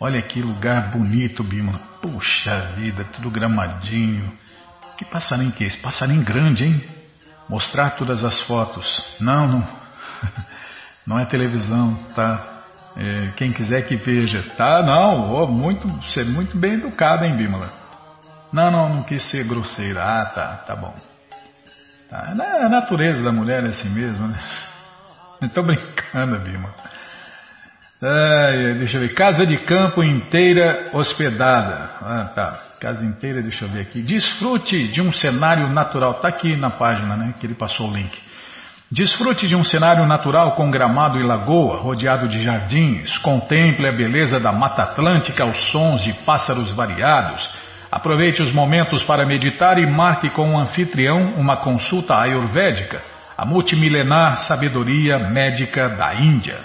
Olha 0.00 0.22
que 0.22 0.40
lugar 0.40 0.90
bonito, 0.90 1.44
Bima. 1.44 1.78
Puxa 2.00 2.72
vida, 2.76 3.04
tudo 3.12 3.30
gramadinho. 3.30 4.32
Que 4.96 5.04
passarinho 5.04 5.52
que 5.52 5.64
é 5.64 5.66
esse? 5.66 5.76
Passarinho 5.78 6.24
grande, 6.24 6.64
hein? 6.64 6.82
Mostrar 7.46 7.90
todas 7.90 8.24
as 8.24 8.40
fotos. 8.42 8.88
Não, 9.20 9.46
não. 9.46 9.81
Não 11.06 11.18
é 11.18 11.24
televisão, 11.26 11.94
tá? 12.14 12.52
É, 12.96 13.32
quem 13.36 13.52
quiser 13.52 13.82
que 13.82 13.96
veja. 13.96 14.42
Tá, 14.56 14.82
não. 14.82 15.32
Oh, 15.32 15.46
muito, 15.48 15.88
ser 16.12 16.24
muito 16.24 16.56
bem 16.56 16.74
educado, 16.74 17.24
hein, 17.24 17.34
Bímola? 17.36 17.72
Não, 18.52 18.70
não, 18.70 18.88
não 18.90 19.02
quis 19.02 19.22
ser 19.30 19.44
grosseira. 19.44 20.02
Ah, 20.02 20.26
tá, 20.26 20.46
tá 20.66 20.76
bom. 20.76 20.94
Tá. 22.10 22.34
É 22.38 22.66
a 22.66 22.68
natureza 22.68 23.22
da 23.22 23.32
mulher 23.32 23.64
é 23.64 23.68
assim 23.68 23.88
mesmo, 23.88 24.28
né? 24.28 24.38
Estou 25.42 25.64
brincando. 25.64 26.40
É, 28.02 28.74
deixa 28.74 28.98
eu 28.98 29.00
ver. 29.00 29.14
Casa 29.14 29.46
de 29.46 29.56
campo 29.58 30.04
inteira 30.04 30.90
hospedada. 30.92 31.88
Ah, 32.02 32.30
tá. 32.34 32.60
Casa 32.78 33.04
inteira, 33.04 33.40
deixa 33.40 33.64
eu 33.64 33.70
ver 33.70 33.80
aqui. 33.80 34.02
Desfrute 34.02 34.88
de 34.88 35.00
um 35.00 35.10
cenário 35.10 35.68
natural. 35.68 36.14
Tá 36.14 36.28
aqui 36.28 36.56
na 36.56 36.70
página, 36.70 37.16
né? 37.16 37.34
Que 37.40 37.46
ele 37.46 37.54
passou 37.54 37.88
o 37.88 37.94
link. 37.94 38.31
Desfrute 38.92 39.48
de 39.48 39.56
um 39.56 39.64
cenário 39.64 40.06
natural 40.06 40.52
com 40.52 40.70
gramado 40.70 41.18
e 41.18 41.22
lagoa, 41.22 41.78
rodeado 41.78 42.28
de 42.28 42.44
jardins. 42.44 43.18
Contemple 43.18 43.88
a 43.88 43.92
beleza 43.92 44.38
da 44.38 44.52
Mata 44.52 44.82
Atlântica 44.82 45.42
aos 45.42 45.56
sons 45.70 46.04
de 46.04 46.12
pássaros 46.12 46.70
variados 46.72 47.48
Aproveite 47.92 48.42
os 48.42 48.50
momentos 48.50 49.02
para 49.02 49.26
meditar 49.26 49.76
e 49.76 49.86
marque 49.86 50.30
com 50.30 50.54
o 50.54 50.58
anfitrião 50.58 51.26
uma 51.36 51.58
consulta 51.58 52.16
ayurvédica, 52.16 53.02
a 53.36 53.44
multimilenar 53.44 54.46
sabedoria 54.46 55.18
médica 55.18 55.90
da 55.90 56.14
Índia. 56.14 56.58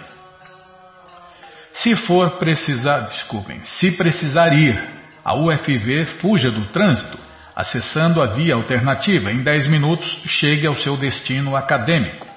Se 1.73 1.97
for 1.97 2.37
precisar, 2.37 3.01
desculpem, 3.01 3.59
se 3.65 3.91
precisar 3.91 4.53
ir, 4.53 4.81
a 5.23 5.35
UFV 5.35 6.05
fuja 6.21 6.49
do 6.49 6.65
trânsito, 6.67 7.19
acessando 7.57 8.21
a 8.21 8.27
via 8.27 8.53
alternativa. 8.53 9.31
Em 9.31 9.41
10 9.41 9.65
minutos 9.65 10.07
chegue 10.27 10.67
ao 10.67 10.75
seu 10.75 10.95
destino 10.95 11.57
acadêmico. 11.57 12.27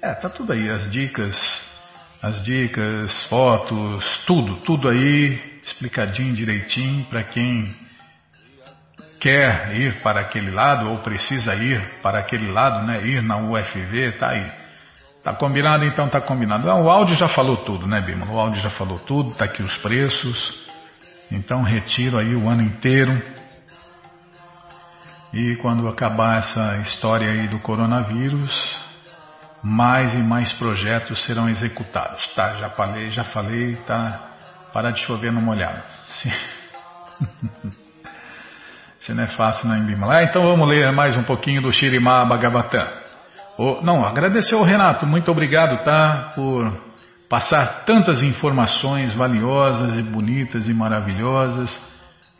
É, 0.00 0.14
tá 0.14 0.30
tudo 0.30 0.54
aí, 0.54 0.70
as 0.70 0.90
dicas, 0.90 1.36
as 2.22 2.42
dicas, 2.42 3.26
fotos, 3.26 4.02
tudo, 4.26 4.56
tudo 4.60 4.88
aí 4.88 5.58
explicadinho 5.62 6.32
direitinho 6.32 7.04
para 7.04 7.22
quem 7.24 7.64
quer 9.20 9.74
ir 9.76 10.00
para 10.00 10.20
aquele 10.20 10.50
lado 10.50 10.88
ou 10.88 10.98
precisa 10.98 11.54
ir 11.54 11.78
para 12.02 12.20
aquele 12.20 12.50
lado, 12.50 12.86
né? 12.86 13.06
Ir 13.06 13.22
na 13.22 13.36
UFV, 13.36 14.12
tá 14.12 14.30
aí. 14.30 14.46
Tá 15.22 15.34
combinado? 15.34 15.84
Então 15.84 16.08
tá 16.08 16.20
combinado. 16.20 16.70
Ah, 16.70 16.76
o 16.76 16.88
áudio 16.88 17.14
já 17.14 17.28
falou 17.28 17.58
tudo, 17.58 17.86
né, 17.86 18.00
Bima? 18.00 18.30
O 18.30 18.38
áudio 18.38 18.62
já 18.62 18.70
falou 18.70 18.98
tudo, 19.00 19.34
tá 19.34 19.44
aqui 19.44 19.62
os 19.62 19.76
preços. 19.78 20.64
Então 21.30 21.62
retiro 21.62 22.16
aí 22.16 22.34
o 22.34 22.48
ano 22.48 22.62
inteiro. 22.62 23.35
E 25.36 25.54
quando 25.56 25.86
acabar 25.86 26.38
essa 26.38 26.78
história 26.78 27.30
aí 27.30 27.46
do 27.46 27.58
coronavírus, 27.58 28.50
mais 29.62 30.14
e 30.14 30.22
mais 30.22 30.50
projetos 30.52 31.22
serão 31.24 31.46
executados. 31.46 32.26
Tá, 32.28 32.54
já 32.54 32.70
falei, 32.70 33.10
já 33.10 33.22
falei, 33.22 33.76
tá. 33.86 34.30
Para 34.72 34.92
de 34.92 35.00
chover 35.00 35.30
no 35.30 35.42
molhado. 35.42 35.82
Se 39.00 39.12
não 39.12 39.24
é 39.24 39.26
fácil 39.26 39.68
na 39.68 39.74
Bimala. 39.78 40.20
Ah, 40.20 40.22
então 40.22 40.40
vamos 40.42 40.66
ler 40.66 40.90
mais 40.92 41.14
um 41.14 41.22
pouquinho 41.22 41.60
do 41.60 41.70
Shirimá 41.70 42.24
Bhagavatam. 42.24 42.88
Oh, 43.58 43.82
não, 43.82 44.06
agradecer 44.06 44.54
ao 44.54 44.64
Renato, 44.64 45.04
muito 45.04 45.30
obrigado, 45.30 45.84
tá? 45.84 46.30
Por 46.34 46.82
passar 47.28 47.84
tantas 47.84 48.22
informações 48.22 49.12
valiosas 49.12 49.98
e 49.98 50.02
bonitas 50.02 50.66
e 50.66 50.72
maravilhosas. 50.72 51.78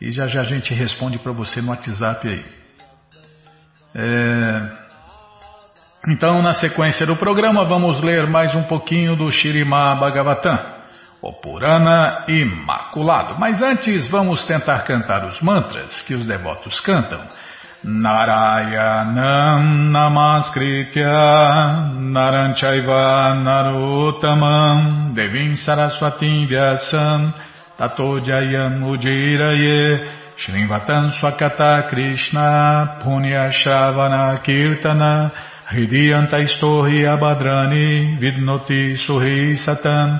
E 0.01 0.11
já 0.11 0.27
já 0.27 0.41
a 0.41 0.45
gente 0.45 0.73
responde 0.73 1.19
para 1.19 1.31
você 1.31 1.61
no 1.61 1.69
WhatsApp 1.69 2.27
aí. 2.27 2.56
É... 3.95 4.61
Então, 6.09 6.41
na 6.41 6.53
sequência 6.53 7.05
do 7.05 7.17
programa, 7.17 7.65
vamos 7.65 8.01
ler 8.01 8.27
mais 8.27 8.55
um 8.55 8.63
pouquinho 8.63 9.15
do 9.15 9.31
Shirimá 9.31 9.95
Bhagavatam. 9.95 10.77
o 11.21 11.33
Purana 11.33 12.23
Imaculado. 12.27 13.35
Mas 13.39 13.61
antes 13.61 14.07
vamos 14.07 14.45
tentar 14.45 14.83
cantar 14.83 15.25
os 15.25 15.41
mantras 15.41 16.01
que 16.03 16.13
os 16.13 16.25
devotos 16.25 16.79
cantam. 16.81 17.21
Narayanam 17.83 19.61
Namaskritya 19.91 21.11
Naranchaiva 21.99 23.35
Narotamam 23.35 25.13
Devim 25.13 25.55
Saraswatim 25.57 26.47
Vyasam 26.47 27.33
Tato 27.77 28.19
Jayam 28.25 28.81
Ujiraye 28.89 30.09
Shrivatam 30.37 31.11
Swakata 31.17 31.89
Krishna 31.89 33.01
Punya 33.01 33.49
Shavana 33.49 34.37
Kirtana 34.45 35.31
Hridiyanta 35.65 36.37
Istohi 36.45 37.09
Abadrani 37.09 38.19
Vidnoti 38.21 38.97
Suhi 39.01 39.57
Satan 39.57 40.19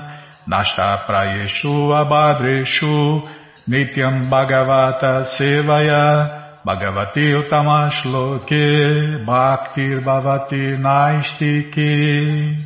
Nashta 0.50 1.06
Prayeshu 1.06 1.94
Abadreshu 1.94 3.22
Nityam 3.68 4.28
Bhagavata 4.28 5.24
Sevaya 5.38 6.64
Bhagavati 6.66 7.38
Utamashloke 7.38 9.24
Bhaktir 9.24 10.02
Bhavati 10.02 10.76
Naistike. 10.82 12.58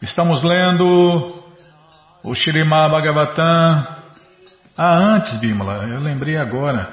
Estamos 0.00 0.44
lendo 0.44 1.42
o 2.22 2.34
Shirimá 2.34 2.88
Bhagavatam. 2.88 3.93
Ah, 4.76 4.96
antes, 4.96 5.38
Bimala, 5.38 5.86
eu 5.86 6.00
lembrei 6.00 6.36
agora. 6.36 6.88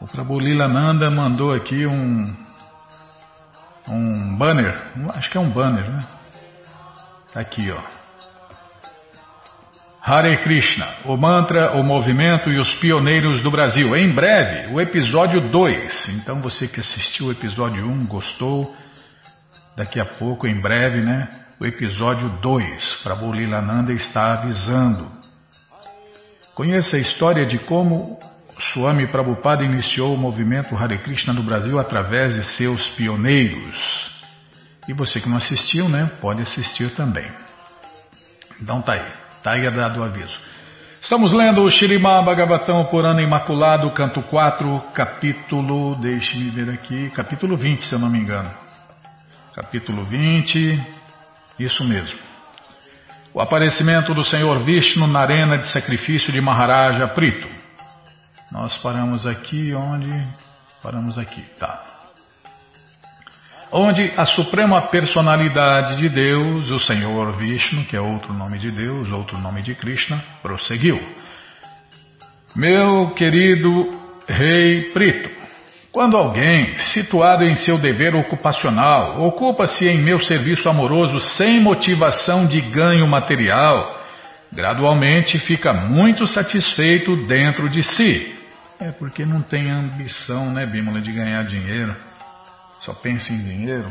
O 0.00 0.08
Prabhu 0.08 0.40
Nanda 0.40 1.08
mandou 1.08 1.54
aqui 1.54 1.86
um, 1.86 2.36
um 3.88 4.36
banner, 4.36 4.76
acho 5.14 5.30
que 5.30 5.38
é 5.38 5.40
um 5.40 5.48
banner, 5.48 5.88
né? 5.88 6.00
Tá 7.32 7.40
aqui, 7.40 7.70
ó. 7.70 7.80
Hare 10.04 10.36
Krishna, 10.38 10.96
o 11.04 11.16
mantra, 11.16 11.76
o 11.76 11.84
movimento 11.84 12.50
e 12.50 12.58
os 12.58 12.74
pioneiros 12.80 13.40
do 13.40 13.52
Brasil. 13.52 13.96
Em 13.96 14.12
breve, 14.12 14.74
o 14.74 14.80
episódio 14.80 15.48
2. 15.48 16.08
Então 16.08 16.40
você 16.40 16.66
que 16.66 16.80
assistiu 16.80 17.26
o 17.26 17.30
episódio 17.30 17.86
1, 17.86 17.88
um, 17.88 18.04
gostou, 18.04 18.74
daqui 19.76 20.00
a 20.00 20.06
pouco, 20.06 20.48
em 20.48 20.60
breve, 20.60 21.00
né? 21.00 21.28
O 21.60 21.64
episódio 21.64 22.28
2. 22.40 23.02
Prabhu 23.04 23.32
Lilananda 23.32 23.92
está 23.92 24.32
avisando. 24.32 25.21
Conheça 26.54 26.96
a 26.96 27.00
história 27.00 27.46
de 27.46 27.58
como 27.60 28.18
Swami 28.72 29.10
Prabhupada 29.10 29.64
iniciou 29.64 30.14
o 30.14 30.18
movimento 30.18 30.76
Hare 30.76 30.98
Krishna 30.98 31.32
no 31.32 31.42
Brasil 31.42 31.78
através 31.78 32.34
de 32.34 32.44
seus 32.56 32.88
pioneiros. 32.90 34.12
E 34.86 34.92
você 34.92 35.18
que 35.18 35.28
não 35.28 35.38
assistiu, 35.38 35.88
né? 35.88 36.10
Pode 36.20 36.42
assistir 36.42 36.94
também. 36.94 37.24
Então 38.60 38.82
tá 38.82 38.92
aí. 38.92 39.12
Está 39.38 39.52
aí 39.52 39.70
dado 39.70 40.00
o 40.00 40.04
aviso. 40.04 40.38
Estamos 41.00 41.32
lendo 41.32 41.62
o 41.62 41.70
Shirimá 41.70 42.22
Bhagavatam 42.22 42.84
por 42.84 43.04
ano 43.04 43.20
imaculado, 43.20 43.90
canto 43.90 44.22
4, 44.22 44.80
capítulo, 44.94 45.96
deixe-me 45.96 46.50
ver 46.50 46.70
aqui, 46.70 47.10
capítulo 47.10 47.56
20, 47.56 47.82
se 47.84 47.92
eu 47.94 47.98
não 47.98 48.08
me 48.08 48.18
engano. 48.18 48.50
Capítulo 49.54 50.04
20, 50.04 50.80
isso 51.58 51.82
mesmo. 51.82 52.31
O 53.34 53.40
aparecimento 53.40 54.12
do 54.14 54.24
Senhor 54.24 54.62
Vishnu 54.64 55.06
na 55.06 55.20
arena 55.20 55.58
de 55.58 55.68
sacrifício 55.72 56.32
de 56.32 56.40
Maharaja 56.40 57.08
Prito. 57.08 57.48
Nós 58.50 58.76
paramos 58.78 59.26
aqui 59.26 59.74
onde? 59.74 60.10
Paramos 60.82 61.16
aqui, 61.18 61.42
tá 61.58 61.92
onde 63.72 64.12
a 64.16 64.26
suprema 64.26 64.82
personalidade 64.82 65.96
de 65.96 66.08
Deus, 66.10 66.70
o 66.70 66.78
Senhor 66.78 67.32
Vishnu, 67.32 67.86
que 67.86 67.96
é 67.96 68.00
outro 68.00 68.34
nome 68.34 68.58
de 68.58 68.70
Deus, 68.70 69.10
outro 69.10 69.38
nome 69.38 69.62
de 69.62 69.74
Krishna, 69.74 70.22
prosseguiu. 70.42 71.00
Meu 72.54 73.14
querido 73.14 73.88
Rei 74.28 74.92
Prito, 74.92 75.41
quando 75.92 76.16
alguém, 76.16 76.76
situado 76.94 77.44
em 77.44 77.54
seu 77.54 77.78
dever 77.78 78.16
ocupacional, 78.16 79.22
ocupa-se 79.22 79.86
em 79.86 79.98
meu 79.98 80.18
serviço 80.20 80.68
amoroso 80.68 81.20
sem 81.36 81.60
motivação 81.60 82.46
de 82.46 82.60
ganho 82.60 83.06
material, 83.06 84.00
gradualmente 84.52 85.38
fica 85.40 85.72
muito 85.74 86.26
satisfeito 86.26 87.14
dentro 87.26 87.68
de 87.68 87.82
si. 87.82 88.34
É 88.80 88.90
porque 88.90 89.24
não 89.24 89.42
tem 89.42 89.70
ambição, 89.70 90.50
né, 90.50 90.66
Bímola, 90.66 91.00
de 91.00 91.12
ganhar 91.12 91.44
dinheiro 91.44 91.94
só 92.82 92.92
pensa 92.92 93.32
em 93.32 93.38
dinheiro. 93.38 93.86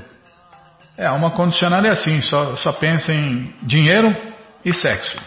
É, 0.97 1.09
uma 1.11 1.31
condicionada 1.31 1.87
é 1.87 1.91
assim, 1.91 2.21
só, 2.21 2.57
só 2.57 2.71
pensa 2.73 3.13
em 3.13 3.53
dinheiro 3.63 4.11
e 4.63 4.73
sexo. 4.73 5.17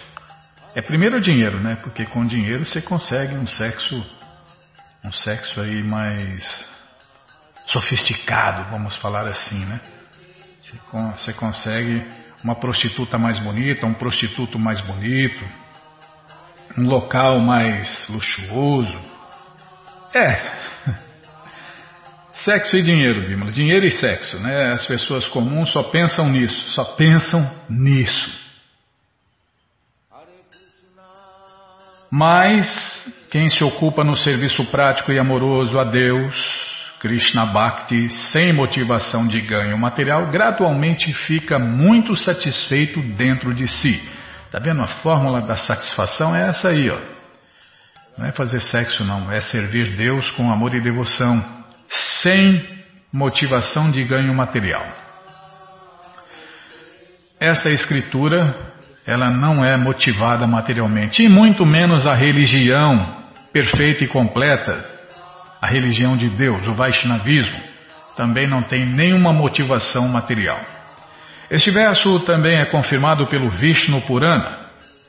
É 0.75 0.83
primeiro 0.83 1.21
dinheiro, 1.21 1.59
né? 1.61 1.77
Porque 1.83 2.05
com 2.05 2.25
dinheiro 2.25 2.67
você 2.67 2.81
consegue 2.83 3.35
um 3.35 3.47
sexo, 3.47 4.05
um 5.05 5.13
sexo 5.13 5.61
aí 5.61 5.83
mais 5.83 6.45
sofisticado, 7.67 8.71
vamos 8.71 8.97
falar 8.97 9.27
assim, 9.27 9.65
né? 9.67 9.81
Você 11.17 11.33
consegue 11.33 12.07
uma 12.43 12.55
prostituta 12.55 13.19
mais 13.19 13.39
bonita, 13.39 13.87
um 13.87 13.95
prostituto 13.95 14.59
mais 14.59 14.81
bonito, 14.81 15.45
um 16.77 16.87
local 16.87 17.39
mais 17.41 18.09
luxuoso. 18.09 19.01
É, 20.13 20.65
Sexo 22.45 22.77
e 22.77 22.83
dinheiro, 22.83 23.27
Bímola. 23.27 23.51
Dinheiro 23.53 23.87
e 23.87 23.91
sexo, 23.91 24.39
né? 24.39 24.73
As 24.73 24.85
pessoas 24.85 25.27
comuns 25.29 25.71
só 25.71 25.85
pensam 25.85 26.29
nisso, 26.29 26.69
só 26.71 26.85
pensam 26.85 27.51
nisso. 27.71 28.45
Mas 32.11 32.69
quem 33.35 33.51
se 33.51 33.65
ocupa 33.65 34.05
no 34.05 34.17
serviço 34.17 34.65
prático 34.67 35.11
e 35.11 35.19
amoroso 35.19 35.77
a 35.77 35.83
Deus, 35.83 36.33
Krishna 37.01 37.45
Bhakti, 37.47 38.09
sem 38.31 38.55
motivação 38.55 39.27
de 39.27 39.41
ganho 39.41 39.77
material, 39.77 40.29
gradualmente 40.31 41.13
fica 41.13 41.59
muito 41.59 42.17
satisfeito 42.17 43.03
dentro 43.03 43.53
de 43.53 43.67
si. 43.67 44.01
Tá 44.53 44.61
vendo? 44.61 44.83
A 44.83 44.87
fórmula 45.03 45.41
da 45.41 45.57
satisfação 45.57 46.33
é 46.33 46.49
essa 46.49 46.69
aí, 46.69 46.89
ó. 46.89 46.97
Não 48.17 48.25
é 48.25 48.31
fazer 48.31 48.61
sexo, 48.61 49.03
não, 49.03 49.25
é 49.25 49.41
servir 49.41 49.97
Deus 49.97 50.31
com 50.31 50.53
amor 50.53 50.73
e 50.73 50.81
devoção 50.81 51.45
sem 52.23 52.65
motivação 53.13 53.91
de 53.91 54.05
ganho 54.05 54.33
material. 54.33 54.87
Essa 57.41 57.69
escritura, 57.69 58.55
ela 59.05 59.29
não 59.29 59.65
é 59.65 59.77
motivada 59.77 60.47
materialmente, 60.47 61.25
e 61.25 61.29
muito 61.29 61.67
menos 61.67 62.07
a 62.07 62.15
religião 62.15 63.24
perfeita 63.55 64.03
e 64.03 64.09
completa, 64.09 64.85
a 65.63 65.69
religião 65.69 66.11
de 66.11 66.29
Deus, 66.29 66.67
o 66.67 66.75
Vaishnavismo, 66.75 67.57
também 68.17 68.49
não 68.49 68.65
tem 68.65 68.85
nenhuma 68.85 69.33
motivação 69.33 70.09
material. 70.09 70.61
Este 71.49 71.71
verso 71.71 72.19
também 72.21 72.59
é 72.59 72.65
confirmado 72.65 73.29
pelo 73.29 73.49
Vishnu 73.49 74.01
Purana. 74.03 74.65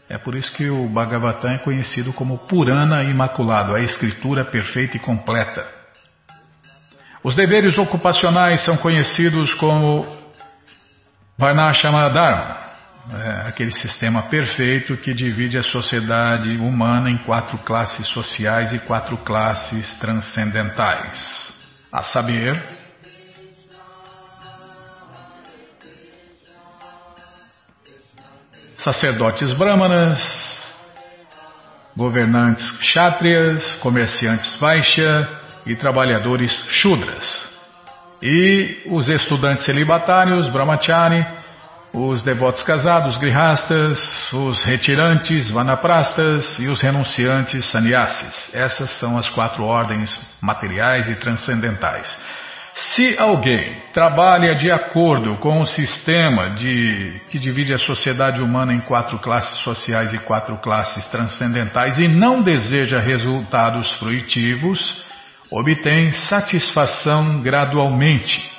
É 0.07 0.19
por 0.19 0.35
isso 0.35 0.55
que 0.55 0.69
o 0.69 0.87
Bhagavatam 0.87 1.53
é 1.53 1.57
conhecido 1.57 2.13
como 2.13 2.37
Purana 2.37 3.01
Imaculado, 3.03 3.75
a 3.75 3.81
escritura 3.81 4.45
perfeita 4.45 4.95
e 4.95 4.99
completa. 4.99 5.67
Os 7.23 7.35
deveres 7.35 7.75
ocupacionais 7.79 8.61
são 8.61 8.77
conhecidos 8.77 9.55
como 9.55 10.05
Varnashama 11.35 12.11
Dharma, 12.11 12.64
é 13.13 13.47
aquele 13.47 13.71
sistema 13.71 14.23
perfeito 14.23 14.97
que 14.97 15.13
divide 15.13 15.57
a 15.57 15.63
sociedade 15.63 16.57
humana 16.57 17.09
em 17.09 17.17
quatro 17.19 17.57
classes 17.59 18.07
sociais 18.07 18.71
e 18.73 18.79
quatro 18.79 19.17
classes 19.17 19.93
transcendentais. 19.99 21.53
A 21.91 22.03
saber, 22.03 22.61
sacerdotes 28.79 29.53
brahmanas, 29.53 30.19
governantes 31.95 32.69
kshatriyas, 32.77 33.63
comerciantes 33.75 34.55
vaishya, 34.59 35.43
e 35.65 35.75
trabalhadores 35.75 36.51
Shudras. 36.69 37.45
E 38.21 38.83
os 38.89 39.09
estudantes 39.09 39.65
celibatários, 39.65 40.49
Brahmachari, 40.49 41.25
os 41.95 42.21
devotos 42.23 42.61
casados, 42.63 43.17
Grihastas, 43.17 43.97
os 44.33 44.61
retirantes, 44.63 45.49
Vanaprastas 45.49 46.59
e 46.59 46.67
os 46.67 46.81
renunciantes, 46.81 47.65
Sannyasis. 47.71 48.49
Essas 48.53 48.91
são 48.99 49.17
as 49.17 49.29
quatro 49.29 49.63
ordens 49.63 50.19
materiais 50.41 51.07
e 51.07 51.15
transcendentais. 51.15 52.05
Se 52.75 53.17
alguém 53.17 53.79
trabalha 53.93 54.53
de 54.55 54.69
acordo 54.69 55.37
com 55.37 55.61
o 55.61 55.67
sistema 55.67 56.49
de, 56.49 57.21
que 57.29 57.39
divide 57.39 57.73
a 57.73 57.77
sociedade 57.77 58.41
humana 58.41 58.73
em 58.73 58.81
quatro 58.81 59.17
classes 59.19 59.59
sociais 59.59 60.13
e 60.13 60.19
quatro 60.19 60.57
classes 60.57 61.05
transcendentais 61.05 61.97
e 61.97 62.09
não 62.09 62.41
deseja 62.41 62.99
resultados 62.99 63.89
fruitivos, 63.93 65.01
obtém 65.49 66.11
satisfação 66.11 67.41
gradualmente. 67.41 68.54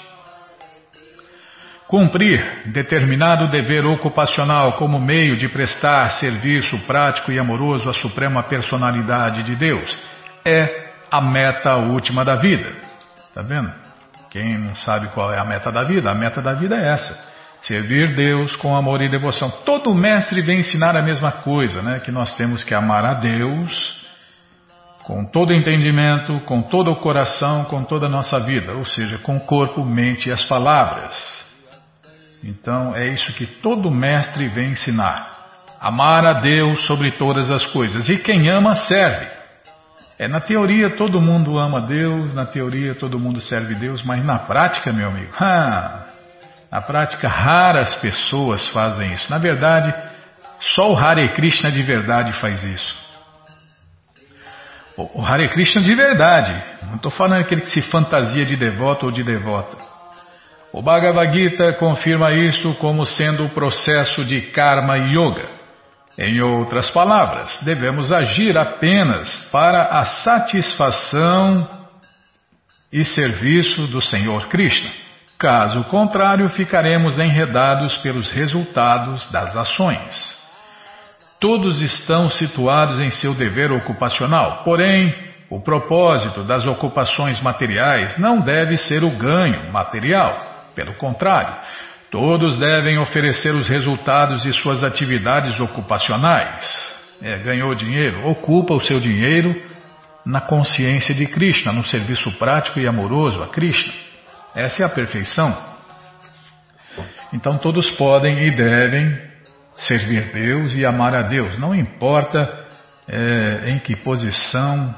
Cumprir 1.89 2.63
determinado 2.67 3.47
dever 3.49 3.87
ocupacional 3.87 4.73
como 4.73 5.01
meio 5.01 5.37
de 5.37 5.49
prestar 5.49 6.11
serviço 6.19 6.77
prático 6.81 7.31
e 7.31 7.39
amoroso 7.39 7.89
à 7.89 7.95
Suprema 7.95 8.43
Personalidade 8.43 9.45
de 9.45 9.55
Deus 9.55 9.97
é 10.45 10.91
a 11.09 11.21
meta 11.21 11.77
última 11.77 12.25
da 12.25 12.35
vida. 12.35 12.75
Tá 13.33 13.41
vendo? 13.43 13.73
Quem 14.33 14.59
não 14.59 14.75
sabe 14.77 15.11
qual 15.11 15.33
é 15.33 15.39
a 15.39 15.45
meta 15.45 15.71
da 15.71 15.83
vida? 15.83 16.11
A 16.11 16.15
meta 16.15 16.43
da 16.43 16.55
vida 16.55 16.75
é 16.75 16.93
essa: 16.93 17.17
servir 17.63 18.17
Deus 18.17 18.57
com 18.57 18.77
amor 18.77 19.01
e 19.01 19.09
devoção. 19.09 19.49
Todo 19.65 19.95
mestre 19.95 20.41
vem 20.41 20.59
ensinar 20.59 20.97
a 20.97 21.03
mesma 21.03 21.31
coisa, 21.31 21.83
né? 21.83 22.01
Que 22.01 22.11
nós 22.11 22.35
temos 22.35 22.65
que 22.65 22.75
amar 22.75 23.05
a 23.05 23.15
Deus 23.21 23.97
com 25.05 25.25
todo 25.25 25.55
entendimento, 25.55 26.41
com 26.41 26.63
todo 26.63 26.91
o 26.91 26.97
coração, 26.97 27.63
com 27.63 27.85
toda 27.85 28.07
a 28.07 28.09
nossa 28.09 28.41
vida, 28.41 28.73
ou 28.75 28.85
seja, 28.85 29.19
com 29.19 29.39
corpo, 29.39 29.85
mente 29.85 30.29
e 30.29 30.33
as 30.33 30.45
palavras. 30.45 31.46
Então 32.43 32.95
é 32.97 33.07
isso 33.09 33.33
que 33.33 33.47
todo 33.47 33.91
mestre 33.91 34.49
vem 34.49 34.71
ensinar. 34.71 35.31
Amar 35.81 36.25
a 36.25 36.35
Deus 36.35 36.85
sobre 36.87 37.13
todas 37.13 37.51
as 37.51 37.65
coisas. 37.67 38.09
E 38.09 38.19
quem 38.19 38.49
ama, 38.51 38.77
serve. 38.77 39.27
É, 40.19 40.27
na 40.27 40.41
teoria 40.41 40.97
todo 40.97 41.21
mundo 41.21 41.59
ama 41.59 41.87
Deus, 41.87 42.33
na 42.33 42.47
teoria 42.47 42.95
todo 42.95 43.19
mundo 43.19 43.41
serve 43.41 43.75
Deus, 43.75 44.03
mas 44.03 44.25
na 44.25 44.39
prática, 44.39 44.91
meu 44.91 45.09
amigo, 45.09 45.31
na 46.73 46.81
prática 46.87 47.29
raras 47.29 47.95
pessoas 47.97 48.67
fazem 48.71 49.13
isso. 49.13 49.31
Na 49.31 49.37
verdade, 49.37 49.93
só 50.75 50.91
o 50.93 50.97
Hare 50.97 51.29
Krishna 51.35 51.71
de 51.71 51.83
verdade 51.83 52.33
faz 52.41 52.65
isso. 52.65 53.07
O 54.97 55.23
Hare 55.23 55.51
Krishna 55.51 55.83
de 55.83 55.95
verdade, 55.95 56.65
não 56.85 56.97
estou 56.97 57.11
falando 57.11 57.43
aquele 57.43 57.61
que 57.61 57.71
se 57.71 57.83
fantasia 57.83 58.47
de 58.47 58.57
devoto 58.57 59.05
ou 59.05 59.13
de 59.13 59.23
devota. 59.23 59.96
O 60.77 60.83
Bhagavad 60.83 61.33
Gita 61.33 61.73
confirma 61.73 62.35
isto 62.35 62.75
como 62.75 63.07
sendo 63.07 63.47
o 63.47 63.49
processo 63.49 64.23
de 64.23 64.43
Karma 64.51 64.99
Yoga. 64.99 65.47
Em 66.19 66.43
outras 66.43 66.91
palavras, 66.91 67.59
devemos 67.65 68.13
agir 68.13 68.59
apenas 68.59 69.49
para 69.51 69.85
a 69.85 70.05
satisfação 70.05 71.67
e 72.93 73.07
serviço 73.07 73.87
do 73.87 74.03
Senhor 74.03 74.49
Krishna. 74.49 74.91
Caso 75.39 75.83
contrário, 75.85 76.51
ficaremos 76.51 77.19
enredados 77.19 77.97
pelos 77.97 78.31
resultados 78.31 79.27
das 79.33 79.57
ações. 79.57 80.37
Todos 81.41 81.81
estão 81.81 82.29
situados 82.29 83.01
em 83.01 83.09
seu 83.09 83.33
dever 83.33 83.73
ocupacional, 83.73 84.63
porém, 84.63 85.15
o 85.49 85.59
propósito 85.59 86.43
das 86.43 86.67
ocupações 86.67 87.41
materiais 87.41 88.19
não 88.19 88.41
deve 88.41 88.77
ser 88.77 89.03
o 89.03 89.11
ganho 89.17 89.73
material. 89.73 90.56
Pelo 90.77 90.95
contrário, 90.95 91.57
todos 92.11 92.59
devem 92.59 92.99
oferecer 92.99 93.55
os 93.55 93.67
resultados 93.67 94.43
de 94.43 94.53
suas 94.53 94.85
atividades 94.85 95.59
ocupacionais. 95.59 96.95
É, 97.23 97.39
ganhou 97.39 97.75
dinheiro, 97.75 98.29
ocupa 98.29 98.75
o 98.75 98.81
seu 98.83 98.99
dinheiro 98.99 99.57
na 100.25 100.43
consciência 100.43 101.15
de 101.15 101.27
Krishna, 101.27 101.73
no 101.73 101.83
serviço 101.83 102.31
prático 102.33 102.79
e 102.79 102.87
amoroso 102.87 103.43
a 103.43 103.49
Krishna. 103.49 103.93
Essa 104.55 104.83
é 104.83 104.87
a 104.87 104.91
perfeição. 104.91 105.57
Então 107.33 107.57
todos 107.57 107.91
podem 107.93 108.47
e 108.47 108.51
devem 108.51 109.19
servir 109.77 110.31
Deus 110.33 110.75
e 110.75 110.85
amar 110.85 111.15
a 111.15 111.23
Deus, 111.23 111.59
não 111.59 111.75
importa 111.75 112.67
é, 113.09 113.71
em 113.71 113.79
que 113.79 113.97
posição 113.97 114.95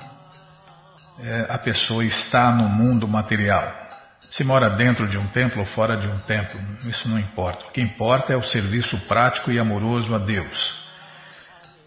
é, 1.21 1.47
a 1.49 1.59
pessoa 1.59 2.05
está 2.05 2.51
no 2.51 2.69
mundo 2.69 3.07
material. 3.07 3.88
Se 4.33 4.45
mora 4.45 4.71
dentro 4.71 5.09
de 5.09 5.17
um 5.17 5.27
templo 5.29 5.61
ou 5.61 5.67
fora 5.67 5.97
de 5.97 6.07
um 6.07 6.19
templo, 6.19 6.61
isso 6.87 7.09
não 7.09 7.19
importa. 7.19 7.67
O 7.67 7.73
que 7.73 7.81
importa 7.81 8.33
é 8.33 8.37
o 8.37 8.45
serviço 8.45 8.97
prático 9.07 9.51
e 9.51 9.59
amoroso 9.59 10.15
a 10.15 10.19
Deus. 10.19 10.79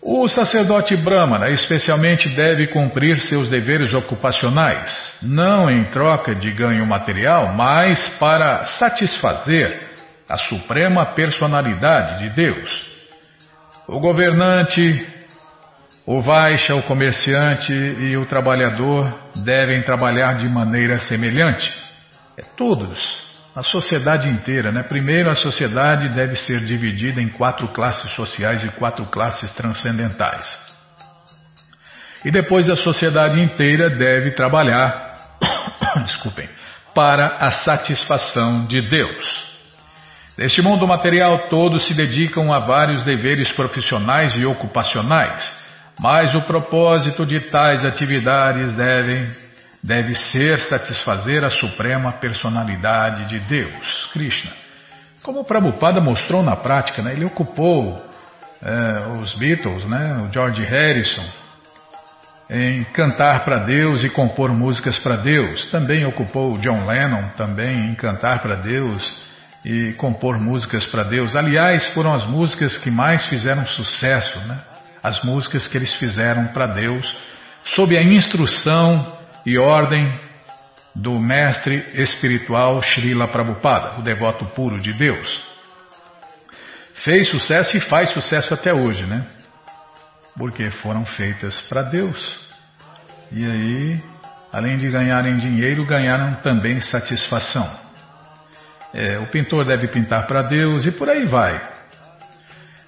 O 0.01 0.27
sacerdote 0.27 0.95
Brahmana 0.95 1.49
especialmente 1.49 2.27
deve 2.29 2.67
cumprir 2.67 3.19
seus 3.19 3.49
deveres 3.49 3.93
ocupacionais, 3.93 4.89
não 5.21 5.69
em 5.69 5.83
troca 5.85 6.33
de 6.33 6.49
ganho 6.49 6.83
material, 6.87 7.53
mas 7.53 8.07
para 8.17 8.65
satisfazer 8.65 9.91
a 10.27 10.37
suprema 10.37 11.05
personalidade 11.13 12.23
de 12.23 12.29
Deus. 12.29 12.91
O 13.87 13.99
governante, 13.99 15.07
o 16.03 16.19
Vaisha, 16.19 16.73
o 16.73 16.81
comerciante 16.83 17.71
e 17.71 18.17
o 18.17 18.25
trabalhador 18.25 19.13
devem 19.35 19.83
trabalhar 19.83 20.37
de 20.37 20.49
maneira 20.49 20.97
semelhante. 20.99 21.80
Todos, 22.55 22.99
a 23.55 23.63
sociedade 23.63 24.27
inteira. 24.29 24.71
Né? 24.71 24.83
Primeiro, 24.83 25.29
a 25.29 25.35
sociedade 25.35 26.09
deve 26.09 26.35
ser 26.35 26.59
dividida 26.65 27.21
em 27.21 27.29
quatro 27.29 27.67
classes 27.69 28.11
sociais 28.13 28.63
e 28.63 28.69
quatro 28.69 29.05
classes 29.07 29.51
transcendentais. 29.51 30.47
E 32.23 32.31
depois 32.31 32.69
a 32.69 32.75
sociedade 32.75 33.41
inteira 33.41 33.89
deve 33.89 34.31
trabalhar, 34.31 35.37
desculpem, 36.05 36.47
para 36.93 37.37
a 37.39 37.51
satisfação 37.51 38.65
de 38.67 38.81
Deus. 38.81 39.51
Neste 40.37 40.61
mundo 40.61 40.87
material, 40.87 41.47
todos 41.49 41.85
se 41.87 41.93
dedicam 41.93 42.53
a 42.53 42.59
vários 42.59 43.03
deveres 43.03 43.51
profissionais 43.51 44.35
e 44.35 44.45
ocupacionais, 44.45 45.51
mas 45.99 46.33
o 46.35 46.41
propósito 46.41 47.25
de 47.25 47.39
tais 47.41 47.83
atividades 47.83 48.73
devem 48.73 49.27
deve 49.83 50.13
ser 50.15 50.59
satisfazer 50.61 51.43
a 51.43 51.49
suprema 51.49 52.11
personalidade 52.13 53.27
de 53.29 53.39
Deus, 53.39 54.09
Krishna. 54.13 54.51
Como 55.23 55.41
o 55.41 55.45
Prabhupada 55.45 55.99
mostrou 55.99 56.43
na 56.43 56.55
prática, 56.55 57.01
né, 57.01 57.13
ele 57.13 57.25
ocupou 57.25 58.03
é, 58.61 59.21
os 59.21 59.33
Beatles, 59.35 59.85
né, 59.85 60.25
o 60.27 60.31
George 60.31 60.63
Harrison, 60.63 61.25
em 62.49 62.83
cantar 62.85 63.45
para 63.45 63.59
Deus 63.59 64.03
e 64.03 64.09
compor 64.09 64.51
músicas 64.51 64.99
para 64.99 65.15
Deus. 65.15 65.71
Também 65.71 66.05
ocupou 66.05 66.53
o 66.53 66.57
John 66.59 66.85
Lennon, 66.85 67.29
também 67.37 67.89
em 67.89 67.95
cantar 67.95 68.41
para 68.41 68.55
Deus 68.55 69.31
e 69.63 69.93
compor 69.93 70.37
músicas 70.37 70.85
para 70.85 71.03
Deus. 71.03 71.35
Aliás, 71.35 71.87
foram 71.93 72.13
as 72.13 72.25
músicas 72.25 72.77
que 72.77 72.91
mais 72.91 73.25
fizeram 73.27 73.65
sucesso, 73.67 74.37
né? 74.39 74.59
as 75.01 75.23
músicas 75.23 75.67
que 75.67 75.77
eles 75.77 75.93
fizeram 75.95 76.47
para 76.47 76.67
Deus, 76.67 77.15
sob 77.65 77.97
a 77.97 78.03
instrução 78.03 79.20
e 79.45 79.57
ordem 79.57 80.13
do 80.93 81.19
mestre 81.19 81.85
espiritual 81.93 82.81
Srila 82.83 83.27
Prabhupada, 83.27 83.99
o 83.99 84.03
devoto 84.03 84.45
puro 84.47 84.79
de 84.79 84.93
Deus. 84.93 85.41
Fez 87.03 87.29
sucesso 87.29 87.75
e 87.77 87.81
faz 87.81 88.09
sucesso 88.11 88.53
até 88.53 88.73
hoje, 88.73 89.03
né? 89.03 89.25
Porque 90.37 90.69
foram 90.69 91.05
feitas 91.05 91.59
para 91.61 91.81
Deus. 91.81 92.39
E 93.31 93.45
aí, 93.45 94.03
além 94.51 94.77
de 94.77 94.89
ganharem 94.89 95.37
dinheiro, 95.37 95.85
ganharam 95.85 96.35
também 96.35 96.79
satisfação. 96.79 97.69
É, 98.93 99.17
o 99.19 99.27
pintor 99.27 99.65
deve 99.65 99.87
pintar 99.87 100.27
para 100.27 100.41
Deus 100.43 100.85
e 100.85 100.91
por 100.91 101.09
aí 101.09 101.25
vai. 101.25 101.61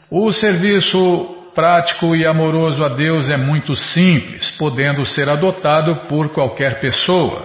O 0.10 0.32
serviço 0.32 1.43
prático 1.54 2.16
e 2.16 2.26
amoroso 2.26 2.84
a 2.84 2.90
Deus 2.90 3.30
é 3.30 3.38
muito 3.38 3.76
simples, 3.76 4.50
podendo 4.52 5.06
ser 5.06 5.30
adotado 5.30 6.08
por 6.08 6.30
qualquer 6.30 6.80
pessoa. 6.80 7.44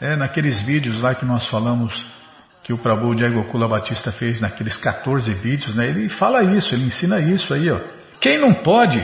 É 0.00 0.14
naqueles 0.14 0.60
vídeos 0.62 1.00
lá 1.00 1.14
que 1.14 1.24
nós 1.24 1.46
falamos 1.46 1.92
que 2.62 2.72
o 2.72 2.78
Prabhu 2.78 3.14
de 3.14 3.28
Gokula 3.28 3.68
Batista 3.68 4.10
fez 4.10 4.40
naqueles 4.40 4.76
14 4.76 5.32
vídeos, 5.32 5.74
né? 5.74 5.86
Ele 5.86 6.08
fala 6.08 6.42
isso, 6.42 6.74
ele 6.74 6.84
ensina 6.84 7.20
isso 7.20 7.54
aí, 7.54 7.70
ó. 7.70 7.78
Quem 8.20 8.38
não 8.38 8.52
pode 8.52 9.00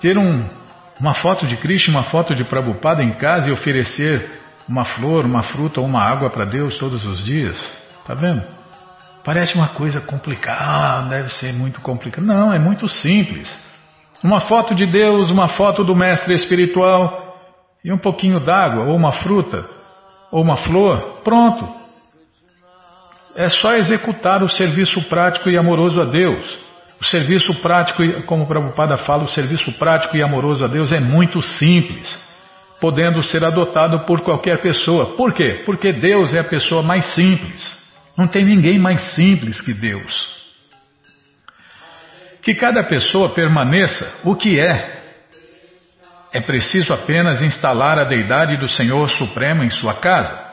ter 0.00 0.16
um, 0.16 0.44
uma 1.00 1.14
foto 1.14 1.46
de 1.46 1.56
Cristo, 1.56 1.90
uma 1.90 2.04
foto 2.04 2.34
de 2.34 2.44
Prabhupada 2.44 3.02
em 3.02 3.14
casa 3.14 3.48
e 3.48 3.52
oferecer 3.52 4.30
uma 4.68 4.84
flor, 4.84 5.24
uma 5.24 5.42
fruta 5.42 5.80
ou 5.80 5.86
uma 5.86 6.02
água 6.02 6.30
para 6.30 6.44
Deus 6.44 6.78
todos 6.78 7.04
os 7.04 7.22
dias? 7.24 7.58
Tá 8.06 8.14
vendo? 8.14 8.63
Parece 9.24 9.54
uma 9.54 9.68
coisa 9.68 10.02
complicada, 10.02 11.08
deve 11.08 11.30
ser 11.34 11.52
muito 11.54 11.80
complicado. 11.80 12.24
Não, 12.24 12.52
é 12.52 12.58
muito 12.58 12.86
simples. 12.86 13.50
Uma 14.22 14.40
foto 14.40 14.74
de 14.74 14.84
Deus, 14.84 15.30
uma 15.30 15.48
foto 15.48 15.82
do 15.82 15.96
mestre 15.96 16.34
espiritual 16.34 17.34
e 17.82 17.90
um 17.90 17.96
pouquinho 17.96 18.44
d'água, 18.44 18.84
ou 18.84 18.94
uma 18.94 19.12
fruta, 19.12 19.66
ou 20.30 20.42
uma 20.42 20.58
flor, 20.58 21.20
pronto. 21.24 21.66
É 23.34 23.48
só 23.48 23.74
executar 23.74 24.42
o 24.42 24.48
serviço 24.48 25.02
prático 25.08 25.48
e 25.48 25.56
amoroso 25.56 26.00
a 26.02 26.04
Deus. 26.04 26.58
O 27.00 27.04
serviço 27.04 27.54
prático, 27.60 28.02
como 28.26 28.44
o 28.44 28.46
Prabhupada 28.46 28.98
fala, 28.98 29.24
o 29.24 29.28
serviço 29.28 29.72
prático 29.72 30.16
e 30.16 30.22
amoroso 30.22 30.64
a 30.64 30.68
Deus 30.68 30.92
é 30.92 31.00
muito 31.00 31.42
simples, 31.42 32.18
podendo 32.80 33.22
ser 33.22 33.44
adotado 33.44 34.00
por 34.00 34.20
qualquer 34.20 34.60
pessoa. 34.60 35.14
Por 35.14 35.32
quê? 35.32 35.62
Porque 35.64 35.92
Deus 35.92 36.32
é 36.34 36.40
a 36.40 36.48
pessoa 36.48 36.82
mais 36.82 37.06
simples. 37.14 37.83
Não 38.16 38.26
tem 38.26 38.44
ninguém 38.44 38.78
mais 38.78 39.14
simples 39.14 39.60
que 39.60 39.74
Deus. 39.74 40.34
Que 42.42 42.54
cada 42.54 42.84
pessoa 42.84 43.30
permaneça 43.30 44.20
o 44.24 44.36
que 44.36 44.60
é. 44.60 45.02
É 46.32 46.40
preciso 46.40 46.92
apenas 46.92 47.40
instalar 47.40 47.98
a 47.98 48.04
deidade 48.04 48.56
do 48.56 48.68
Senhor 48.68 49.08
Supremo 49.10 49.62
em 49.62 49.70
sua 49.70 49.94
casa. 49.94 50.52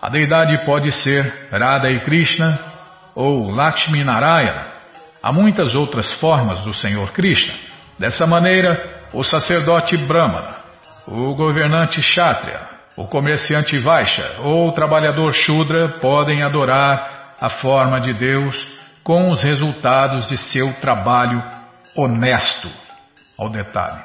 A 0.00 0.08
deidade 0.08 0.64
pode 0.64 0.90
ser 0.92 1.48
Radha 1.50 1.90
e 1.90 2.00
Krishna 2.00 2.58
ou 3.14 3.50
Lakshmi 3.50 4.04
Narayana. 4.04 4.66
Há 5.22 5.32
muitas 5.32 5.74
outras 5.74 6.12
formas 6.14 6.60
do 6.60 6.74
Senhor 6.74 7.12
Krishna. 7.12 7.54
Dessa 7.98 8.26
maneira, 8.26 9.04
o 9.14 9.22
sacerdote 9.22 9.96
Brahmana, 9.96 10.56
o 11.06 11.34
governante 11.34 12.00
Kshatriya, 12.00 12.71
o 12.96 13.06
comerciante 13.06 13.78
Vaishya 13.78 14.40
ou 14.40 14.68
o 14.68 14.72
trabalhador 14.72 15.32
Shudra 15.32 15.98
podem 15.98 16.42
adorar 16.42 17.34
a 17.40 17.48
forma 17.50 18.00
de 18.00 18.12
Deus 18.14 18.68
com 19.02 19.30
os 19.30 19.42
resultados 19.42 20.28
de 20.28 20.36
seu 20.36 20.72
trabalho 20.74 21.42
honesto. 21.96 22.70
Ao 23.38 23.48
detalhe. 23.48 24.02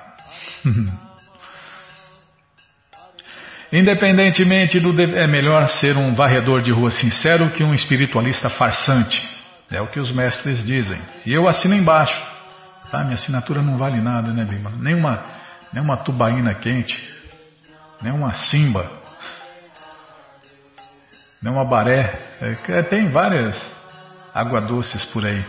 Independentemente 3.71 4.79
do. 4.79 4.99
É 5.01 5.27
melhor 5.27 5.67
ser 5.67 5.97
um 5.97 6.15
varredor 6.15 6.61
de 6.61 6.71
rua 6.71 6.89
sincero 6.89 7.49
que 7.51 7.63
um 7.63 7.73
espiritualista 7.73 8.49
farsante. 8.49 9.21
É 9.69 9.81
o 9.81 9.87
que 9.87 9.99
os 9.99 10.09
mestres 10.11 10.63
dizem. 10.63 10.99
E 11.25 11.33
eu 11.33 11.47
assino 11.47 11.75
embaixo. 11.75 12.17
Tá? 12.89 13.03
Minha 13.03 13.15
assinatura 13.15 13.61
não 13.61 13.77
vale 13.77 13.99
nada, 13.99 14.31
né, 14.31 14.45
Bima? 14.45 14.71
Nem 14.79 14.95
uma, 14.95 15.21
nem 15.73 15.83
uma 15.83 15.97
tubaína 15.97 16.53
quente. 16.53 17.16
Nem 18.01 18.11
uma 18.11 18.33
simba. 18.33 18.89
Nem 21.41 21.53
uma 21.53 21.65
baré. 21.65 22.19
É, 22.67 22.83
tem 22.83 23.11
várias 23.11 23.59
água 24.33 24.61
doces 24.61 25.03
por 25.05 25.25
aí. 25.25 25.43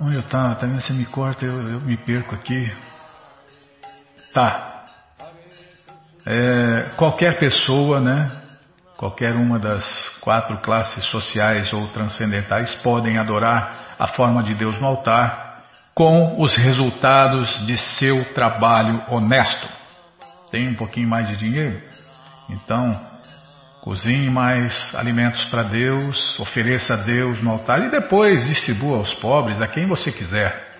Onde 0.00 0.16
eu 0.16 0.22
tá? 0.22 0.54
Tá 0.54 0.66
vendo? 0.66 0.80
Você 0.80 0.92
me 0.92 1.06
corta, 1.06 1.44
eu, 1.44 1.70
eu 1.70 1.80
me 1.80 1.96
perco 1.96 2.34
aqui. 2.34 2.72
Tá. 4.32 4.84
É, 6.26 6.90
qualquer 6.96 7.38
pessoa, 7.38 8.00
né? 8.00 8.30
Qualquer 8.96 9.32
uma 9.34 9.58
das 9.58 9.84
quatro 10.20 10.58
classes 10.58 11.04
sociais 11.06 11.72
ou 11.72 11.88
transcendentais 11.88 12.74
podem 12.76 13.18
adorar 13.18 13.94
a 13.98 14.08
forma 14.08 14.42
de 14.42 14.54
Deus 14.54 14.78
no 14.80 14.86
altar 14.86 15.64
com 15.94 16.40
os 16.42 16.54
resultados 16.54 17.66
de 17.66 17.78
seu 17.78 18.34
trabalho 18.34 19.02
honesto. 19.08 19.75
Tem 20.56 20.68
um 20.68 20.74
pouquinho 20.74 21.06
mais 21.06 21.28
de 21.28 21.36
dinheiro? 21.36 21.82
Então, 22.48 22.98
cozinhe 23.82 24.30
mais 24.30 24.72
alimentos 24.94 25.44
para 25.50 25.64
Deus, 25.64 26.40
ofereça 26.40 26.94
a 26.94 26.96
Deus 26.96 27.42
no 27.42 27.50
altar 27.50 27.82
e 27.82 27.90
depois 27.90 28.48
distribua 28.48 28.96
aos 28.96 29.12
pobres, 29.16 29.60
a 29.60 29.68
quem 29.68 29.86
você 29.86 30.10
quiser. 30.10 30.70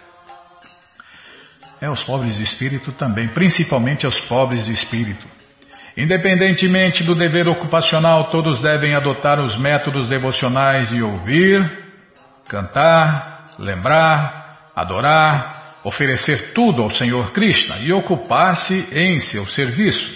É, 1.79 1.91
os 1.91 2.03
pobres 2.05 2.37
de 2.37 2.43
espírito 2.43 2.91
também, 2.93 3.29
principalmente 3.29 4.07
aos 4.07 4.19
pobres 4.21 4.65
de 4.65 4.73
espírito. 4.73 5.29
Independentemente 5.95 7.05
do 7.05 7.15
dever 7.15 7.47
ocupacional, 7.47 8.31
todos 8.31 8.63
devem 8.63 8.95
adotar 8.95 9.39
os 9.39 9.59
métodos 9.59 10.09
devocionais 10.09 10.89
de 10.89 11.03
ouvir, 11.03 11.71
cantar, 12.49 13.45
lembrar, 13.59 14.71
adorar, 14.75 15.66
oferecer 15.87 16.53
tudo 16.53 16.83
ao 16.83 16.91
Senhor 16.91 17.31
Krishna 17.31 17.79
e 17.79 17.93
ocupar-se 17.93 18.89
em 18.91 19.21
seu 19.21 19.47
serviço. 19.47 20.11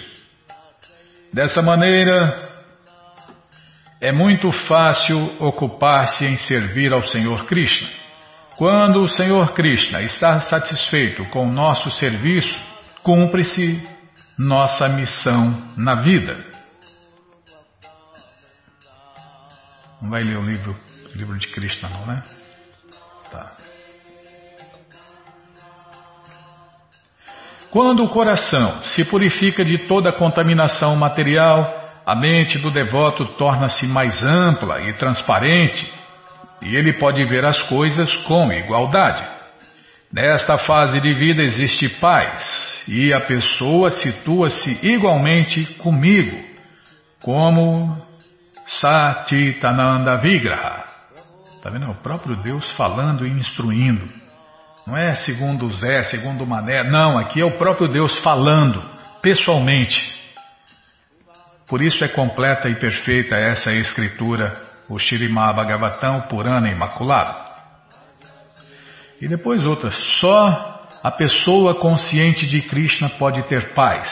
Dessa 1.31 1.61
maneira, 1.61 2.37
é 4.01 4.11
muito 4.11 4.51
fácil 4.51 5.17
ocupar-se 5.39 6.25
em 6.25 6.35
servir 6.35 6.91
ao 6.91 7.05
Senhor 7.05 7.45
Krishna. 7.45 7.87
Quando 8.57 9.01
o 9.01 9.09
Senhor 9.09 9.53
Krishna 9.53 10.01
está 10.01 10.41
satisfeito 10.41 11.23
com 11.27 11.47
o 11.47 11.53
nosso 11.53 11.89
serviço, 11.89 12.59
cumpre-se 13.01 13.81
nossa 14.37 14.89
missão 14.89 15.57
na 15.77 16.01
vida. 16.01 16.35
Não 20.01 20.09
vai 20.09 20.21
ler 20.21 20.37
o 20.37 20.43
livro, 20.43 20.77
livro 21.15 21.37
de 21.37 21.47
Krishna, 21.47 21.87
não, 21.87 22.05
né? 22.07 22.23
Tá. 23.31 23.70
Quando 27.71 28.03
o 28.03 28.09
coração 28.09 28.83
se 28.95 29.05
purifica 29.05 29.63
de 29.63 29.87
toda 29.87 30.11
contaminação 30.11 30.95
material, 30.95 31.73
a 32.05 32.15
mente 32.15 32.59
do 32.59 32.69
devoto 32.69 33.25
torna-se 33.37 33.87
mais 33.87 34.21
ampla 34.23 34.81
e 34.81 34.93
transparente 34.93 36.01
e 36.61 36.75
ele 36.75 36.93
pode 36.93 37.23
ver 37.23 37.43
as 37.43 37.61
coisas 37.63 38.15
com 38.17 38.51
igualdade. 38.51 39.25
Nesta 40.11 40.57
fase 40.59 40.99
de 40.99 41.13
vida 41.13 41.41
existe 41.41 41.89
paz, 41.89 42.83
e 42.87 43.13
a 43.13 43.21
pessoa 43.21 43.89
situa-se 43.89 44.79
igualmente 44.83 45.65
comigo, 45.75 46.37
como 47.21 47.97
Satitananda 48.79 50.17
Vigraha. 50.17 50.83
Está 51.55 51.69
vendo? 51.69 51.85
É 51.85 51.89
o 51.89 51.95
próprio 51.95 52.35
Deus 52.35 52.69
falando 52.71 53.25
e 53.25 53.29
instruindo. 53.29 54.20
Não 54.85 54.97
é 54.97 55.15
segundo 55.15 55.71
Zé, 55.71 56.03
segundo 56.03 56.45
Mané. 56.45 56.83
Não, 56.83 57.17
aqui 57.17 57.41
é 57.41 57.45
o 57.45 57.57
próprio 57.57 57.87
Deus 57.87 58.19
falando, 58.21 58.83
pessoalmente. 59.21 60.01
Por 61.67 61.81
isso 61.81 62.03
é 62.03 62.07
completa 62.07 62.67
e 62.67 62.75
perfeita 62.75 63.35
essa 63.35 63.71
escritura, 63.71 64.61
o 64.89 64.99
Shirimá 64.99 65.53
Bhagavatam 65.53 66.21
Purana 66.21 66.69
Imaculado. 66.69 67.51
E 69.21 69.27
depois 69.27 69.65
outras. 69.65 69.95
Só 70.19 70.87
a 71.03 71.11
pessoa 71.11 71.79
consciente 71.79 72.45
de 72.47 72.61
Krishna 72.63 73.09
pode 73.11 73.43
ter 73.47 73.73
paz. 73.73 74.09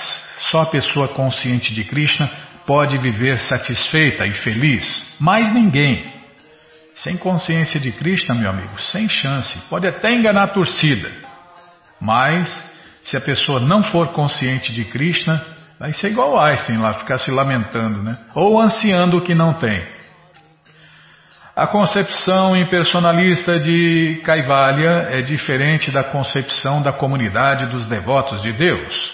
Só 0.52 0.62
a 0.62 0.66
pessoa 0.68 1.10
consciente 1.10 1.74
de 1.74 1.84
Krishna 1.84 2.30
pode 2.66 2.98
viver 3.00 3.40
satisfeita 3.40 4.26
e 4.26 4.34
feliz. 4.36 5.18
Mais 5.20 5.52
ninguém. 5.54 6.19
Sem 7.04 7.16
consciência 7.18 7.80
de 7.80 7.92
Krishna, 7.94 8.36
meu 8.36 8.50
amigo, 8.50 8.80
sem 8.92 9.08
chance. 9.08 9.58
Pode 9.70 9.88
até 9.88 10.12
enganar 10.12 10.44
a 10.44 10.48
torcida. 10.48 11.10
Mas, 12.00 12.50
se 13.04 13.16
a 13.16 13.22
pessoa 13.22 13.60
não 13.60 13.84
for 13.84 14.10
consciente 14.10 14.74
de 14.74 14.84
Krishna, 14.86 15.42
vai 15.80 15.94
ser 15.94 16.10
igual 16.10 16.38
Einstein 16.38 16.78
lá, 16.78 16.94
ficar 16.96 17.18
se 17.18 17.32
lamentando, 17.32 18.04
né? 18.04 18.18
Ou 18.36 18.62
ansiando 18.62 19.18
o 19.18 19.22
que 19.22 19.34
não 19.34 19.54
tem. 19.54 19.82
A 21.56 21.68
concepção 21.68 22.56
impersonalista 22.56 23.60
de 23.60 24.22
Kaivalya 24.26 25.08
é 25.10 25.22
diferente 25.22 25.92
da 25.92 26.04
concepção 26.04 26.82
da 26.82 26.92
comunidade 26.92 27.66
dos 27.68 27.86
devotos 27.86 28.42
de 28.42 28.52
Deus. 28.52 29.14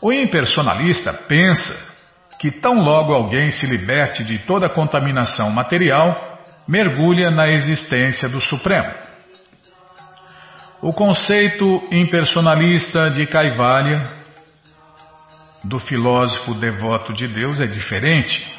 O 0.00 0.12
impersonalista 0.12 1.12
pensa 1.12 1.76
que 2.38 2.50
tão 2.50 2.80
logo 2.80 3.12
alguém 3.12 3.50
se 3.50 3.66
liberte 3.66 4.22
de 4.22 4.38
toda 4.40 4.68
contaminação 4.68 5.50
material, 5.50 6.33
mergulha 6.66 7.30
na 7.30 7.48
existência 7.48 8.28
do 8.28 8.40
Supremo. 8.40 8.92
O 10.80 10.92
conceito 10.92 11.82
impersonalista 11.90 13.10
de 13.10 13.26
Kaivalya, 13.26 14.04
do 15.62 15.78
filósofo 15.78 16.54
devoto 16.54 17.12
de 17.12 17.26
Deus, 17.26 17.60
é 17.60 17.66
diferente 17.66 18.54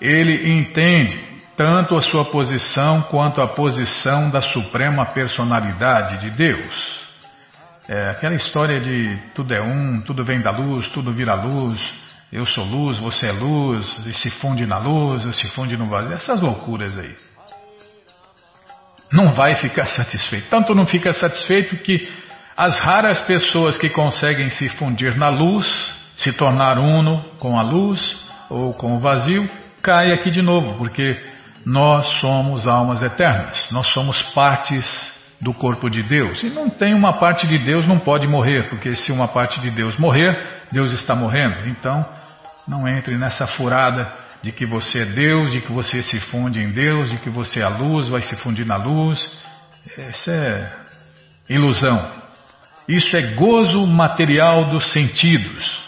ele 0.00 0.50
entende 0.50 1.20
tanto 1.56 1.94
a 1.94 2.00
sua 2.00 2.24
posição 2.24 3.02
quanto 3.02 3.42
a 3.42 3.48
posição 3.48 4.30
da 4.30 4.40
suprema 4.40 5.04
personalidade 5.06 6.18
de 6.18 6.30
Deus. 6.30 7.00
É 7.86 8.10
aquela 8.10 8.34
história 8.34 8.80
de 8.80 9.18
tudo 9.34 9.52
é 9.52 9.60
um, 9.60 10.00
tudo 10.00 10.24
vem 10.24 10.40
da 10.40 10.50
luz, 10.50 10.88
tudo 10.88 11.12
vira 11.12 11.34
luz, 11.34 11.78
eu 12.32 12.46
sou 12.46 12.64
luz, 12.64 12.98
você 12.98 13.28
é 13.28 13.32
luz, 13.32 13.92
e 14.06 14.12
se 14.14 14.30
funde 14.30 14.64
na 14.64 14.78
luz, 14.78 15.24
se 15.36 15.48
funde 15.48 15.76
no 15.76 15.86
vazio, 15.86 16.12
essas 16.12 16.40
loucuras 16.40 16.96
aí. 16.96 17.14
Não 19.12 19.30
vai 19.34 19.56
ficar 19.56 19.86
satisfeito. 19.86 20.48
Tanto 20.48 20.72
não 20.74 20.86
fica 20.86 21.12
satisfeito 21.12 21.76
que 21.78 22.08
as 22.56 22.78
raras 22.78 23.20
pessoas 23.22 23.76
que 23.76 23.88
conseguem 23.88 24.50
se 24.50 24.68
fundir 24.68 25.16
na 25.16 25.28
luz, 25.28 25.66
se 26.16 26.32
tornar 26.32 26.78
uno 26.78 27.24
com 27.40 27.58
a 27.58 27.62
luz 27.62 28.16
ou 28.48 28.72
com 28.74 28.96
o 28.96 29.00
vazio, 29.00 29.50
cai 29.82 30.12
aqui 30.12 30.30
de 30.30 30.42
novo, 30.42 30.74
porque 30.78 31.20
nós 31.66 32.06
somos 32.20 32.68
almas 32.68 33.02
eternas, 33.02 33.66
nós 33.72 33.88
somos 33.88 34.22
partes 34.34 34.84
do 35.40 35.52
corpo 35.52 35.88
de 35.90 36.02
Deus. 36.02 36.42
E 36.42 36.50
não 36.50 36.68
tem 36.68 36.94
uma 36.94 37.14
parte 37.14 37.46
de 37.46 37.58
Deus 37.58 37.86
não 37.86 37.98
pode 37.98 38.28
morrer, 38.28 38.68
porque 38.68 38.94
se 38.94 39.10
uma 39.10 39.26
parte 39.26 39.60
de 39.60 39.70
Deus 39.70 39.98
morrer, 39.98 40.59
Deus 40.70 40.92
está 40.92 41.14
morrendo. 41.14 41.68
Então, 41.68 42.06
não 42.66 42.86
entre 42.86 43.16
nessa 43.16 43.46
furada 43.46 44.10
de 44.42 44.52
que 44.52 44.64
você 44.64 45.00
é 45.00 45.04
Deus, 45.04 45.52
de 45.52 45.60
que 45.60 45.72
você 45.72 46.02
se 46.02 46.18
funde 46.20 46.60
em 46.60 46.70
Deus, 46.72 47.10
de 47.10 47.18
que 47.18 47.28
você 47.28 47.60
é 47.60 47.64
a 47.64 47.68
luz, 47.68 48.08
vai 48.08 48.22
se 48.22 48.36
fundir 48.36 48.64
na 48.64 48.76
luz. 48.76 49.18
Isso 49.98 50.30
é 50.30 50.70
ilusão. 51.48 52.10
Isso 52.88 53.16
é 53.16 53.34
gozo 53.34 53.86
material 53.86 54.70
dos 54.70 54.92
sentidos. 54.92 55.80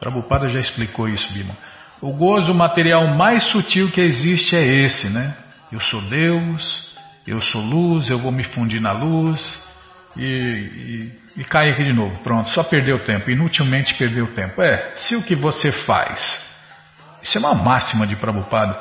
Prabhupada 0.00 0.48
já 0.50 0.60
explicou 0.60 1.08
isso, 1.08 1.32
Bima. 1.32 1.56
O 2.00 2.12
gozo 2.12 2.54
material 2.54 3.08
mais 3.16 3.44
sutil 3.44 3.90
que 3.90 4.00
existe 4.00 4.54
é 4.54 4.64
esse, 4.64 5.08
né? 5.08 5.36
Eu 5.70 5.80
sou 5.80 6.00
Deus, 6.02 6.88
eu 7.26 7.40
sou 7.40 7.60
luz, 7.60 8.08
eu 8.08 8.18
vou 8.18 8.32
me 8.32 8.44
fundir 8.44 8.80
na 8.80 8.92
luz 8.92 9.67
e, 10.18 10.24
e, 10.24 11.40
e 11.40 11.44
cai 11.44 11.70
aqui 11.70 11.84
de 11.84 11.92
novo. 11.92 12.18
Pronto, 12.22 12.50
só 12.50 12.62
perdeu 12.62 12.98
tempo, 12.98 13.30
inutilmente 13.30 13.94
perdeu 13.94 14.26
tempo. 14.34 14.60
É, 14.60 14.92
se 14.96 15.14
o 15.14 15.22
que 15.22 15.34
você 15.34 15.70
faz, 15.70 16.44
isso 17.22 17.38
é 17.38 17.40
uma 17.40 17.54
máxima 17.54 18.06
de 18.06 18.16
Prabhupada, 18.16 18.78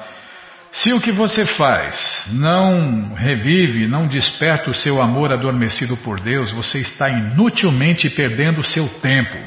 se 0.71 0.93
o 0.93 1.01
que 1.01 1.11
você 1.11 1.45
faz 1.55 2.27
não 2.33 3.13
revive, 3.15 3.87
não 3.87 4.05
desperta 4.05 4.69
o 4.69 4.75
seu 4.75 5.01
amor 5.01 5.31
adormecido 5.31 5.97
por 5.97 6.19
Deus, 6.19 6.51
você 6.51 6.79
está 6.79 7.09
inutilmente 7.09 8.09
perdendo 8.09 8.61
o 8.61 8.65
seu 8.65 8.87
tempo. 8.99 9.37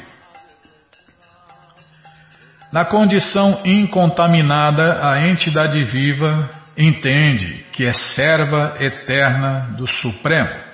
Na 2.73 2.85
condição 2.85 3.63
incontaminada, 3.65 5.09
a 5.09 5.29
entidade 5.29 5.83
viva 5.85 6.49
entende 6.77 7.65
que 7.73 7.85
é 7.85 7.93
serva 7.93 8.77
eterna 8.81 9.71
do 9.77 9.87
Supremo. 9.87 10.70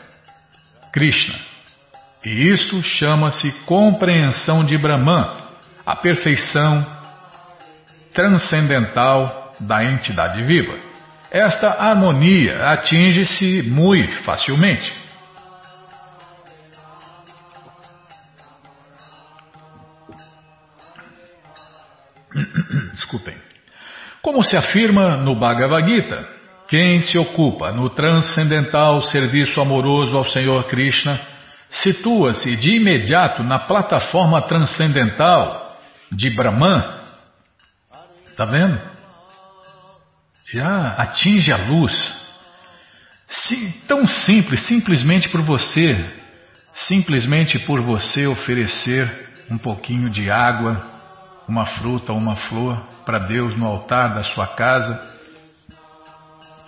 Krishna. 0.93 1.35
E 2.25 2.51
isto 2.51 2.83
chama-se 2.83 3.53
compreensão 3.67 4.65
de 4.65 4.77
Brahman, 4.77 5.31
a 5.85 5.95
perfeição 5.95 6.85
transcendental 8.13 9.55
da 9.61 9.85
entidade 9.85 10.43
viva. 10.43 10.77
Esta 11.31 11.69
harmonia 11.69 12.67
atinge-se 12.73 13.63
muito 13.63 14.23
facilmente. 14.23 14.93
Desculpem. 22.95 23.37
Como 24.23 24.43
se 24.43 24.57
afirma 24.57 25.17
no 25.17 25.37
Bhagavad 25.37 25.87
Gita, 25.87 26.36
quem 26.69 27.01
se 27.03 27.17
ocupa 27.17 27.71
no 27.73 27.91
transcendental 27.91 29.01
serviço 29.03 29.61
amoroso 29.61 30.17
ao 30.17 30.25
Senhor 30.31 30.65
Krishna 30.65 31.21
situa-se 31.83 32.57
de 32.57 32.77
imediato 32.77 33.43
na 33.43 33.59
plataforma 33.59 34.43
transcendental 34.43 35.79
de 36.11 36.31
Brahman. 36.31 36.85
Está 38.25 38.45
vendo? 38.45 38.81
Já 40.53 40.89
atinge 40.99 41.53
a 41.53 41.57
luz. 41.57 41.93
tão 43.87 44.07
simples, 44.07 44.63
simplesmente 44.63 45.29
por 45.29 45.43
você, 45.43 46.15
simplesmente 46.75 47.59
por 47.61 47.83
você 47.83 48.27
oferecer 48.27 49.31
um 49.51 49.59
pouquinho 49.59 50.11
de 50.11 50.31
água, 50.31 50.77
uma 51.49 51.67
fruta 51.67 52.13
uma 52.13 52.35
flor 52.35 52.89
para 53.05 53.19
Deus 53.19 53.57
no 53.57 53.67
altar 53.67 54.15
da 54.15 54.25
sua 54.25 54.49
casa 54.49 55.16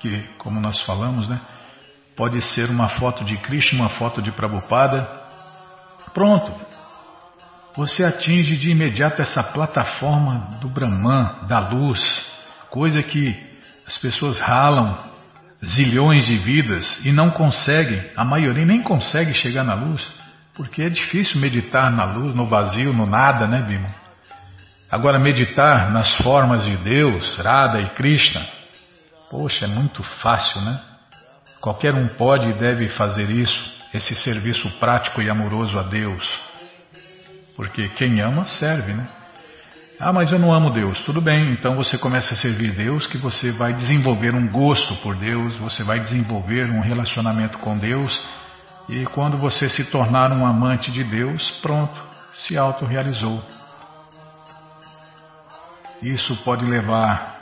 que, 0.01 0.29
como 0.39 0.61
nós 0.61 0.81
falamos, 0.83 1.29
né, 1.29 1.41
pode 2.17 2.41
ser 2.53 2.71
uma 2.71 2.89
foto 2.89 3.25
de 3.25 3.37
Krishna, 3.39 3.81
uma 3.81 3.91
foto 3.91 4.21
de 4.21 4.33
Prabhupada. 4.33 5.09
Pronto. 6.13 6.53
Você 7.77 8.05
atinge 8.05 8.57
de 8.57 8.71
imediato 8.71 9.23
essa 9.23 9.43
plataforma 9.43 10.51
do 10.61 10.69
Brahman, 10.69 11.47
da 11.47 11.61
luz, 11.61 12.01
coisa 12.71 13.03
que 13.03 13.37
as 13.87 13.97
pessoas 13.99 14.39
ralam 14.41 14.97
zilhões 15.65 16.25
de 16.27 16.37
vidas 16.39 17.01
e 17.05 17.13
não 17.13 17.31
conseguem, 17.31 18.03
a 18.17 18.25
maioria 18.25 18.65
nem 18.65 18.81
consegue 18.81 19.35
chegar 19.35 19.65
na 19.65 19.75
luz, 19.75 20.07
porque 20.57 20.83
é 20.83 20.89
difícil 20.89 21.41
meditar 21.41 21.91
na 21.91 22.05
luz, 22.05 22.35
no 22.35 22.49
vazio, 22.49 22.93
no 22.93 23.07
nada, 23.07 23.47
né, 23.47 23.63
Bima? 23.63 23.89
Agora, 24.91 25.19
meditar 25.19 25.91
nas 25.91 26.17
formas 26.19 26.65
de 26.65 26.77
Deus, 26.79 27.39
Radha 27.39 27.81
e 27.81 27.91
Krishna, 27.91 28.41
Poxa, 29.31 29.67
é 29.67 29.69
muito 29.69 30.03
fácil, 30.03 30.61
né? 30.63 30.81
Qualquer 31.61 31.95
um 31.95 32.07
pode 32.09 32.49
e 32.49 32.59
deve 32.59 32.89
fazer 32.91 33.29
isso, 33.31 33.73
esse 33.93 34.15
serviço 34.17 34.71
prático 34.79 35.21
e 35.21 35.29
amoroso 35.29 35.79
a 35.79 35.83
Deus. 35.83 36.27
Porque 37.57 37.89
quem 37.91 38.21
ama, 38.21 38.47
serve, 38.49 38.95
né? 38.95 39.07
Ah, 40.01 40.13
mas 40.13 40.31
eu 40.31 40.39
não 40.39 40.55
amo 40.55 40.71
Deus. 40.71 41.03
Tudo 41.03 41.21
bem, 41.21 41.51
então 41.53 41.75
você 41.75 41.99
começa 41.99 42.33
a 42.33 42.37
servir 42.37 42.71
Deus, 42.71 43.07
que 43.09 43.19
você 43.19 43.51
vai 43.51 43.75
desenvolver 43.75 44.35
um 44.35 44.49
gosto 44.49 44.95
por 45.03 45.17
Deus, 45.17 45.57
você 45.57 45.83
vai 45.83 45.99
desenvolver 45.99 46.71
um 46.71 46.81
relacionamento 46.81 47.59
com 47.59 47.77
Deus, 47.77 48.17
e 48.89 49.05
quando 49.07 49.37
você 49.37 49.69
se 49.69 49.85
tornar 49.91 50.33
um 50.33 50.47
amante 50.47 50.93
de 50.93 51.03
Deus, 51.03 51.51
pronto, 51.61 52.01
se 52.47 52.57
autorrealizou. 52.57 53.45
Isso 56.01 56.37
pode 56.45 56.65
levar 56.65 57.38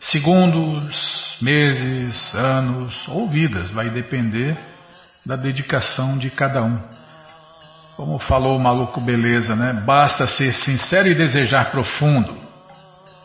segundos, 0.00 1.36
meses, 1.40 2.34
anos 2.34 2.94
ou 3.08 3.28
vidas, 3.28 3.70
vai 3.70 3.90
depender 3.90 4.56
da 5.24 5.36
dedicação 5.36 6.16
de 6.16 6.30
cada 6.30 6.62
um. 6.62 6.80
Como 7.96 8.18
falou 8.18 8.56
o 8.56 8.62
maluco 8.62 9.00
beleza, 9.00 9.56
né? 9.56 9.72
Basta 9.72 10.28
ser 10.28 10.52
sincero 10.52 11.08
e 11.08 11.14
desejar 11.14 11.70
profundo. 11.70 12.34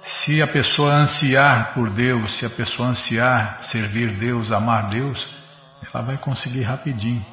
Se 0.05 0.41
a 0.41 0.47
pessoa 0.47 0.93
ansiar 0.93 1.73
por 1.73 1.89
Deus, 1.89 2.37
se 2.37 2.45
a 2.45 2.49
pessoa 2.49 2.89
ansiar 2.89 3.59
servir 3.63 4.09
Deus, 4.17 4.51
amar 4.51 4.87
Deus, 4.87 5.17
ela 5.93 6.03
vai 6.03 6.17
conseguir 6.17 6.63
rapidinho. 6.63 7.25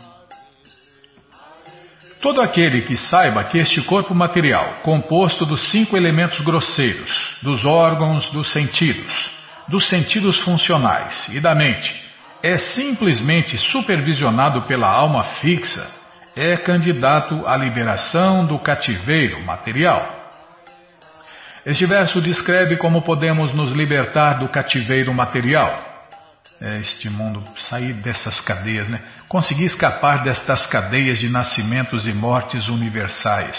Todo 2.20 2.40
aquele 2.40 2.82
que 2.82 2.96
saiba 2.96 3.44
que 3.44 3.58
este 3.58 3.80
corpo 3.82 4.12
material, 4.12 4.80
composto 4.82 5.46
dos 5.46 5.70
cinco 5.70 5.96
elementos 5.96 6.40
grosseiros, 6.40 7.10
dos 7.42 7.64
órgãos, 7.64 8.28
dos 8.30 8.52
sentidos, 8.52 9.30
dos 9.68 9.88
sentidos 9.88 10.40
funcionais 10.40 11.28
e 11.28 11.38
da 11.38 11.54
mente 11.54 12.08
é 12.42 12.56
simplesmente 12.56 13.56
supervisionado 13.56 14.62
pela 14.66 14.88
alma 14.88 15.24
fixa, 15.40 15.88
é 16.36 16.56
candidato 16.56 17.46
à 17.46 17.56
liberação 17.56 18.46
do 18.46 18.58
cativeiro 18.58 19.40
material. 19.40 20.18
Este 21.66 21.84
verso 21.86 22.20
descreve 22.20 22.76
como 22.76 23.02
podemos 23.02 23.52
nos 23.54 23.72
libertar 23.72 24.38
do 24.38 24.48
cativeiro 24.48 25.12
material. 25.12 25.87
É 26.60 26.78
este 26.78 27.08
mundo, 27.08 27.44
sair 27.68 27.92
dessas 27.92 28.40
cadeias, 28.40 28.88
né? 28.88 29.00
conseguir 29.28 29.64
escapar 29.64 30.24
destas 30.24 30.66
cadeias 30.66 31.18
de 31.18 31.28
nascimentos 31.28 32.04
e 32.04 32.12
mortes 32.12 32.66
universais. 32.68 33.56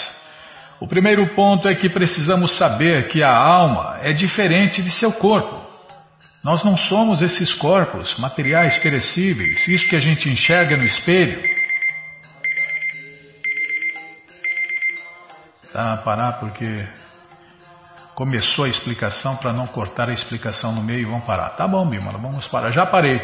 O 0.78 0.86
primeiro 0.86 1.26
ponto 1.34 1.66
é 1.66 1.74
que 1.74 1.88
precisamos 1.88 2.56
saber 2.56 3.08
que 3.08 3.22
a 3.22 3.34
alma 3.34 3.98
é 4.02 4.12
diferente 4.12 4.82
de 4.82 4.90
seu 4.92 5.12
corpo. 5.12 5.58
Nós 6.44 6.62
não 6.64 6.76
somos 6.76 7.20
esses 7.20 7.54
corpos 7.54 8.18
materiais 8.18 8.76
perecíveis, 8.78 9.66
isso 9.68 9.86
que 9.86 9.96
a 9.96 10.00
gente 10.00 10.28
enxerga 10.28 10.76
no 10.76 10.84
espelho. 10.84 11.42
Tá, 15.72 15.98
parar 15.98 16.32
porque 16.40 16.86
começou 18.20 18.66
a 18.66 18.68
explicação 18.68 19.36
para 19.36 19.50
não 19.50 19.66
cortar 19.66 20.10
a 20.10 20.12
explicação 20.12 20.74
no 20.74 20.82
meio, 20.82 21.08
vamos 21.08 21.24
parar. 21.24 21.48
Tá 21.56 21.66
bom, 21.66 21.88
Bimala, 21.88 22.18
vamos 22.18 22.46
parar. 22.48 22.70
Já 22.70 22.84
parei. 22.84 23.18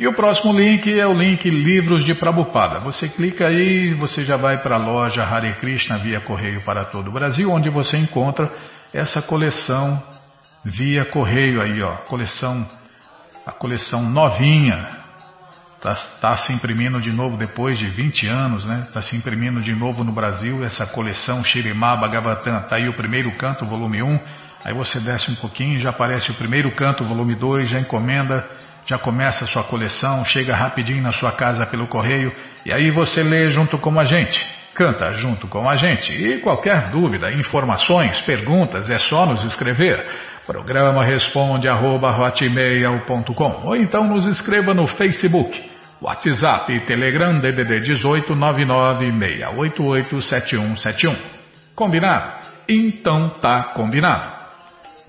E 0.00 0.08
o 0.08 0.14
próximo 0.14 0.50
link 0.54 0.98
é 0.98 1.06
o 1.06 1.12
link 1.12 1.50
Livros 1.50 2.06
de 2.06 2.14
Prabupada. 2.14 2.80
Você 2.80 3.06
clica 3.06 3.48
aí, 3.48 3.92
você 3.92 4.24
já 4.24 4.34
vai 4.34 4.56
para 4.62 4.76
a 4.76 4.78
loja 4.78 5.22
Hare 5.22 5.52
Krishna 5.56 5.98
via 5.98 6.18
correio 6.18 6.64
para 6.64 6.86
todo 6.86 7.08
o 7.08 7.12
Brasil, 7.12 7.50
onde 7.50 7.68
você 7.68 7.98
encontra 7.98 8.50
essa 8.94 9.20
coleção 9.20 10.02
via 10.64 11.04
correio 11.04 11.60
aí, 11.60 11.82
ó, 11.82 11.96
coleção, 12.08 12.66
a 13.44 13.52
coleção 13.52 14.02
novinha. 14.02 14.88
Está 15.76 15.94
tá 16.18 16.36
se 16.38 16.50
imprimindo 16.54 16.98
de 16.98 17.12
novo 17.12 17.36
depois 17.36 17.78
de 17.78 17.86
20 17.86 18.26
anos, 18.26 18.64
né? 18.64 18.84
Está 18.88 19.02
se 19.02 19.14
imprimindo 19.14 19.60
de 19.60 19.74
novo 19.74 20.02
no 20.02 20.12
Brasil 20.12 20.64
essa 20.64 20.86
coleção 20.86 21.44
Shirimá 21.44 21.94
Bhagavatam. 21.94 22.56
Está 22.56 22.76
aí 22.76 22.88
o 22.88 22.96
primeiro 22.96 23.30
canto, 23.32 23.66
volume 23.66 24.02
1. 24.02 24.18
Aí 24.64 24.72
você 24.72 24.98
desce 24.98 25.30
um 25.30 25.34
pouquinho, 25.34 25.78
já 25.78 25.90
aparece 25.90 26.30
o 26.30 26.34
primeiro 26.34 26.74
canto, 26.74 27.04
volume 27.04 27.34
2, 27.34 27.68
já 27.68 27.78
encomenda, 27.78 28.48
já 28.86 28.98
começa 28.98 29.46
sua 29.46 29.64
coleção, 29.64 30.24
chega 30.24 30.54
rapidinho 30.54 31.02
na 31.02 31.12
sua 31.12 31.32
casa 31.32 31.66
pelo 31.66 31.86
correio 31.86 32.32
e 32.64 32.72
aí 32.72 32.90
você 32.90 33.22
lê 33.22 33.48
junto 33.48 33.78
com 33.78 33.98
a 33.98 34.04
gente. 34.04 34.40
Canta 34.74 35.12
junto 35.14 35.48
com 35.48 35.68
a 35.68 35.76
gente. 35.76 36.12
E 36.12 36.38
qualquer 36.38 36.90
dúvida, 36.90 37.32
informações, 37.32 38.20
perguntas, 38.22 38.90
é 38.90 38.98
só 38.98 39.26
nos 39.26 39.44
escrever. 39.44 40.06
Programa 40.46 41.04
responde 41.04 41.68
arroba, 41.68 42.32
ou 43.64 43.76
então 43.76 44.04
nos 44.04 44.26
escreva 44.26 44.72
no 44.72 44.86
Facebook 44.86 45.70
WhatsApp 46.00 46.72
e 46.72 46.80
Telegram 46.80 47.38
DDD 47.38 47.80
18 47.80 48.34
996887171. 48.34 51.16
Combinado? 51.74 52.40
Então 52.68 53.30
tá 53.40 53.72
combinado. 53.74 54.39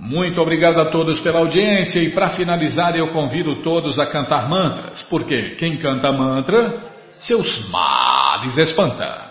Muito 0.02 0.42
obrigado 0.42 0.82
a 0.82 0.86
todos 0.86 1.20
pela 1.20 1.38
audiência 1.38 2.00
e 2.00 2.10
para 2.10 2.32
finalizar 2.32 2.98
eu 2.98 3.10
convido 3.10 3.58
todos 3.58 4.00
a 4.00 4.08
cantar 4.08 4.50
mantras, 4.50 5.04
porque 5.04 5.52
quem 5.60 5.78
canta 5.78 6.12
mantra, 6.12 6.82
seus 7.20 7.70
males 7.70 8.58
espanta. 8.58 9.30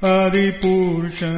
Paripurcha 0.00 1.32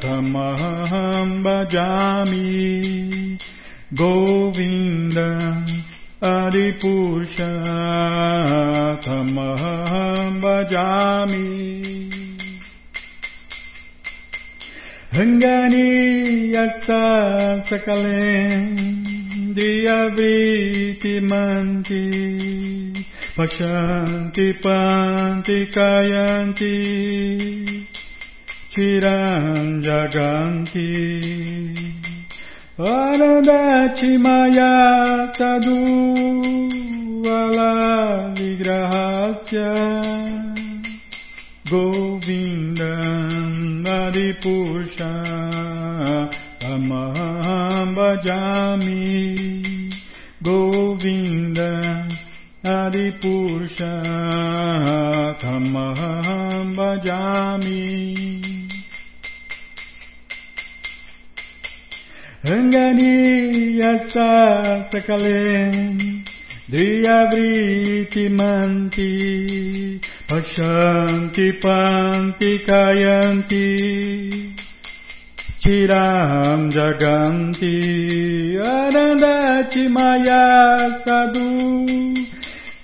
Tamaham 0.00 1.42
Bhajami 1.42 3.38
Govinda 3.92 5.64
Paripurcha 6.22 7.50
Tamaham 9.02 10.40
Bhajami 10.40 11.50
Rangani 15.12 16.52
Yasta 16.54 17.64
Sakale 17.66 18.24
Diyaviti 19.54 21.20
Mantis 21.20 23.04
Pachanti 23.36 24.54
Panti 24.62 25.66
Kayanti 25.66 26.76
Chiram 28.72 29.82
Jaganti 29.82 30.94
Anadachi 32.78 34.18
Maya 34.22 35.32
Tadu 35.36 35.82
Vala 37.24 38.30
Vigrahasya 38.36 39.74
Govindam 41.66 43.52
Adipusha 43.84 45.12
Amaham 46.62 47.94
Bhajami 47.96 49.02
Govindam 50.40 52.14
आदिपुरुषः 52.72 54.04
थमहं 55.40 56.70
भजामि 56.76 57.82
रङ्गनीयश्च 62.46 64.16
सकले 64.92 65.42
ध्रियवृतिमन्ति 66.70 67.50
पश्यन्ति 70.32 71.50
पन्ति 71.64 72.52
कयन्ति 72.68 73.68
चिरां 75.64 76.58
जगन्ति 76.76 77.74
अनदचि 78.72 79.84
मया 79.96 80.42
सदु 81.04 81.48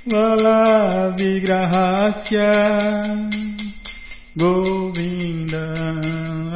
Vala 0.06 1.12
vigrahasya 1.12 2.52
Govinda 4.34 5.60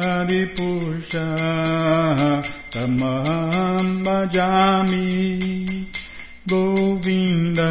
Adipusha 0.01 1.29
Tamam 2.73 4.01
Bhajami 4.01 5.85
Govinda 6.49 7.69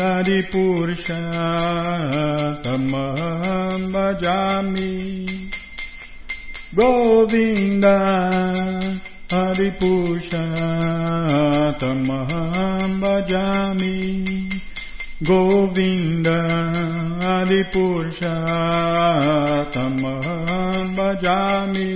Adipurusha 0.00 1.28
Tamam 2.64 3.92
Bhajami 3.92 5.28
Govinda 6.72 7.96
Adipusha 9.28 10.46
Tamam 11.78 13.00
Bhajami 13.02 14.40
Govinda 15.20 16.48
Adipurjatama 17.20 20.16
Jami 21.20 21.92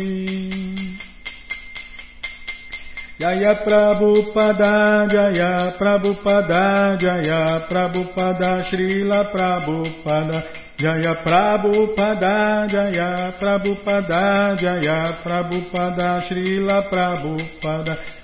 Jaya 3.17 3.65
Prabhupada 3.65 5.09
Jaya 5.09 5.73
Prabhupada 5.81 7.01
Jaya 7.01 7.65
Prabhupada 7.65 8.61
Srila 8.69 9.33
Prabhupada 9.33 10.45
Jaya 10.77 11.17
Prabhupada 11.25 12.69
Jaya 12.69 13.33
Prabhupada 13.41 14.53
Jaya 14.61 15.17
Prabhupada 15.25 16.21
Srila 16.29 16.93
Prabhupada 16.93 17.97
Jaya, 17.97 18.24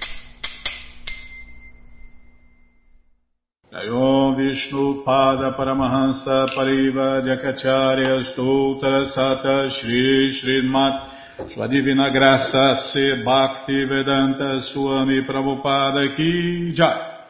Om 3.73 4.35
Vishnu 4.35 5.01
Pada 5.05 5.55
Paramahansa 5.55 6.45
Pariva 6.53 7.23
Jakacharya 7.23 8.19
Stoutra 8.35 9.05
Sata 9.05 9.69
Shri 9.71 10.29
Srimat 10.29 11.07
Sua 11.53 11.67
Divina 11.67 12.11
Graça 12.11 12.75
Se 12.75 13.23
Bhakti 13.23 13.85
Vedanta 13.85 14.59
Swami 14.59 15.23
Prabhupada 15.23 16.13
Ki 16.17 16.73
Jai. 16.73 17.23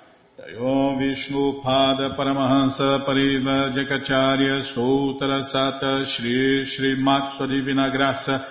Om 0.59 0.97
Vishnu 0.97 1.61
Pada 1.61 2.17
Paramahansa 2.17 3.05
Pariva 3.05 3.69
Jakacharya 3.69 4.63
Stoutra 4.73 5.43
Sata 5.43 6.03
Shri 6.07 6.65
Srimat 6.65 7.37
Sua 7.37 7.45
Divina 7.45 7.91
Graça 7.91 8.47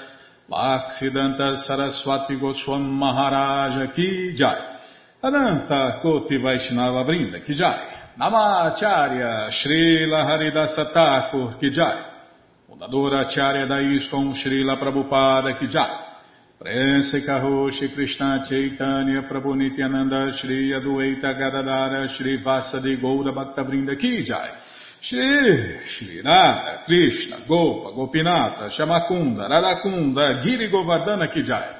Bhaksidanta 0.49 1.57
Saraswati 1.57 2.37
Goswam 2.37 2.85
Maharaja 2.87 3.93
Ki 3.93 4.33
Jai 4.37 4.70
Ananta 5.23 5.99
Koti 6.01 6.39
Vaishnava 6.39 7.05
Brinda 7.05 7.41
Kijai, 7.41 8.15
Namacharya 8.19 9.51
Srila 9.51 10.25
Haridasa 10.25 10.91
Thakur 10.93 11.57
Kijai, 11.61 12.05
Fundadora 12.67 13.21
Acharya 13.21 13.67
da 13.67 13.81
ISKCON 13.81 14.33
Srila 14.33 14.79
Prabhupada 14.79 15.59
Kijai, 15.59 16.09
Prense 16.61 17.23
Karoshi 17.25 17.93
Krishna 17.93 18.43
Chaitanya 18.47 19.23
Prabhu 19.23 19.55
Nityananda 19.55 20.31
Shri 20.33 20.71
Adueta 20.73 21.35
Gadadara 21.35 22.07
Shri 22.07 22.43
Vasadi 22.43 22.99
Goura 23.01 23.33
Bhaktavrinda 23.33 23.97
Kijai 23.97 24.57
Shri 25.01 25.81
Shri 25.87 26.21
Radha 26.23 26.83
Krishna 26.85 27.45
Gopa 27.47 27.93
Gopinata 27.93 28.69
Shamakunda 28.69 29.49
Radakunda 29.49 30.43
Giri 30.43 30.71
Govardhana 30.71 31.29
Kijai 31.33 31.80